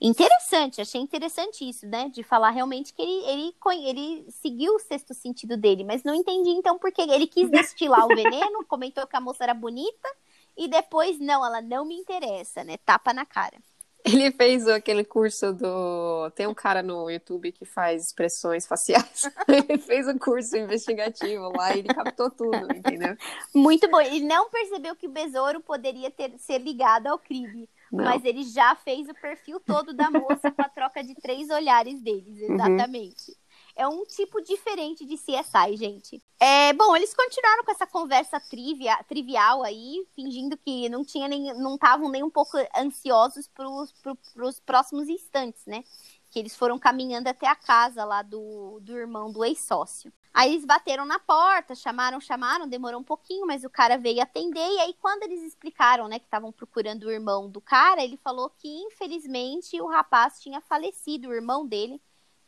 Interessante, 0.00 0.80
achei 0.80 1.00
interessante 1.00 1.68
isso, 1.68 1.86
né? 1.86 2.08
De 2.08 2.22
falar 2.22 2.50
realmente 2.50 2.94
que 2.94 3.02
ele, 3.02 3.22
ele, 3.26 3.54
ele 3.86 4.30
seguiu 4.30 4.74
o 4.74 4.78
sexto 4.78 5.12
sentido 5.12 5.58
dele, 5.58 5.84
mas 5.84 6.02
não 6.02 6.14
entendi 6.14 6.48
então 6.50 6.78
porque 6.78 7.02
ele 7.02 7.26
quis 7.26 7.50
destilar 7.50 8.06
o 8.06 8.08
veneno, 8.08 8.64
comentou 8.66 9.06
que 9.06 9.14
a 9.14 9.20
moça 9.20 9.44
era 9.44 9.52
bonita 9.52 10.08
e 10.56 10.66
depois, 10.68 11.18
não, 11.18 11.44
ela 11.44 11.60
não 11.60 11.84
me 11.84 11.94
interessa, 11.94 12.64
né? 12.64 12.78
Tapa 12.78 13.12
na 13.12 13.26
cara. 13.26 13.58
Ele 14.04 14.30
fez 14.32 14.66
aquele 14.66 15.04
curso 15.04 15.52
do. 15.52 16.30
Tem 16.34 16.46
um 16.46 16.54
cara 16.54 16.82
no 16.82 17.10
YouTube 17.10 17.52
que 17.52 17.64
faz 17.64 18.06
expressões 18.06 18.66
faciais. 18.66 19.30
ele 19.48 19.78
fez 19.78 20.08
um 20.08 20.18
curso 20.18 20.56
investigativo 20.56 21.52
lá 21.56 21.74
e 21.74 21.80
ele 21.80 21.88
captou 21.88 22.30
tudo, 22.30 22.74
entendeu? 22.74 23.16
Muito 23.54 23.90
bom. 23.90 24.00
Ele 24.00 24.24
não 24.24 24.48
percebeu 24.50 24.96
que 24.96 25.06
o 25.06 25.10
besouro 25.10 25.60
poderia 25.60 26.10
ter, 26.10 26.32
ser 26.38 26.58
ligado 26.58 27.08
ao 27.08 27.18
crime. 27.18 27.68
Não. 27.92 28.04
Mas 28.04 28.24
ele 28.24 28.44
já 28.44 28.74
fez 28.76 29.08
o 29.08 29.14
perfil 29.14 29.58
todo 29.60 29.92
da 29.92 30.10
moça 30.10 30.50
com 30.50 30.62
a 30.62 30.68
troca 30.68 31.02
de 31.02 31.14
três 31.16 31.50
olhares 31.50 32.00
deles, 32.00 32.40
uhum. 32.40 32.54
exatamente. 32.54 33.30
Uhum. 33.30 33.40
É 33.80 33.88
um 33.88 34.04
tipo 34.04 34.42
diferente 34.42 35.06
de 35.06 35.16
CSI, 35.16 35.74
gente. 35.74 36.22
É, 36.38 36.70
bom, 36.74 36.94
eles 36.94 37.14
continuaram 37.14 37.64
com 37.64 37.70
essa 37.70 37.86
conversa 37.86 38.38
trivia, 38.38 39.02
trivial 39.04 39.62
aí, 39.62 40.06
fingindo 40.14 40.54
que 40.54 40.86
não 40.90 41.02
tinha 41.02 41.26
nem, 41.26 41.54
não 41.54 41.76
estavam 41.76 42.10
nem 42.10 42.22
um 42.22 42.28
pouco 42.28 42.58
ansiosos 42.76 43.48
para 43.48 44.46
os 44.46 44.60
próximos 44.60 45.08
instantes, 45.08 45.64
né? 45.64 45.82
Que 46.30 46.38
eles 46.38 46.54
foram 46.54 46.78
caminhando 46.78 47.28
até 47.28 47.48
a 47.48 47.56
casa 47.56 48.04
lá 48.04 48.20
do, 48.20 48.80
do 48.82 48.98
irmão 48.98 49.32
do 49.32 49.42
ex-sócio. 49.42 50.12
Aí 50.34 50.52
eles 50.52 50.66
bateram 50.66 51.06
na 51.06 51.18
porta, 51.18 51.74
chamaram, 51.74 52.20
chamaram, 52.20 52.68
demorou 52.68 53.00
um 53.00 53.04
pouquinho, 53.04 53.46
mas 53.46 53.64
o 53.64 53.70
cara 53.70 53.96
veio 53.96 54.20
atender. 54.20 54.60
E 54.60 54.80
aí, 54.80 54.94
quando 55.00 55.22
eles 55.22 55.42
explicaram, 55.42 56.06
né, 56.06 56.18
que 56.18 56.26
estavam 56.26 56.52
procurando 56.52 57.04
o 57.04 57.10
irmão 57.10 57.48
do 57.48 57.62
cara, 57.62 58.04
ele 58.04 58.18
falou 58.18 58.50
que, 58.50 58.68
infelizmente, 58.68 59.80
o 59.80 59.86
rapaz 59.86 60.38
tinha 60.38 60.60
falecido, 60.60 61.30
o 61.30 61.34
irmão 61.34 61.66
dele 61.66 61.98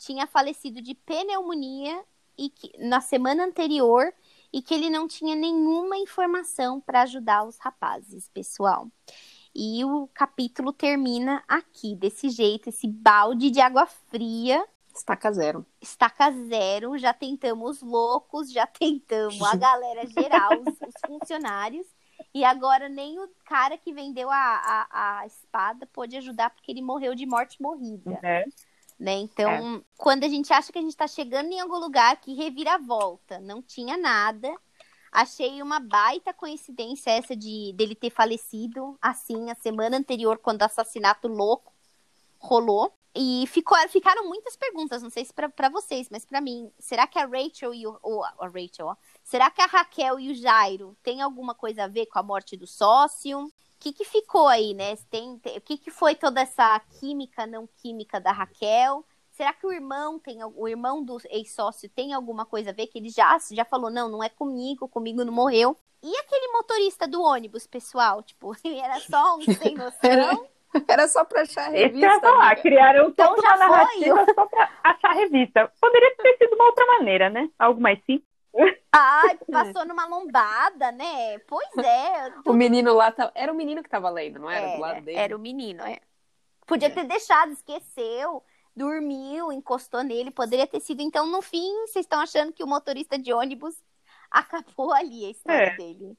tinha 0.04 0.26
falecido 0.26 0.82
de 0.82 0.94
pneumonia 0.94 2.02
e 2.36 2.50
que, 2.50 2.72
na 2.78 3.00
semana 3.00 3.44
anterior 3.44 4.12
e 4.52 4.60
que 4.60 4.74
ele 4.74 4.90
não 4.90 5.06
tinha 5.06 5.34
nenhuma 5.34 5.96
informação 5.96 6.80
para 6.80 7.02
ajudar 7.02 7.44
os 7.44 7.56
rapazes, 7.58 8.28
pessoal. 8.28 8.88
E 9.54 9.84
o 9.84 10.08
capítulo 10.12 10.72
termina 10.72 11.42
aqui, 11.46 11.94
desse 11.94 12.30
jeito, 12.30 12.68
esse 12.68 12.88
balde 12.88 13.50
de 13.50 13.60
água 13.60 13.86
fria. 13.86 14.66
Estaca 14.94 15.30
zero. 15.32 15.64
Estaca 15.80 16.30
zero, 16.32 16.98
já 16.98 17.14
tentamos 17.14 17.80
loucos, 17.80 18.50
já 18.50 18.66
tentamos 18.66 19.42
a 19.42 19.56
galera 19.56 20.06
geral, 20.06 20.50
os, 20.52 20.74
os 20.80 20.94
funcionários. 21.06 21.86
E 22.34 22.44
agora 22.44 22.88
nem 22.88 23.18
o 23.18 23.28
cara 23.44 23.76
que 23.76 23.92
vendeu 23.92 24.30
a, 24.30 24.36
a, 24.36 25.20
a 25.20 25.26
espada 25.26 25.86
pôde 25.86 26.16
ajudar 26.16 26.50
porque 26.50 26.70
ele 26.70 26.82
morreu 26.82 27.14
de 27.14 27.26
morte 27.26 27.60
morrida. 27.60 28.18
É 28.22 28.44
né? 28.98 29.14
Então, 29.14 29.76
é. 29.76 29.81
quando 29.96 30.24
a 30.24 30.28
gente 30.28 30.52
acha 30.52 30.72
que 30.72 30.78
a 30.78 30.83
gente 30.83 30.90
está 30.90 31.07
chegando 31.07 31.50
em 31.52 31.61
algum 31.61 31.78
lugar 31.78 32.16
que 32.20 32.35
revira 32.35 32.74
a 32.74 32.78
volta, 32.78 33.40
não 33.40 33.62
tinha 33.62 33.96
nada. 33.96 34.52
Achei 35.11 35.61
uma 35.61 35.78
baita 35.78 36.33
coincidência 36.33 37.11
essa 37.11 37.37
de 37.37 37.72
dele 37.74 37.94
ter 37.94 38.11
falecido 38.11 38.96
assim 39.00 39.50
a 39.50 39.55
semana 39.55 39.96
anterior, 39.96 40.38
quando 40.38 40.62
o 40.62 40.64
assassinato 40.64 41.28
louco 41.28 41.72
rolou. 42.38 42.92
E 43.14 43.44
ficou, 43.46 43.76
ficaram 43.90 44.26
muitas 44.26 44.57
perguntas, 44.57 45.02
não 45.02 45.11
sei 45.11 45.22
se 45.22 45.35
para 45.35 45.68
vocês, 45.68 46.09
mas 46.11 46.24
para 46.24 46.40
mim, 46.40 46.72
será 46.78 47.07
que 47.07 47.18
a 47.18 47.26
Rachel 47.26 47.74
e 47.74 47.87
o, 47.87 47.98
ou 48.02 48.24
a 48.24 48.48
Rachel, 48.48 48.87
ó, 48.87 48.96
será 49.22 49.50
que 49.50 49.61
a 49.61 49.66
Raquel 49.66 50.18
e 50.18 50.31
o 50.31 50.35
Jairo 50.35 50.96
têm 51.02 51.20
alguma 51.20 51.55
coisa 51.55 51.85
a 51.85 51.88
ver 51.88 52.07
com 52.07 52.18
a 52.18 52.22
morte 52.22 52.57
do 52.57 52.66
sócio? 52.66 53.52
Que, 53.83 53.92
que 53.92 54.05
ficou 54.05 54.47
aí, 54.47 54.75
né? 54.75 54.95
Tem, 55.11 55.37
tem, 55.40 55.59
o 55.59 55.61
que, 55.61 55.77
que 55.77 55.90
foi 55.90 56.14
toda 56.14 56.40
essa 56.40 56.81
química, 57.01 57.47
não 57.47 57.66
química 57.66 58.21
da 58.21 58.31
Raquel? 58.31 59.05
Será 59.33 59.53
que 59.53 59.66
o 59.66 59.73
irmão 59.73 60.21
tem 60.21 60.38
o 60.45 60.68
irmão 60.68 61.03
do 61.03 61.18
ex-sócio 61.29 61.88
tem 61.88 62.12
alguma 62.12 62.47
coisa 62.47 62.71
a 62.71 62.73
ver? 62.73 62.87
Que 62.87 62.99
ele 62.99 63.09
já, 63.09 63.37
já 63.51 63.64
falou, 63.64 63.90
não, 63.90 64.09
não 64.09 64.23
é 64.23 64.29
comigo, 64.29 64.87
comigo 64.87 65.25
não 65.25 65.33
morreu. 65.33 65.77
E 66.01 66.16
aquele 66.16 66.53
motorista 66.53 67.09
do 67.09 67.23
ônibus, 67.23 67.66
pessoal? 67.66 68.23
Tipo, 68.23 68.55
ele 68.64 68.79
era 68.79 69.01
só 69.01 69.37
um 69.37 69.40
sem 69.53 69.75
noção. 69.75 70.47
Era 70.87 71.09
só 71.09 71.25
pra 71.25 71.42
achar 71.42 71.66
a 71.66 71.71
revista. 71.71 72.07
Esse 72.07 72.21
falar, 72.21 72.57
criaram 72.57 73.09
então, 73.09 73.35
toda 73.35 73.47
uma 73.47 73.57
narrativa 73.57 74.25
foi. 74.25 74.35
só 74.35 74.47
pra 74.47 74.71
achar 74.85 75.11
a 75.11 75.14
revista. 75.14 75.73
Poderia 75.81 76.16
ter 76.16 76.38
sido 76.38 76.55
uma 76.55 76.66
outra 76.66 76.87
maneira, 76.87 77.29
né? 77.29 77.51
Algo 77.59 77.81
mais 77.81 77.99
simples. 78.07 78.32
Ai, 78.92 79.38
passou 79.50 79.84
numa 79.86 80.06
lombada, 80.06 80.92
né? 80.92 81.38
Pois 81.40 81.76
é. 81.78 82.32
O 82.46 82.52
menino 82.52 82.92
lá, 82.94 83.10
tá... 83.10 83.32
era 83.34 83.52
o 83.52 83.56
menino 83.56 83.82
que 83.82 83.88
tava 83.88 84.10
lendo, 84.10 84.38
não 84.38 84.50
era? 84.50 84.66
era 84.66 84.76
do 84.76 84.80
lado 84.80 85.00
dele? 85.02 85.18
Era 85.18 85.36
o 85.36 85.40
menino, 85.40 85.82
é. 85.82 85.98
Podia 86.66 86.88
é. 86.88 86.90
ter 86.90 87.04
deixado, 87.04 87.52
esqueceu, 87.52 88.42
dormiu, 88.76 89.52
encostou 89.52 90.02
nele, 90.02 90.30
poderia 90.30 90.66
ter 90.66 90.80
sido. 90.80 91.00
Então, 91.00 91.26
no 91.26 91.42
fim, 91.42 91.72
vocês 91.86 92.04
estão 92.04 92.20
achando 92.20 92.52
que 92.52 92.62
o 92.62 92.66
motorista 92.66 93.18
de 93.18 93.32
ônibus 93.32 93.74
acabou 94.30 94.92
ali 94.92 95.24
a 95.24 95.30
história 95.30 95.66
é. 95.66 95.76
dele. 95.76 96.16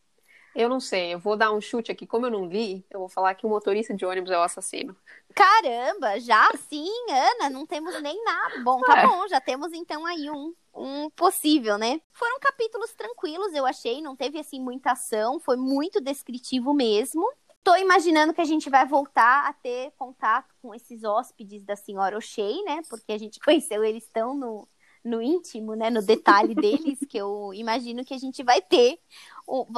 Eu 0.55 0.69
não 0.69 0.79
sei, 0.79 1.13
eu 1.13 1.19
vou 1.19 1.35
dar 1.35 1.51
um 1.51 1.59
chute 1.59 1.91
aqui. 1.91 2.05
Como 2.05 2.25
eu 2.25 2.31
não 2.31 2.45
li, 2.45 2.85
eu 2.89 2.99
vou 2.99 3.09
falar 3.09 3.33
que 3.35 3.45
o 3.45 3.49
motorista 3.49 3.93
de 3.93 4.05
ônibus 4.05 4.31
é 4.31 4.37
o 4.37 4.43
assassino. 4.43 4.95
Caramba, 5.33 6.19
já 6.19 6.49
sim, 6.69 6.89
Ana, 7.09 7.49
não 7.49 7.65
temos 7.65 7.99
nem 8.01 8.23
nada. 8.23 8.59
Bom, 8.63 8.79
tá 8.81 8.99
é. 8.99 9.07
bom, 9.07 9.27
já 9.27 9.41
temos 9.41 9.73
então 9.73 10.05
aí 10.05 10.29
um, 10.29 10.53
um 10.75 11.09
possível, 11.11 11.77
né? 11.77 11.99
Foram 12.11 12.39
capítulos 12.39 12.93
tranquilos, 12.93 13.53
eu 13.53 13.65
achei, 13.65 14.01
não 14.01 14.15
teve 14.15 14.39
assim 14.39 14.61
muita 14.61 14.91
ação, 14.91 15.39
foi 15.39 15.57
muito 15.57 15.99
descritivo 15.99 16.73
mesmo. 16.73 17.27
Tô 17.63 17.75
imaginando 17.77 18.33
que 18.33 18.41
a 18.41 18.45
gente 18.45 18.69
vai 18.69 18.85
voltar 18.85 19.47
a 19.47 19.53
ter 19.53 19.91
contato 19.97 20.53
com 20.61 20.75
esses 20.75 21.03
hóspedes 21.03 21.63
da 21.63 21.75
senhora 21.75 22.17
O'Shea, 22.17 22.61
né? 22.65 22.81
Porque 22.89 23.11
a 23.13 23.17
gente 23.17 23.39
conheceu 23.41 23.83
eles 23.83 24.07
tão 24.09 24.35
no, 24.35 24.67
no 25.03 25.21
íntimo, 25.21 25.75
né, 25.75 25.89
no 25.89 26.01
detalhe 26.01 26.55
deles, 26.55 26.99
que 27.07 27.17
eu 27.17 27.53
imagino 27.53 28.05
que 28.05 28.13
a 28.13 28.17
gente 28.17 28.43
vai 28.43 28.61
ter. 28.61 28.99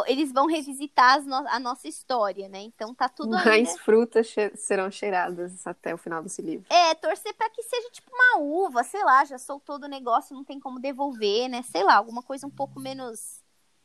Eles 0.05 0.31
vão 0.31 0.45
revisitar 0.45 1.21
no 1.23 1.35
a 1.35 1.59
nossa 1.59 1.87
história, 1.87 2.47
né? 2.47 2.61
Então 2.61 2.93
tá 2.93 3.09
tudo 3.09 3.31
Mais 3.31 3.69
ainda... 3.69 3.79
frutas 3.79 4.27
che 4.27 4.55
serão 4.55 4.91
cheiradas 4.91 5.65
até 5.65 5.93
o 5.93 5.97
final 5.97 6.21
desse 6.21 6.41
livro. 6.41 6.65
É, 6.69 6.93
torcer 6.95 7.33
para 7.33 7.49
que 7.49 7.63
seja 7.63 7.89
tipo 7.89 8.09
uma 8.13 8.39
uva, 8.39 8.83
sei 8.83 9.03
lá, 9.03 9.25
já 9.25 9.37
soltou 9.37 9.79
do 9.79 9.87
negócio, 9.87 10.35
não 10.35 10.43
tem 10.43 10.59
como 10.59 10.79
devolver, 10.79 11.49
né? 11.49 11.61
Sei 11.63 11.83
lá, 11.83 11.95
alguma 11.95 12.21
coisa 12.21 12.45
um 12.45 12.51
pouco 12.51 12.79
menos 12.79 13.41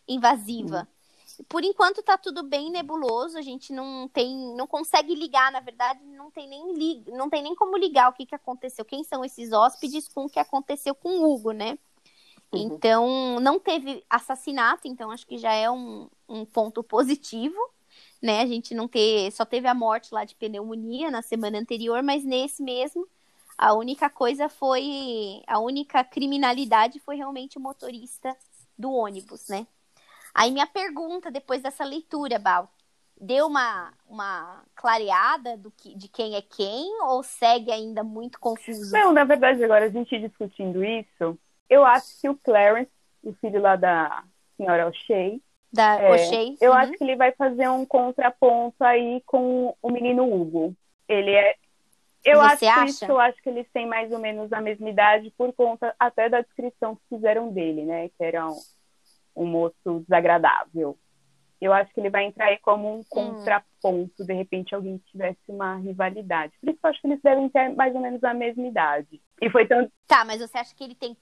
invasiva. 0.07 0.87
Hum. 0.91 1.45
Por 1.49 1.65
enquanto 1.65 2.03
tá 2.03 2.19
tudo 2.19 2.43
bem 2.43 2.71
nebuloso, 2.71 3.39
a 3.39 3.43
gente 3.43 3.73
não 3.73 4.09
tem, 4.09 4.55
não 4.55 4.67
consegue 4.67 5.15
ligar, 5.15 5.51
na 5.51 5.61
verdade, 5.61 6.01
não 6.05 6.31
tem 6.31 6.49
nem 6.49 6.75
lig, 6.75 7.11
não 7.11 7.31
tem 7.31 7.43
nem 7.43 7.55
como 7.55 7.77
ligar 7.77 8.11
o 8.11 8.13
que, 8.13 8.27
que 8.27 8.35
aconteceu, 8.35 8.85
quem 8.85 9.03
são 9.05 9.25
esses 9.25 9.53
hóspedes 9.53 10.09
com 10.09 10.25
o 10.25 10.29
que 10.29 10.39
aconteceu 10.39 10.95
com 10.95 11.09
o 11.09 11.33
Hugo, 11.33 11.53
né? 11.53 11.79
Uhum. 12.53 12.61
Então, 12.61 13.41
não 13.41 13.61
teve 13.61 14.05
assassinato, 14.11 14.89
então 14.89 15.11
acho 15.11 15.27
que 15.27 15.39
já 15.39 15.53
é 15.53 15.71
um, 15.71 16.09
um 16.29 16.45
ponto 16.45 16.83
positivo, 16.83 17.59
né? 18.21 18.41
A 18.41 18.47
gente 18.47 18.75
não 18.75 18.89
ter, 18.89 19.31
só 19.33 19.45
teve 19.45 19.69
a 19.69 19.75
morte 19.75 20.13
lá 20.13 20.25
de 20.25 20.35
pneumonia 20.35 21.11
na 21.11 21.23
semana 21.23 21.59
anterior, 21.59 22.03
mas 22.03 22.25
nesse 22.25 22.63
mesmo, 22.63 23.07
a 23.57 23.73
única 23.75 24.11
coisa 24.11 24.49
foi, 24.49 25.43
a 25.47 25.59
única 25.59 26.03
criminalidade 26.03 26.99
foi 27.01 27.17
realmente 27.17 27.57
o 27.57 27.61
motorista 27.61 28.37
do 28.77 28.93
ônibus, 28.93 29.49
né? 29.49 29.67
Aí 30.35 30.51
minha 30.51 30.67
pergunta 30.67 31.31
depois 31.31 31.63
dessa 31.63 31.85
leitura, 31.85 32.39
Bal, 32.39 32.73
deu 33.21 33.47
uma, 33.47 33.93
uma 34.09 34.65
clareada 34.75 35.57
do 35.57 35.71
que, 35.71 35.95
de 35.95 36.09
quem 36.09 36.35
é 36.35 36.43
quem 36.43 37.03
ou 37.03 37.23
segue 37.23 37.71
ainda 37.71 38.03
muito 38.03 38.41
confuso? 38.41 38.93
Não, 38.93 39.13
na 39.13 39.25
verdade, 39.25 39.63
agora 39.63 39.85
a 39.85 39.91
gente 39.91 40.19
discutindo 40.19 40.83
isso, 40.83 41.39
eu 41.71 41.85
acho 41.85 42.21
que 42.21 42.29
o 42.29 42.37
Clarence, 42.37 42.91
o 43.23 43.33
filho 43.35 43.63
lá 43.63 43.77
da 43.77 44.25
senhora 44.57 44.89
O'Shea, 44.89 45.39
da 45.73 46.01
é, 46.01 46.11
O'Shea, 46.11 46.57
eu 46.61 46.73
uhum. 46.73 46.77
acho 46.77 46.93
que 46.93 47.05
ele 47.05 47.17
vai 47.17 47.33
fazer 47.33 47.69
um 47.69 47.87
contraponto 47.87 48.83
aí 48.83 49.23
com 49.25 49.75
o 49.81 49.91
menino 49.91 50.31
Hugo. 50.31 50.75
Ele 51.09 51.31
é 51.31 51.55
eu 52.25 52.39
Você 52.41 52.67
acho 52.67 52.83
acha? 52.83 53.07
que 53.07 53.13
eu 53.13 53.19
acho 53.19 53.43
que 53.43 53.49
eles 53.49 53.67
têm 53.73 53.87
mais 53.87 54.13
ou 54.13 54.19
menos 54.19 54.53
a 54.53 54.61
mesma 54.61 54.91
idade 54.91 55.33
por 55.39 55.53
conta 55.55 55.95
até 55.99 56.29
da 56.29 56.43
descrição 56.43 56.97
que 56.97 57.17
fizeram 57.17 57.51
dele, 57.51 57.85
né? 57.85 58.09
Que 58.11 58.25
era 58.25 58.47
um, 58.47 58.61
um 59.35 59.47
moço 59.47 60.01
desagradável. 60.07 60.99
Eu 61.61 61.73
acho 61.73 61.93
que 61.93 62.01
ele 62.01 62.11
vai 62.11 62.25
entrar 62.25 62.47
aí 62.47 62.59
como 62.59 62.95
um 62.95 63.03
contraponto, 63.05 64.25
de 64.25 64.33
repente 64.33 64.75
alguém 64.75 64.99
tivesse 65.11 65.41
uma 65.49 65.77
rivalidade. 65.77 66.53
Por 66.61 66.71
isso 66.71 66.79
eu 66.83 66.91
acho 66.91 67.01
que 67.01 67.07
eles 67.07 67.23
devem 67.23 67.49
ter 67.49 67.69
mais 67.71 67.95
ou 67.95 68.01
menos 68.01 68.23
a 68.25 68.35
mesma 68.35 68.67
idade. 68.67 69.21
E 69.41 69.51
foi 69.51 69.67
tanto. 69.67 69.93
Tá, 70.07 70.25
mas 70.25 70.41
você 70.41 70.59
acha 70.59 70.75
que 70.75 70.85
ele 70.85 70.95
tem 70.95 71.17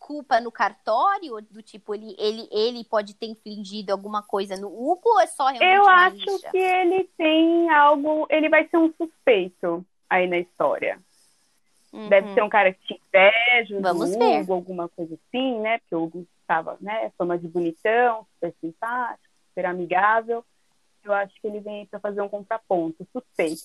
culpa 0.00 0.40
no 0.40 0.50
cartório? 0.50 1.40
Do 1.42 1.62
tipo, 1.62 1.94
ele, 1.94 2.16
ele, 2.18 2.48
ele 2.50 2.82
pode 2.84 3.14
ter 3.14 3.26
infligido 3.26 3.92
alguma 3.92 4.22
coisa 4.22 4.56
no 4.56 4.66
Hugo 4.68 5.02
ou 5.10 5.20
é 5.20 5.26
só 5.28 5.46
realmente 5.48 5.76
Eu 5.76 5.86
acho 5.86 6.50
que 6.50 6.56
ele 6.58 7.04
tem 7.16 7.70
algo. 7.70 8.26
Ele 8.28 8.48
vai 8.48 8.66
ser 8.68 8.78
um 8.78 8.92
suspeito 8.94 9.86
aí 10.08 10.26
na 10.26 10.38
história. 10.38 11.00
Deve 11.92 12.28
Uhum. 12.28 12.34
ser 12.34 12.42
um 12.42 12.48
cara 12.48 12.72
que 12.72 12.80
tinha 12.86 13.00
inveja 13.08 13.80
Vamos 13.80 14.10
do 14.10 14.18
ver. 14.18 14.40
Hugo, 14.40 14.52
alguma 14.54 14.88
coisa 14.88 15.14
assim, 15.14 15.60
né? 15.60 15.78
Porque 15.78 15.94
o 15.94 16.04
Hugo 16.04 16.26
estava, 16.40 16.78
né? 16.80 17.12
Fama 17.18 17.36
de 17.38 17.46
bonitão, 17.46 18.26
super 18.34 18.54
simpático, 18.60 19.28
super 19.48 19.66
amigável. 19.66 20.44
Eu 21.02 21.12
acho 21.12 21.34
que 21.40 21.46
ele 21.46 21.60
vem 21.60 21.86
para 21.86 22.00
fazer 22.00 22.20
um 22.22 22.28
contraponto, 22.28 23.06
suspeito. 23.12 23.62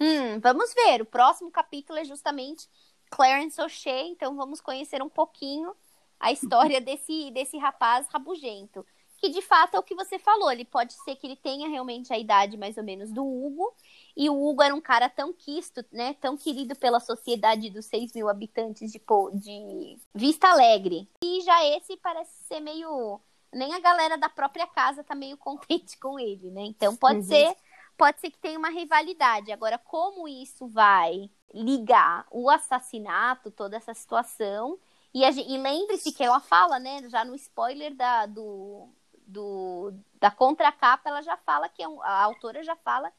Hum, 0.00 0.38
vamos 0.40 0.74
ver. 0.74 1.00
O 1.00 1.06
próximo 1.06 1.50
capítulo 1.50 1.98
é 1.98 2.04
justamente 2.04 2.68
Clarence 3.10 3.60
O'Shea, 3.60 4.02
então 4.08 4.36
vamos 4.36 4.60
conhecer 4.60 5.02
um 5.02 5.08
pouquinho 5.08 5.74
a 6.18 6.32
história 6.32 6.80
desse, 6.80 7.30
desse 7.30 7.58
rapaz 7.58 8.06
rabugento. 8.08 8.84
Que 9.18 9.30
de 9.30 9.40
fato 9.40 9.74
é 9.76 9.78
o 9.78 9.82
que 9.82 9.94
você 9.94 10.18
falou. 10.18 10.52
Ele 10.52 10.64
pode 10.64 10.92
ser 10.92 11.16
que 11.16 11.26
ele 11.26 11.36
tenha 11.36 11.68
realmente 11.68 12.12
a 12.12 12.18
idade 12.18 12.56
mais 12.58 12.76
ou 12.76 12.84
menos 12.84 13.10
do 13.10 13.24
Hugo. 13.24 13.74
E 14.14 14.28
o 14.28 14.34
Hugo 14.46 14.62
era 14.62 14.74
um 14.74 14.80
cara 14.80 15.08
tão 15.08 15.32
quisto, 15.32 15.82
né? 15.90 16.12
Tão 16.20 16.36
querido 16.36 16.76
pela 16.76 17.00
sociedade 17.00 17.70
dos 17.70 17.86
6 17.86 18.12
mil 18.12 18.28
habitantes 18.28 18.92
de, 18.92 19.00
de 19.34 19.98
Vista 20.14 20.48
Alegre. 20.48 21.08
E 21.22 21.40
já 21.40 21.64
esse 21.64 21.96
parece 21.96 22.30
ser 22.44 22.60
meio. 22.60 23.18
Nem 23.52 23.72
a 23.74 23.80
galera 23.80 24.18
da 24.18 24.28
própria 24.28 24.66
casa 24.66 25.02
tá 25.02 25.14
meio 25.14 25.36
contente 25.38 25.98
com 25.98 26.18
ele, 26.20 26.50
né? 26.50 26.62
Então 26.64 26.94
pode 26.94 27.20
Uhum. 27.20 27.22
ser 27.22 27.56
pode 27.96 28.20
ser 28.20 28.30
que 28.30 28.38
tenha 28.38 28.58
uma 28.58 28.68
rivalidade. 28.68 29.50
Agora, 29.50 29.78
como 29.78 30.28
isso 30.28 30.68
vai 30.68 31.30
ligar 31.54 32.26
o 32.30 32.50
assassinato, 32.50 33.50
toda 33.50 33.76
essa 33.76 33.94
situação. 33.94 34.78
E, 35.14 35.22
e 35.24 35.58
lembre-se 35.58 36.12
que 36.12 36.22
ela 36.22 36.40
fala, 36.40 36.78
né, 36.78 37.08
já 37.08 37.24
no 37.24 37.34
spoiler 37.34 37.94
da, 37.94 38.26
do, 38.26 38.88
do, 39.26 39.92
da 40.20 40.30
contracapa, 40.30 41.08
ela 41.08 41.22
já 41.22 41.36
fala 41.38 41.68
que 41.68 41.82
é 41.82 41.88
um- 41.88 42.02
a 42.02 42.22
autora 42.24 42.62
já 42.62 42.76
fala 42.76 43.10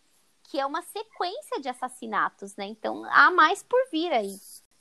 que 0.43 0.59
é 0.59 0.65
uma 0.65 0.81
sequência 0.81 1.59
de 1.59 1.67
assassinatos, 1.67 2.55
né? 2.55 2.65
Então 2.65 3.03
há 3.11 3.29
mais 3.31 3.61
por 3.63 3.79
vir 3.91 4.11
aí. 4.13 4.35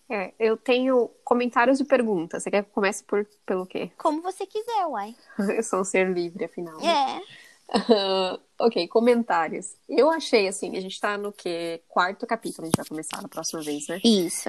É, 0.09 0.33
eu 0.39 0.57
tenho 0.57 1.09
comentários 1.25 1.81
e 1.81 1.85
perguntas. 1.85 2.45
Você 2.45 2.51
quer 2.53 2.63
que 2.63 2.69
eu 2.71 2.75
comece 2.75 3.03
por, 3.03 3.27
pelo 3.45 3.67
quê? 3.67 3.91
Como 3.99 4.23
você 4.23 4.47
quiser, 4.47 4.87
uai. 4.87 5.17
Eu 5.57 5.63
sou 5.65 5.81
um 5.81 5.85
ser 5.85 6.09
livre, 6.13 6.45
afinal. 6.45 6.77
né? 6.79 7.21
É. 7.69 8.39
ok, 8.59 8.89
comentários. 8.89 9.75
Eu 9.89 10.11
achei, 10.11 10.49
assim, 10.49 10.77
a 10.77 10.81
gente 10.81 11.01
tá 11.01 11.19
no 11.19 11.33
quê? 11.33 11.83
Quarto 11.89 12.27
capítulo, 12.27 12.65
a 12.65 12.67
gente 12.67 12.77
vai 12.77 12.87
começar 12.87 13.21
na 13.21 13.29
próxima 13.29 13.63
vez, 13.63 13.89
né? 13.89 14.01
Isso. 14.05 14.49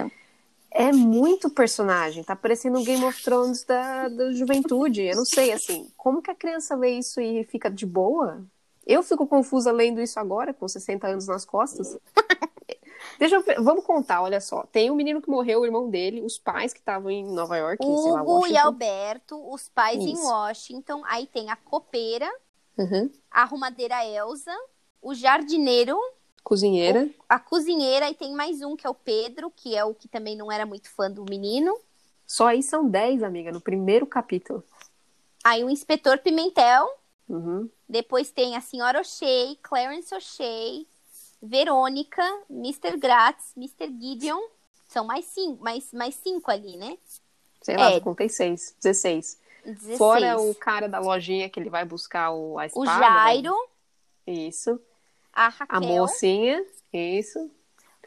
É 0.70 0.92
muito 0.92 1.50
personagem, 1.50 2.24
tá 2.24 2.36
parecendo 2.36 2.78
um 2.78 2.84
Game 2.84 3.04
of 3.04 3.24
Thrones 3.24 3.64
da, 3.64 4.10
da 4.10 4.32
juventude. 4.32 5.02
Eu 5.04 5.16
não 5.16 5.26
sei, 5.26 5.52
assim, 5.52 5.90
como 5.98 6.22
que 6.22 6.30
a 6.30 6.36
criança 6.36 6.76
lê 6.76 6.92
isso 6.92 7.20
e 7.20 7.44
fica 7.46 7.70
de 7.70 7.86
boa? 7.86 8.46
Eu 8.86 9.02
fico 9.02 9.26
confusa 9.28 9.72
lendo 9.72 10.02
isso 10.02 10.20
agora, 10.20 10.54
com 10.54 10.68
60 10.68 11.08
anos 11.08 11.28
nas 11.28 11.46
costas. 11.46 11.98
Deixa 13.20 13.36
eu, 13.36 13.64
vamos 13.64 13.84
contar, 13.84 14.22
olha 14.22 14.40
só. 14.40 14.64
Tem 14.72 14.92
um 14.92 14.96
menino 14.96 15.22
que 15.22 15.30
morreu, 15.30 15.62
o 15.62 15.66
irmão 15.66 15.90
dele, 15.90 16.22
os 16.22 16.38
pais 16.38 16.72
que 16.72 16.80
estavam 16.80 17.10
em 17.10 17.26
Nova 17.26 17.58
York, 17.58 17.84
sei 17.84 18.12
lá, 18.12 18.22
Hugo 18.22 18.48
e. 18.48 18.58
Alberto, 18.58 19.52
os 19.52 19.70
pais 19.70 19.98
em 19.98 20.14
Isso. 20.14 20.24
Washington. 20.24 21.02
Aí 21.06 21.26
tem 21.26 21.50
a 21.50 21.56
copeira, 21.56 22.30
Uhum. 22.78 23.12
a 23.32 23.42
arrumadeira 23.42 24.06
Elsa, 24.06 24.56
o 25.02 25.14
jardineiro, 25.14 25.98
Cozinheira. 26.44 27.10
a 27.28 27.40
cozinheira 27.40 28.10
e 28.10 28.14
tem 28.16 28.34
mais 28.34 28.62
um 28.62 28.76
que 28.76 28.86
é 28.86 28.90
o 28.90 28.94
Pedro, 28.94 29.52
que 29.56 29.76
é 29.76 29.84
o 29.84 29.94
que 29.94 30.08
também 30.08 30.36
não 30.36 30.52
era 30.52 30.66
muito 30.66 30.90
fã 30.90 31.10
do 31.12 31.26
menino. 31.26 31.78
Só 32.26 32.48
aí 32.48 32.62
são 32.64 32.88
10, 32.88 33.24
amiga, 33.24 33.52
no 33.52 33.60
primeiro 33.62 34.06
capítulo. 34.06 34.64
Aí 35.44 35.64
o 35.64 35.70
inspetor 35.70 36.18
Pimentel, 36.20 36.88
Uhum. 37.28 37.70
depois 37.90 38.32
tem 38.32 38.56
a 38.56 38.62
senhora 38.62 39.00
O'Shea, 39.02 39.56
Clarence 39.62 40.14
O'Shea, 40.16 40.86
Verônica, 41.42 42.24
Mr. 42.50 42.98
Gratz, 42.98 43.52
Mr. 43.58 43.88
Gideon. 44.00 44.40
São 44.88 45.06
mais 45.06 45.26
cinco, 45.26 45.62
mais, 45.64 45.92
mais 45.92 46.16
cinco 46.16 46.50
ali, 46.50 46.78
né? 46.78 46.98
Sei 47.62 47.76
lá, 47.76 47.92
É. 47.92 47.98
eu 47.98 48.02
contei 48.02 48.30
6, 48.30 48.74
16. 48.82 49.38
16. 49.74 49.98
Fora 49.98 50.40
o 50.40 50.56
cara 50.56 50.88
da 50.88 51.00
lojinha 51.00 51.50
que 51.50 51.60
ele 51.60 51.70
vai 51.70 51.86
buscar 51.86 52.32
o, 52.32 52.58
a 52.60 52.64
o 52.64 52.66
espada. 52.66 53.00
Jairo, 53.00 53.52
né? 54.26 54.34
Isso. 54.34 54.80
a 55.34 55.50
Raquel. 55.50 55.78
A 55.78 55.82
mocinha. 55.82 56.66
Isso. 56.92 57.52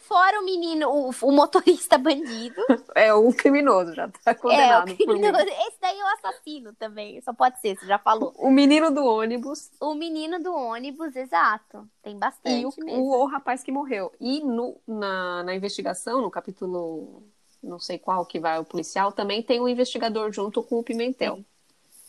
Fora 0.00 0.40
o 0.40 0.44
menino, 0.44 0.88
o, 0.88 1.10
o 1.10 1.32
motorista 1.32 1.98
bandido. 1.98 2.60
É 2.94 3.14
o 3.14 3.32
criminoso, 3.32 3.94
já 3.94 4.08
tá 4.08 4.32
é, 4.32 4.34
condenado 4.34 4.88
mim. 4.88 4.96
criminoso. 4.96 5.38
Esse 5.38 5.78
daí 5.80 5.98
é 5.98 6.04
o 6.04 6.08
assassino 6.08 6.72
também. 6.74 7.20
Só 7.20 7.32
pode 7.32 7.60
ser, 7.60 7.78
você 7.78 7.86
já 7.86 7.98
falou. 7.98 8.32
O 8.36 8.50
menino 8.50 8.90
do 8.90 9.04
ônibus 9.04 9.70
O 9.80 9.94
menino 9.94 10.42
do 10.42 10.52
ônibus, 10.52 11.14
exato. 11.14 11.88
Tem 12.02 12.18
bastante 12.18 12.60
e 12.60 12.66
o, 12.66 12.98
o, 12.98 13.22
o 13.22 13.26
rapaz 13.26 13.62
que 13.62 13.70
morreu. 13.70 14.12
E 14.18 14.40
no, 14.40 14.76
na, 14.86 15.42
na 15.44 15.54
investigação, 15.54 16.20
no 16.20 16.30
capítulo 16.30 17.22
não 17.62 17.78
sei 17.78 17.98
qual 17.98 18.24
que 18.24 18.40
vai 18.40 18.58
o 18.58 18.64
policial, 18.64 19.12
também 19.12 19.42
tem 19.42 19.60
um 19.60 19.68
investigador 19.68 20.32
junto 20.32 20.62
com 20.62 20.78
o 20.78 20.82
Pimentel. 20.82 21.44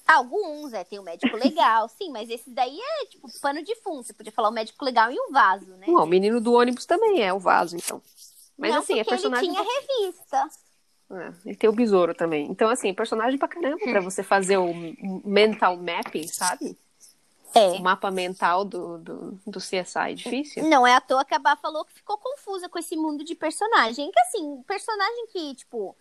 Alguns, 0.07 0.73
é, 0.73 0.83
tem 0.83 0.99
o 0.99 1.03
médico 1.03 1.35
legal, 1.37 1.87
sim, 1.87 2.09
mas 2.11 2.29
esse 2.29 2.49
daí 2.49 2.77
é 2.79 3.05
tipo 3.05 3.27
pano 3.39 3.63
de 3.63 3.75
fundo. 3.77 4.03
Você 4.03 4.13
podia 4.13 4.31
falar 4.31 4.49
o 4.49 4.53
médico 4.53 4.83
legal 4.83 5.11
e 5.11 5.17
o 5.17 5.31
vaso, 5.31 5.67
né? 5.77 5.85
Não, 5.87 6.03
o 6.03 6.07
menino 6.07 6.41
do 6.41 6.53
ônibus 6.53 6.85
também 6.85 7.21
é 7.21 7.33
o 7.33 7.39
vaso, 7.39 7.75
então. 7.77 8.01
Mas 8.57 8.71
Não, 8.71 8.79
assim, 8.79 8.99
é 8.99 9.03
personagem. 9.03 9.49
Ele 9.49 9.57
tinha 9.57 9.67
revista. 9.79 10.49
É, 11.11 11.33
ele 11.45 11.55
tem 11.55 11.69
o 11.69 11.73
besouro 11.73 12.13
também. 12.13 12.47
Então, 12.49 12.69
assim, 12.69 12.93
personagem 12.93 13.37
pra 13.37 13.47
caramba 13.47 13.77
pra 13.83 13.99
você 14.01 14.23
fazer 14.23 14.57
o 14.57 14.73
mental 15.25 15.77
mapping, 15.77 16.27
sabe? 16.27 16.77
O 17.55 17.59
É. 17.59 17.79
mapa 17.79 18.09
mental 18.11 18.63
do, 18.63 18.97
do, 18.99 19.31
do 19.45 19.59
CSI. 19.59 20.15
Difícil. 20.15 20.67
Não 20.69 20.85
é 20.85 20.95
à 20.95 21.01
toa 21.01 21.25
que 21.25 21.33
a 21.35 21.39
Bá 21.39 21.55
falou 21.55 21.83
que 21.85 21.93
ficou 21.93 22.17
confusa 22.17 22.69
com 22.69 22.79
esse 22.79 22.95
mundo 22.95 23.23
de 23.23 23.35
personagem. 23.35 24.11
Que 24.11 24.19
assim, 24.21 24.61
personagem 24.63 25.27
que, 25.27 25.55
tipo, 25.55 25.95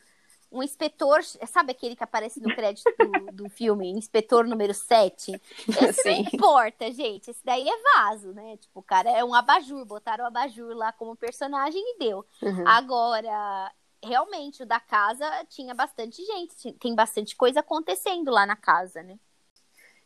um 0.53 0.62
inspetor, 0.62 1.22
sabe 1.46 1.72
aquele 1.72 1.94
que 1.94 2.03
aparece 2.05 2.40
no 2.40 2.55
crédito 2.55 2.90
do, 2.98 3.32
do 3.44 3.48
filme, 3.48 3.88
inspetor 3.90 4.46
número 4.46 4.74
7? 4.74 5.40
Esse 5.68 6.03
Sim. 6.03 6.22
não 6.24 6.30
importa, 6.32 6.90
gente. 6.92 7.30
Esse 7.30 7.44
daí 7.44 7.68
é 7.68 7.82
vaso, 7.96 8.32
né? 8.32 8.57
Tipo, 8.57 8.80
o 8.80 8.82
cara 8.82 9.11
é 9.11 9.24
um 9.24 9.34
abajur, 9.34 9.84
botaram 9.84 10.24
o 10.24 10.26
abajur 10.26 10.74
lá 10.74 10.92
como 10.92 11.14
personagem 11.16 11.80
e 11.80 11.98
deu. 11.98 12.24
Uhum. 12.42 12.66
Agora, 12.66 13.72
realmente, 14.03 14.62
o 14.62 14.66
da 14.66 14.80
casa 14.80 15.24
tinha 15.48 15.74
bastante 15.74 16.24
gente, 16.24 16.72
tem 16.74 16.94
bastante 16.94 17.36
coisa 17.36 17.61
acontecendo 17.61 18.30
lá 18.30 18.44
na 18.44 18.57
casa, 18.57 19.03
né? 19.03 19.18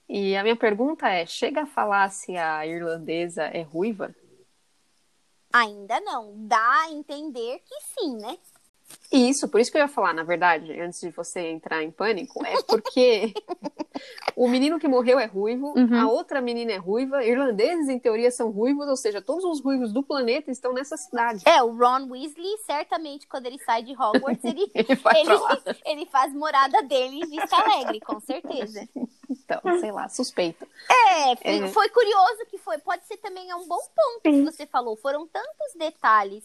E 0.09 0.37
a 0.37 0.43
minha 0.43 0.57
pergunta 0.57 1.09
é: 1.09 1.27
chega 1.27 1.63
a 1.63 1.67
falar 1.67 2.11
se 2.11 2.37
a 2.37 2.67
irlandesa 2.67 3.45
é 3.45 3.63
ruiva? 3.63 4.15
Ainda 5.53 6.01
não. 6.01 6.47
Dá 6.49 6.83
a 6.83 6.91
entender 6.91 7.61
que 7.61 7.81
sim, 7.81 8.17
né? 8.17 8.37
Isso, 9.13 9.49
por 9.49 9.61
isso 9.61 9.71
que 9.71 9.77
eu 9.79 9.83
ia 9.83 9.89
falar, 9.89 10.13
na 10.13 10.23
verdade, 10.25 10.73
antes 10.81 11.01
de 11.01 11.11
você 11.11 11.41
entrar 11.41 11.83
em 11.83 11.91
pânico, 11.91 12.45
é 12.45 12.61
porque 12.63 13.33
o 14.35 14.49
menino 14.49 14.79
que 14.79 14.89
morreu 14.89 15.19
é 15.19 15.27
ruivo, 15.27 15.73
Uhum. 15.77 16.01
a 16.01 16.09
outra 16.11 16.41
menina 16.41 16.73
é 16.73 16.77
ruiva, 16.77 17.25
irlandeses 17.25 17.89
em 17.89 17.99
teoria 17.99 18.31
são 18.31 18.51
ruivos, 18.51 18.89
ou 18.89 18.97
seja, 18.97 19.23
todos 19.23 19.45
os 19.45 19.61
ruivos 19.63 19.93
do 19.93 20.03
planeta 20.03 20.51
estão 20.51 20.73
nessa 20.73 20.97
cidade. 20.97 21.43
É, 21.47 21.63
o 21.63 21.71
Ron 21.77 22.09
Weasley, 22.11 22.59
certamente, 22.67 23.27
quando 23.29 23.47
ele 23.47 23.59
sai 23.61 23.83
de 23.83 23.93
Hogwarts, 23.93 24.43
ele, 24.45 24.71
Ele 24.75 24.87
ele 25.87 26.07
faz 26.07 26.33
morada 26.33 26.83
dele 26.83 27.21
em 27.23 27.27
Vista 27.29 27.57
Alegre, 27.57 28.01
com 28.01 28.19
certeza. 28.21 28.89
Então, 29.31 29.61
sei 29.81 29.93
lá, 29.93 30.09
suspeito. 30.09 30.67
É, 30.91 31.37
foi, 31.37 31.59
É. 31.65 31.69
foi 31.69 31.89
curioso 31.91 32.47
que 32.51 32.59
foi. 32.59 32.79
Pode 32.79 33.07
ser 33.07 33.17
também 33.19 33.49
é 33.51 33.55
um 33.57 33.67
bom 33.67 33.79
ponto 33.79 34.23
que 34.23 34.43
você 34.45 34.67
falou. 34.67 34.97
Foram 34.97 35.27
tantos 35.27 35.75
detalhes 35.79 36.45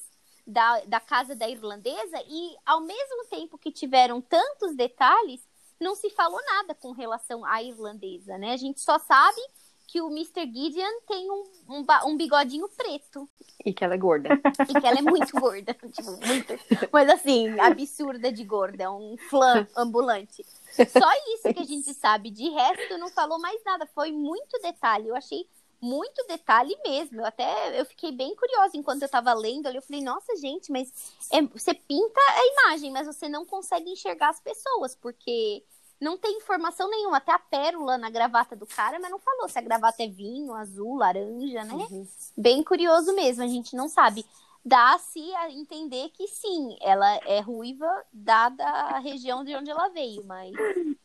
da, 0.50 0.82
da 0.86 1.00
casa 1.00 1.36
da 1.36 1.48
irlandesa 1.48 2.22
e, 2.28 2.56
ao 2.66 2.82
mesmo 2.82 3.26
tempo 3.30 3.58
que 3.58 3.72
tiveram 3.72 4.20
tantos 4.22 4.76
detalhes, 4.76 5.42
não 5.80 5.96
se 5.96 6.10
falou 6.10 6.40
nada 6.46 6.76
com 6.76 6.92
relação 6.92 7.46
à 7.46 7.62
irlandesa, 7.64 8.38
né? 8.38 8.52
A 8.54 8.58
gente 8.58 8.82
só 8.82 9.00
sabe 9.00 9.40
que 9.88 10.02
o 10.02 10.08
Mr. 10.12 10.46
Gideon 10.46 11.00
tem 11.08 11.32
um, 11.32 11.44
um, 11.68 11.86
um 12.06 12.16
bigodinho 12.18 12.70
preto 12.70 13.28
E 13.66 13.74
que 13.74 13.84
ela 13.84 13.96
é 13.96 13.98
gorda. 13.98 14.30
e 14.70 14.80
que 14.80 14.86
ela 14.86 15.00
é 15.00 15.02
muito 15.02 15.32
gorda. 15.40 15.74
tipo, 15.74 16.12
muito. 16.28 16.54
Mas 16.92 17.10
assim, 17.10 17.60
absurda 17.60 18.32
de 18.32 18.44
gorda. 18.44 18.84
É 18.84 18.90
um 18.90 19.16
flan 19.30 19.68
ambulante. 19.76 20.46
Só 20.76 21.12
isso 21.34 21.52
que 21.54 21.60
a 21.62 21.66
gente 21.66 21.92
sabe. 21.96 22.30
De 22.30 22.50
resto, 22.50 23.00
não 23.00 23.10
falou 23.10 23.40
mais 23.40 23.64
nada. 23.64 23.88
Foi 23.96 24.12
muito 24.12 24.60
detalhe. 24.62 25.08
Eu 25.08 25.16
achei 25.16 25.48
muito 25.82 26.26
detalhe 26.28 26.78
mesmo. 26.86 27.22
Eu 27.22 27.26
até 27.26 27.80
eu 27.80 27.86
fiquei 27.86 28.12
bem 28.12 28.36
curiosa 28.36 28.76
enquanto 28.76 29.04
eu 29.04 29.10
tava 29.10 29.34
lendo 29.34 29.68
ali. 29.68 29.78
Eu 29.78 29.82
falei, 29.82 30.02
nossa, 30.02 30.36
gente, 30.36 30.72
mas 30.72 30.92
é- 31.32 31.42
você 31.42 31.74
pinta 31.74 32.20
a 32.20 32.48
imagem, 32.48 32.92
mas 32.92 33.08
você 33.08 33.30
não 33.30 33.46
consegue 33.46 33.90
enxergar 33.90 34.30
as 34.30 34.40
pessoas, 34.40 34.96
porque 34.96 35.64
não 36.00 36.18
tem 36.18 36.38
informação 36.38 36.90
nenhuma. 36.90 37.18
Até 37.18 37.32
a 37.32 37.40
pérola 37.40 37.98
na 37.98 38.10
gravata 38.10 38.56
do 38.56 38.66
cara, 38.66 39.00
mas 39.00 39.12
não 39.12 39.20
falou 39.20 39.48
se 39.48 39.58
a 39.58 39.62
gravata 39.62 40.04
é 40.04 40.08
vinho, 40.08 40.54
azul, 40.54 40.98
laranja, 40.98 41.64
né? 41.64 41.74
Uhum. 41.74 42.08
Bem 42.38 42.64
curioso 42.64 43.14
mesmo, 43.14 43.44
a 43.44 43.48
gente 43.48 43.76
não 43.76 43.88
sabe. 43.88 44.26
Dá-se 44.64 45.34
a 45.36 45.50
entender 45.50 46.10
que 46.10 46.28
sim, 46.28 46.78
ela 46.82 47.16
é 47.26 47.40
ruiva, 47.40 48.06
dada 48.12 48.64
a 48.66 49.00
região 49.00 49.44
de 49.44 49.56
onde 49.56 49.70
ela 49.70 49.88
veio, 49.90 50.24
mas. 50.26 50.54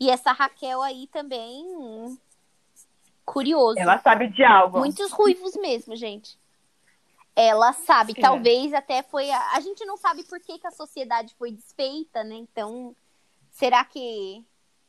E 0.00 0.08
essa 0.10 0.30
Raquel 0.30 0.80
aí 0.80 1.08
também. 1.08 2.16
Curioso. 3.32 3.78
Ela 3.78 3.98
sabe 3.98 4.28
de 4.28 4.42
algo. 4.42 4.78
Muitos 4.78 5.12
ruivos 5.12 5.54
mesmo, 5.56 5.94
gente. 5.94 6.38
Ela 7.36 7.72
sabe, 7.72 8.14
É. 8.16 8.20
talvez 8.20 8.72
até 8.72 9.02
foi. 9.02 9.30
A... 9.30 9.52
a 9.52 9.60
gente 9.60 9.84
não 9.84 9.96
sabe 9.96 10.24
por 10.24 10.40
que, 10.40 10.58
que 10.58 10.66
a 10.66 10.70
sociedade 10.70 11.34
foi 11.38 11.52
desfeita, 11.52 12.24
né? 12.24 12.36
Então, 12.36 12.96
será 13.50 13.84
que, 13.84 14.42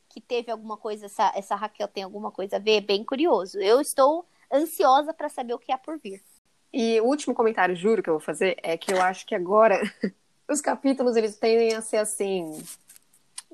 que 0.08 0.20
teve 0.20 0.50
alguma 0.50 0.76
coisa? 0.76 1.06
Essa, 1.06 1.30
essa 1.36 1.54
Raquel 1.54 1.86
tem 1.86 2.02
alguma 2.02 2.30
coisa 2.30 2.56
a 2.56 2.58
ver? 2.58 2.80
Bem 2.80 3.04
curioso. 3.04 3.58
Eu 3.58 3.80
estou 3.80 4.24
ansiosa 4.52 5.12
para 5.12 5.28
saber 5.28 5.52
o 5.54 5.58
que 5.58 5.70
há 5.70 5.78
por 5.78 5.98
vir. 5.98 6.22
E 6.72 7.00
o 7.00 7.04
último 7.04 7.34
comentário, 7.34 7.76
juro 7.76 8.02
que 8.02 8.08
eu 8.08 8.14
vou 8.14 8.20
fazer, 8.20 8.56
é 8.62 8.76
que 8.76 8.92
eu 8.92 9.02
acho 9.02 9.26
que 9.26 9.34
agora 9.34 9.78
os 10.48 10.60
capítulos 10.60 11.14
eles 11.14 11.36
tendem 11.36 11.74
a 11.74 11.82
ser 11.82 11.98
assim, 11.98 12.60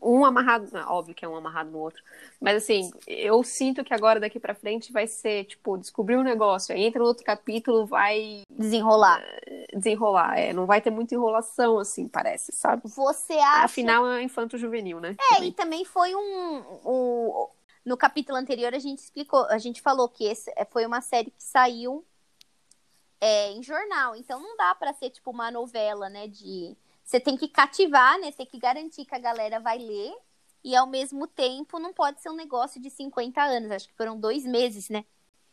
um 0.00 0.24
amarrado, 0.24 0.68
óbvio 0.88 1.14
que 1.14 1.24
é 1.24 1.28
um 1.28 1.36
amarrado 1.36 1.70
no 1.70 1.78
outro, 1.78 2.02
mas 2.40 2.56
assim, 2.62 2.90
eu 3.06 3.42
sinto 3.42 3.82
que 3.82 3.94
agora 3.94 4.20
daqui 4.20 4.38
pra 4.38 4.54
frente 4.54 4.92
vai 4.92 5.06
ser, 5.06 5.44
tipo, 5.44 5.76
descobrir 5.78 6.16
um 6.16 6.22
negócio, 6.22 6.74
aí 6.74 6.84
entra 6.84 7.00
no 7.00 7.06
outro 7.06 7.24
capítulo, 7.24 7.86
vai 7.86 8.42
Desenrolar. 8.50 9.22
desenrolar, 9.72 10.38
é, 10.38 10.52
não 10.52 10.66
vai 10.66 10.80
ter 10.80 10.90
muita 10.90 11.14
enrolação 11.14 11.78
assim, 11.78 12.06
parece, 12.08 12.52
sabe? 12.52 12.82
Você 12.84 13.32
acha. 13.34 13.64
Afinal 13.64 14.06
é 14.08 14.22
infanto 14.22 14.58
juvenil, 14.58 15.00
né? 15.00 15.16
É, 15.32 15.44
e 15.44 15.52
também 15.52 15.84
foi 15.84 16.14
um, 16.14 16.62
um- 16.84 17.48
No 17.84 17.96
capítulo 17.96 18.36
anterior 18.36 18.74
a 18.74 18.78
gente 18.78 18.98
explicou, 18.98 19.46
a 19.46 19.58
gente 19.58 19.80
falou 19.80 20.08
que 20.08 20.24
esse 20.24 20.52
é, 20.56 20.64
foi 20.64 20.84
uma 20.84 21.00
série 21.00 21.30
que 21.30 21.42
saiu 21.42 22.04
é, 23.20 23.52
em 23.52 23.62
jornal. 23.62 24.14
Então 24.16 24.40
não 24.40 24.56
dá 24.56 24.74
pra 24.74 24.92
ser 24.92 25.10
tipo 25.10 25.30
uma 25.30 25.50
novela, 25.50 26.08
né? 26.08 26.26
De. 26.28 26.76
Você 27.06 27.18
tem 27.20 27.36
que 27.36 27.46
cativar, 27.46 28.18
né? 28.18 28.32
Tem 28.32 28.44
que 28.44 28.58
garantir 28.58 29.04
que 29.04 29.14
a 29.14 29.18
galera 29.18 29.60
vai 29.60 29.78
ler. 29.78 30.12
E 30.64 30.74
ao 30.74 30.88
mesmo 30.88 31.28
tempo 31.28 31.78
não 31.78 31.92
pode 31.92 32.20
ser 32.20 32.30
um 32.30 32.34
negócio 32.34 32.82
de 32.82 32.90
50 32.90 33.40
anos. 33.40 33.70
Acho 33.70 33.86
que 33.88 33.94
foram 33.94 34.18
dois 34.18 34.44
meses, 34.44 34.88
né? 34.88 35.04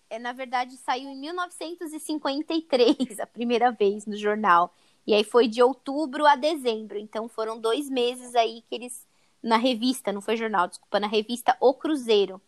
É, 0.09 0.17
na 0.17 0.33
verdade, 0.33 0.75
saiu 0.77 1.09
em 1.09 1.15
1953 1.15 3.19
a 3.21 3.27
primeira 3.27 3.71
vez 3.71 4.07
no 4.07 4.17
jornal. 4.17 4.73
E 5.05 5.13
aí 5.13 5.23
foi 5.23 5.47
de 5.47 5.61
outubro 5.61 6.25
a 6.25 6.35
dezembro. 6.35 6.97
Então 6.97 7.29
foram 7.29 7.59
dois 7.59 7.87
meses 7.87 8.33
aí 8.33 8.63
que 8.67 8.73
eles. 8.73 9.07
Na 9.41 9.57
revista, 9.57 10.11
não 10.11 10.21
foi 10.21 10.37
jornal, 10.37 10.67
desculpa, 10.67 10.99
na 10.99 11.07
revista 11.07 11.55
O 11.59 11.75
Cruzeiro. 11.75 12.41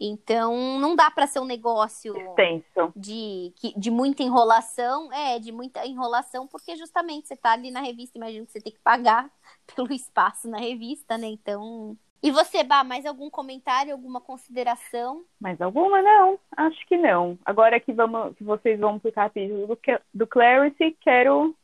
Então 0.00 0.78
não 0.78 0.94
dá 0.94 1.10
pra 1.10 1.26
ser 1.26 1.40
um 1.40 1.44
negócio 1.44 2.16
Extenso. 2.16 2.92
de, 2.94 3.52
de 3.76 3.90
muita 3.90 4.22
enrolação. 4.22 5.12
É, 5.12 5.38
de 5.38 5.50
muita 5.50 5.84
enrolação, 5.86 6.46
porque 6.46 6.76
justamente 6.76 7.26
você 7.26 7.36
tá 7.36 7.52
ali 7.52 7.70
na 7.70 7.80
revista, 7.80 8.16
imagino 8.16 8.46
que 8.46 8.52
você 8.52 8.60
tem 8.60 8.72
que 8.72 8.78
pagar 8.78 9.28
pelo 9.74 9.92
espaço 9.92 10.48
na 10.48 10.58
revista, 10.58 11.18
né? 11.18 11.26
Então. 11.26 11.96
E 12.20 12.32
você, 12.32 12.64
Bá, 12.64 12.82
mais 12.82 13.06
algum 13.06 13.30
comentário, 13.30 13.92
alguma 13.92 14.20
consideração? 14.20 15.24
Mais 15.40 15.60
alguma? 15.60 16.02
Não, 16.02 16.36
acho 16.56 16.84
que 16.86 16.96
não. 16.96 17.38
Agora 17.44 17.78
que, 17.78 17.92
vamos, 17.92 18.36
que 18.36 18.42
vocês 18.42 18.78
vão 18.78 18.98
pro 18.98 19.12
capítulo 19.12 19.68
do, 19.68 19.78
do 20.12 20.26
Clarity, 20.26 20.96
quero, 21.00 21.54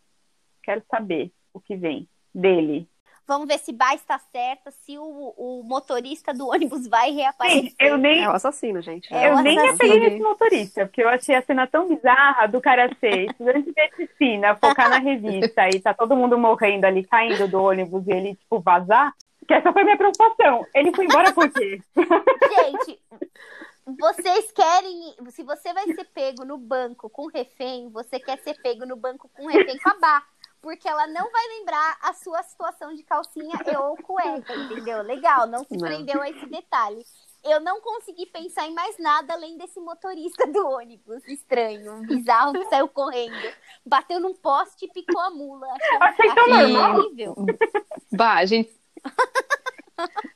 quero 0.62 0.80
saber 0.88 1.32
o 1.52 1.58
que 1.58 1.74
vem 1.74 2.08
dele. 2.32 2.88
Vamos 3.26 3.48
ver 3.48 3.58
se 3.58 3.72
Bá 3.72 3.94
está 3.94 4.18
certa, 4.18 4.70
se 4.70 4.98
o, 4.98 5.34
o 5.36 5.62
motorista 5.64 6.34
do 6.34 6.48
ônibus 6.48 6.86
vai 6.86 7.10
reaparecer. 7.10 7.62
Gente, 7.62 7.76
eu 7.78 7.96
nem, 7.96 8.22
É 8.22 8.28
o 8.28 8.32
assassino, 8.32 8.82
gente. 8.82 9.12
É 9.12 9.30
eu 9.30 9.42
nem 9.42 9.58
apeguei 9.58 9.98
nesse 9.98 10.22
motorista, 10.22 10.86
porque 10.86 11.02
eu 11.02 11.08
achei 11.08 11.34
a 11.34 11.42
cena 11.42 11.66
tão 11.66 11.88
bizarra 11.88 12.46
do 12.46 12.60
cara 12.60 12.90
ser 13.00 13.30
estudante 13.30 13.62
de 13.62 13.74
medicina, 13.74 14.56
focar 14.56 14.90
na 14.90 14.98
revista 14.98 15.68
e 15.68 15.80
tá 15.80 15.94
todo 15.94 16.16
mundo 16.16 16.36
morrendo 16.38 16.84
ali, 16.84 17.04
caindo 17.04 17.48
do 17.48 17.62
ônibus 17.62 18.06
e 18.06 18.12
ele, 18.12 18.34
tipo, 18.34 18.60
vazar. 18.60 19.14
Que 19.46 19.54
essa 19.54 19.72
foi 19.72 19.82
a 19.82 19.84
minha 19.84 19.96
preocupação. 19.96 20.66
Ele 20.74 20.94
foi 20.94 21.04
embora 21.04 21.32
por 21.32 21.50
quê? 21.50 21.78
Gente, 21.94 22.98
vocês 23.86 24.50
querem. 24.52 25.14
Se 25.30 25.42
você 25.42 25.72
vai 25.74 25.84
ser 25.92 26.04
pego 26.14 26.44
no 26.44 26.56
banco 26.56 27.10
com 27.10 27.26
refém, 27.26 27.90
você 27.90 28.18
quer 28.18 28.38
ser 28.38 28.54
pego 28.62 28.86
no 28.86 28.96
banco 28.96 29.30
com 29.34 29.46
refém 29.46 29.78
com 29.78 29.90
a 29.90 29.98
Bá. 29.98 30.22
Porque 30.64 30.88
ela 30.88 31.06
não 31.08 31.30
vai 31.30 31.46
lembrar 31.58 31.98
a 32.00 32.14
sua 32.14 32.42
situação 32.42 32.94
de 32.94 33.02
calcinha 33.02 33.52
e 33.70 33.76
ou 33.76 33.94
cueca, 33.98 34.54
entendeu? 34.56 35.02
Legal, 35.02 35.46
não 35.46 35.62
se 35.62 35.76
Não. 35.76 35.86
prendeu 35.86 36.22
a 36.22 36.30
esse 36.30 36.46
detalhe. 36.46 37.04
Eu 37.44 37.60
não 37.60 37.82
consegui 37.82 38.24
pensar 38.24 38.66
em 38.66 38.72
mais 38.72 38.96
nada 38.98 39.34
além 39.34 39.58
desse 39.58 39.78
motorista 39.78 40.46
do 40.46 40.66
ônibus 40.66 41.22
estranho, 41.28 42.00
bizarro, 42.06 42.54
que 42.54 42.64
saiu 42.70 42.88
correndo. 42.88 43.36
Bateu 43.84 44.18
num 44.18 44.32
poste 44.32 44.86
e 44.86 44.88
picou 44.90 45.20
a 45.20 45.28
mula. 45.28 45.66
Achei 46.00 46.34
tão 46.34 46.44
achei 46.44 46.72
normal. 46.72 46.96
horrível. 47.00 47.34
Bah, 48.10 48.36
a 48.38 48.46
gente. 48.46 48.72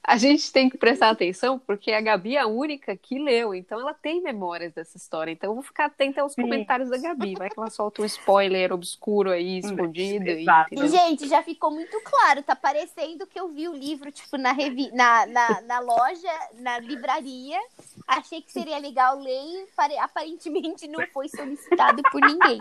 A 0.03 0.17
gente 0.17 0.53
tem 0.53 0.69
que 0.71 0.79
prestar 0.79 1.11
atenção 1.11 1.59
porque 1.59 1.93
a 1.93 2.01
Gabi 2.01 2.37
é 2.37 2.41
a 2.41 2.47
única 2.47 2.97
que 2.97 3.19
leu, 3.19 3.55
então 3.55 3.79
ela 3.81 3.93
tem 3.93 4.23
memórias 4.23 4.73
dessa 4.73 4.97
história. 4.97 5.31
Então 5.33 5.51
eu 5.51 5.55
vou 5.55 5.63
ficar 5.63 5.87
atenta 5.87 6.23
aos 6.23 6.33
Sim. 6.33 6.43
comentários 6.43 6.89
da 6.91 6.97
Gabi. 6.99 7.35
Vai 7.35 7.51
que 7.51 7.59
ela 7.59 7.71
solta 7.71 8.03
um 8.03 8.05
spoiler 8.05 8.73
obscuro 8.73 9.31
aí, 9.31 9.59
escondido. 9.59 10.27
e- 10.29 10.43
Exato. 10.43 10.87
Gente, 10.89 11.29
já 11.29 11.43
ficou 11.43 11.71
muito 11.71 12.01
claro. 12.03 12.43
Tá 12.43 12.57
parecendo 12.57 13.27
que 13.27 13.39
eu 13.39 13.49
vi 13.49 13.69
o 13.69 13.75
livro, 13.75 14.11
tipo, 14.13 14.37
na, 14.39 14.53
revi... 14.53 14.91
na, 14.93 15.27
na, 15.27 15.61
na 15.63 15.81
loja, 15.81 16.33
na 16.55 16.79
livraria. 16.79 17.59
Achei 18.07 18.41
que 18.41 18.51
seria 18.53 18.79
legal 18.79 19.19
ler 19.19 19.31
e 19.65 19.67
pare- 19.77 19.99
aparentemente 19.99 20.87
não 20.89 21.07
foi 21.09 21.29
solicitado 21.29 22.03
por 22.11 22.21
ninguém. 22.23 22.59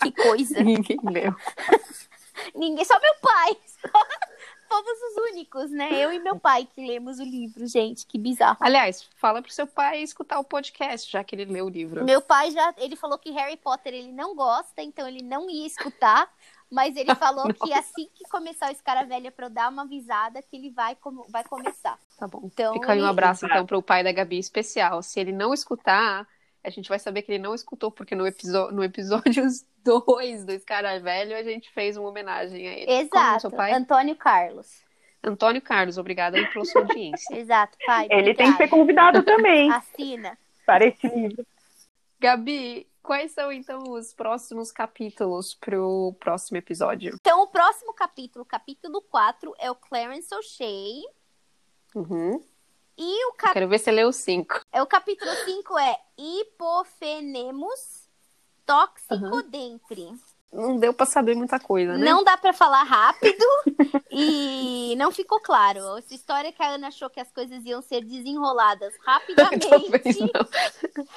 Que 0.00 0.12
coisa. 0.12 0.62
Ninguém 0.62 0.98
leu. 1.02 1.34
Ninguém, 2.54 2.84
só 2.84 2.98
meu 3.00 3.14
pai. 3.20 3.56
Só... 3.66 3.88
Fomos 4.68 4.98
os 5.02 5.32
únicos, 5.32 5.70
né? 5.70 5.88
Eu 5.92 6.12
e 6.12 6.18
meu 6.18 6.38
pai 6.38 6.66
que 6.72 6.86
lemos 6.86 7.18
o 7.18 7.24
livro, 7.24 7.66
gente. 7.66 8.06
Que 8.06 8.18
bizarro. 8.18 8.58
Aliás, 8.60 9.08
fala 9.16 9.40
pro 9.42 9.50
seu 9.52 9.66
pai 9.66 10.02
escutar 10.02 10.38
o 10.38 10.44
podcast, 10.44 11.10
já 11.10 11.24
que 11.24 11.34
ele 11.34 11.44
leu 11.46 11.66
o 11.66 11.70
livro. 11.70 12.04
Meu 12.04 12.20
pai 12.20 12.50
já, 12.50 12.74
ele 12.76 12.94
falou 12.96 13.18
que 13.18 13.30
Harry 13.30 13.56
Potter 13.56 13.94
ele 13.94 14.12
não 14.12 14.34
gosta, 14.34 14.82
então 14.82 15.08
ele 15.08 15.22
não 15.22 15.48
ia 15.48 15.66
escutar, 15.66 16.28
mas 16.70 16.96
ele 16.96 17.14
falou 17.16 17.52
que 17.52 17.72
assim 17.72 18.08
que 18.14 18.24
começar 18.30 18.68
o 18.68 18.72
Escaravelha 18.72 19.30
pra 19.32 19.46
eu 19.46 19.50
dar 19.50 19.70
uma 19.70 19.82
avisada 19.82 20.42
que 20.42 20.56
ele 20.56 20.70
vai, 20.70 20.94
com- 20.96 21.24
vai 21.30 21.44
começar. 21.44 21.98
Tá 22.18 22.26
bom. 22.28 22.42
Então, 22.44 22.74
Fica 22.74 22.92
aí 22.92 22.98
um 22.98 23.02
ele- 23.02 23.10
abraço, 23.10 23.46
então, 23.46 23.64
pro 23.64 23.82
pai 23.82 24.04
da 24.04 24.12
Gabi 24.12 24.38
especial. 24.38 25.02
Se 25.02 25.18
ele 25.18 25.32
não 25.32 25.54
escutar, 25.54 26.26
a 26.64 26.70
gente 26.70 26.88
vai 26.88 26.98
saber 26.98 27.22
que 27.22 27.32
ele 27.32 27.42
não 27.42 27.54
escutou, 27.54 27.90
porque 27.90 28.14
no, 28.14 28.26
episo- 28.26 28.70
no 28.72 28.82
episódio 28.84 29.44
2 29.84 30.44
do 30.44 30.52
Escaravelho 30.52 31.36
a 31.36 31.42
gente 31.42 31.70
fez 31.72 31.96
uma 31.96 32.08
homenagem 32.08 32.68
a 32.68 32.72
ele. 32.72 32.90
É 32.90 32.98
o 32.98 33.00
Exato? 33.02 33.48
Antônio 33.74 34.16
Carlos. 34.16 34.82
Antônio 35.22 35.60
Carlos, 35.62 35.98
obrigada 35.98 36.36
aí 36.36 36.46
pela 36.52 36.64
sua 36.64 36.82
audiência. 36.82 37.34
Exato, 37.36 37.76
pai. 37.86 38.06
Ele 38.10 38.34
tem 38.34 38.52
que 38.52 38.56
ser 38.58 38.64
obrigada. 38.64 38.70
convidado 38.70 39.22
também 39.24 39.70
Assina. 39.72 40.38
para 40.66 40.86
esse 40.86 41.06
livro. 41.08 41.44
Gabi, 42.20 42.86
quais 43.02 43.32
são 43.32 43.50
então 43.52 43.82
os 43.92 44.12
próximos 44.12 44.70
capítulos 44.72 45.54
pro 45.54 46.14
próximo 46.20 46.56
episódio? 46.58 47.14
Então, 47.20 47.42
o 47.42 47.46
próximo 47.48 47.92
capítulo, 47.94 48.44
capítulo 48.44 49.00
4, 49.02 49.54
é 49.58 49.70
o 49.70 49.74
Clarence 49.74 50.32
O'Shea. 50.34 51.02
Uhum. 51.94 52.42
E 52.98 53.26
o, 53.26 53.32
cap... 53.34 53.52
Quero 53.52 53.68
ver 53.68 53.78
se 53.78 53.92
leu 53.92 54.12
cinco. 54.12 54.60
é, 54.72 54.82
o 54.82 54.86
capítulo 54.86 55.30
5 55.44 55.78
é 55.78 55.96
Hipofenemos 56.18 58.08
Toxicodentri. 58.66 60.12
Não 60.52 60.78
deu 60.78 60.92
pra 60.92 61.06
saber 61.06 61.36
muita 61.36 61.60
coisa, 61.60 61.96
né? 61.96 62.04
Não 62.04 62.24
dá 62.24 62.36
pra 62.36 62.52
falar 62.52 62.82
rápido 62.82 63.44
e 64.10 64.94
não 64.96 65.12
ficou 65.12 65.38
claro. 65.40 65.98
Essa 65.98 66.14
história 66.14 66.50
que 66.50 66.62
a 66.62 66.70
Ana 66.70 66.88
achou 66.88 67.08
que 67.08 67.20
as 67.20 67.30
coisas 67.30 67.64
iam 67.64 67.82
ser 67.82 68.02
desenroladas 68.04 68.94
rapidamente 69.04 70.20
não. 70.20 70.48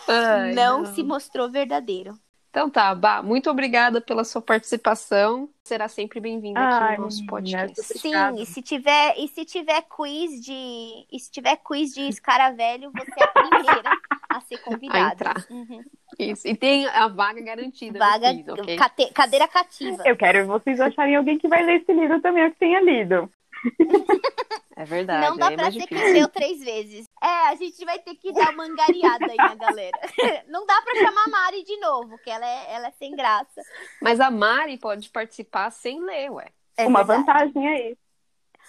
Ai, 0.07 0.53
não 0.53 0.85
se 0.85 1.01
mostrou 1.01 1.49
verdadeiro. 1.49 2.13
Então 2.51 2.69
tá, 2.69 2.93
Bá, 2.93 3.23
muito 3.23 3.49
obrigada 3.49 4.01
pela 4.01 4.25
sua 4.25 4.41
participação. 4.41 5.49
Será 5.63 5.87
sempre 5.87 6.19
bem-vinda 6.19 6.59
aqui 6.59 6.97
no 6.97 7.03
nosso 7.05 7.25
podcast. 7.25 7.81
Sim, 7.81 8.11
e 8.37 8.45
se 8.45 8.61
tiver, 8.61 9.15
e 9.17 9.25
se 9.29 9.45
tiver 9.45 9.81
quiz 9.83 10.43
de, 10.43 11.07
e 11.09 11.17
se 11.17 11.31
tiver 11.31 11.55
quiz 11.55 11.93
de 11.93 12.01
escaravelho, 12.01 12.91
você 12.91 13.21
é 13.21 13.23
a 13.23 13.27
primeira 13.27 13.97
a 14.29 14.41
ser 14.41 14.57
convidada. 14.63 14.99
A 14.99 15.13
entrar. 15.13 15.45
Uhum. 15.49 15.81
Isso. 16.19 16.45
E 16.45 16.53
tem 16.53 16.85
a 16.87 17.07
vaga 17.07 17.41
garantida. 17.41 17.97
Vaga, 17.97 18.33
quiz, 18.33 18.47
ok? 18.49 18.75
cate- 18.75 19.13
cadeira 19.13 19.47
cativa. 19.47 20.03
Eu 20.05 20.17
quero 20.17 20.45
vocês 20.45 20.77
acharem 20.81 21.15
alguém 21.15 21.37
que 21.37 21.47
vai 21.47 21.63
ler 21.63 21.79
esse 21.81 21.93
livro 21.93 22.19
também, 22.19 22.51
que 22.51 22.57
tenha 22.59 22.81
lido. 22.81 23.31
É 24.81 24.85
verdade. 24.85 25.27
Não 25.27 25.37
dá 25.37 25.51
é 25.51 25.55
pra 25.55 25.71
ser 25.71 25.85
que 25.85 25.93
leu 25.93 26.27
três 26.27 26.63
vezes. 26.63 27.05
É, 27.23 27.49
a 27.49 27.55
gente 27.55 27.85
vai 27.85 27.99
ter 27.99 28.15
que 28.15 28.33
dar 28.33 28.51
uma 28.51 28.63
angariada 28.65 29.31
aí 29.31 29.37
na 29.43 29.55
galera. 29.55 29.99
Não 30.47 30.65
dá 30.65 30.81
pra 30.81 30.95
chamar 30.95 31.25
a 31.25 31.29
Mari 31.29 31.63
de 31.63 31.77
novo, 31.77 32.17
que 32.17 32.29
ela 32.29 32.45
é, 32.45 32.73
ela 32.73 32.87
é 32.87 32.91
sem 32.91 33.15
graça. 33.15 33.63
Mas 34.01 34.19
a 34.19 34.31
Mari 34.31 34.77
pode 34.77 35.09
participar 35.09 35.69
sem 35.71 36.03
ler, 36.03 36.31
ué. 36.31 36.51
É 36.77 36.87
Uma 36.87 36.99
verdade. 36.99 37.23
vantagem 37.25 37.67
aí. 37.67 37.97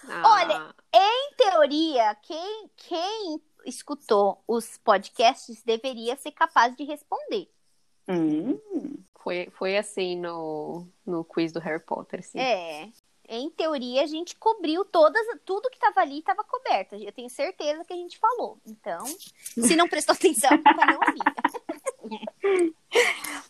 Ah, 0.08 0.22
Olha, 0.26 0.74
Em 0.92 1.34
teoria, 1.36 2.14
teoria, 2.14 2.14
quem, 2.22 2.70
quem 2.76 3.42
escutou 3.64 4.42
os 4.46 4.76
podcasts 4.78 5.62
deveria 5.62 6.16
ser 6.16 6.32
capaz 6.32 6.76
de 6.76 6.84
responder. 6.84 7.48
Hum, 8.08 8.58
Foi, 9.22 9.48
foi 9.52 9.76
assim 9.76 10.16
no, 10.16 10.86
no 11.06 11.24
quiz 11.24 11.52
do 11.52 11.60
Harry 11.60 11.80
Potter, 11.80 12.22
sim. 12.24 12.40
É. 12.40 12.92
Em 13.34 13.48
teoria, 13.48 14.02
a 14.02 14.06
gente 14.06 14.36
cobriu 14.36 14.84
todas, 14.84 15.26
tudo 15.46 15.70
que 15.70 15.76
estava 15.76 16.02
ali 16.02 16.18
estava 16.18 16.44
coberto. 16.44 16.96
Eu 16.96 17.10
tenho 17.12 17.30
certeza 17.30 17.82
que 17.82 17.94
a 17.94 17.96
gente 17.96 18.18
falou. 18.18 18.58
Então, 18.66 19.06
se 19.06 19.74
não 19.74 19.88
prestou 19.88 20.14
atenção, 20.14 20.50
culpa 20.62 20.84
não 20.84 21.00
minha. 22.04 22.74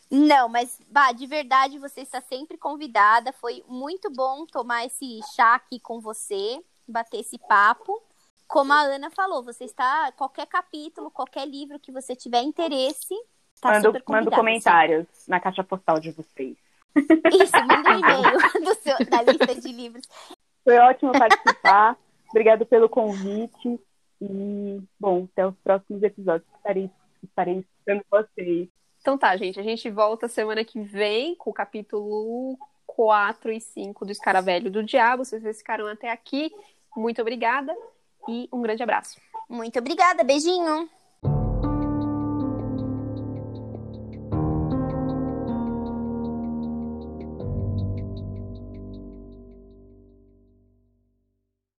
Não, 0.09 0.49
mas, 0.49 0.79
Bah, 0.89 1.11
de 1.11 1.27
verdade, 1.27 1.81
você 1.81 2.03
está 2.03 2.21
sempre 2.21 2.57
convidada. 2.57 3.33
Foi 3.33 3.65
muito 3.67 4.09
bom 4.09 4.47
tomar 4.47 4.87
esse 4.87 5.21
chá 5.35 5.55
aqui 5.55 5.81
com 5.81 6.01
você, 6.01 6.63
bater 6.87 7.21
esse 7.21 7.37
papo. 7.39 8.01
Como 8.47 8.73
a 8.73 8.83
Ana 8.83 9.11
falou, 9.11 9.43
você 9.43 9.65
está. 9.65 10.13
Qualquer 10.13 10.47
capítulo, 10.47 11.11
qualquer 11.11 11.49
livro 11.49 11.81
que 11.81 11.91
você 11.91 12.15
tiver 12.15 12.43
interesse, 12.43 13.15
tá 13.61 13.71
mando, 13.73 13.87
super 13.87 14.03
mando 14.07 14.31
convidada, 14.31 14.37
comentários 14.37 15.09
na 15.27 15.41
caixa 15.41 15.65
postal 15.65 15.99
de 15.99 16.13
vocês. 16.13 16.57
Isso, 16.97 17.57
manda 17.67 17.91
um 17.91 17.99
e-mail 17.99 18.39
do 18.65 18.75
seu- 18.77 19.07
da 19.07 19.23
lista 19.23 19.55
de 19.61 19.73
livros. 19.73 20.07
Foi 20.65 20.77
ótimo 20.79 21.13
participar. 21.13 21.97
Obrigado 22.31 22.65
pelo 22.67 22.89
convite. 22.89 23.81
E, 24.21 24.81
bom, 25.01 25.27
até 25.33 25.47
os 25.47 25.55
próximos 25.65 26.03
episódios. 26.03 26.49
Estarei, 26.57 26.91
estarei 27.23 27.59
escutando 27.59 28.05
vocês. 28.11 28.69
Então 29.01 29.19
tá, 29.19 29.37
gente. 29.37 29.59
A 29.59 29.63
gente 29.65 29.91
volta 29.91 30.29
semana 30.29 30.65
que 30.65 30.81
vem 30.81 31.35
com 31.35 31.51
o 31.51 31.55
capítulo 31.55 32.57
4 32.87 33.51
e 33.53 33.61
5 33.61 34.05
do 34.05 34.13
Escaravelho 34.13 34.71
do 34.71 34.83
Diabo. 34.85 35.25
Se 35.25 35.41
vocês 35.41 35.59
ficaram 35.59 35.87
até 35.89 36.11
aqui, 36.11 36.53
muito 36.97 37.21
obrigada 37.21 37.75
e 38.29 38.49
um 38.53 38.63
grande 38.63 38.83
abraço. 38.83 39.21
Muito 39.49 39.77
obrigada, 39.79 40.23
beijinho. 40.23 40.89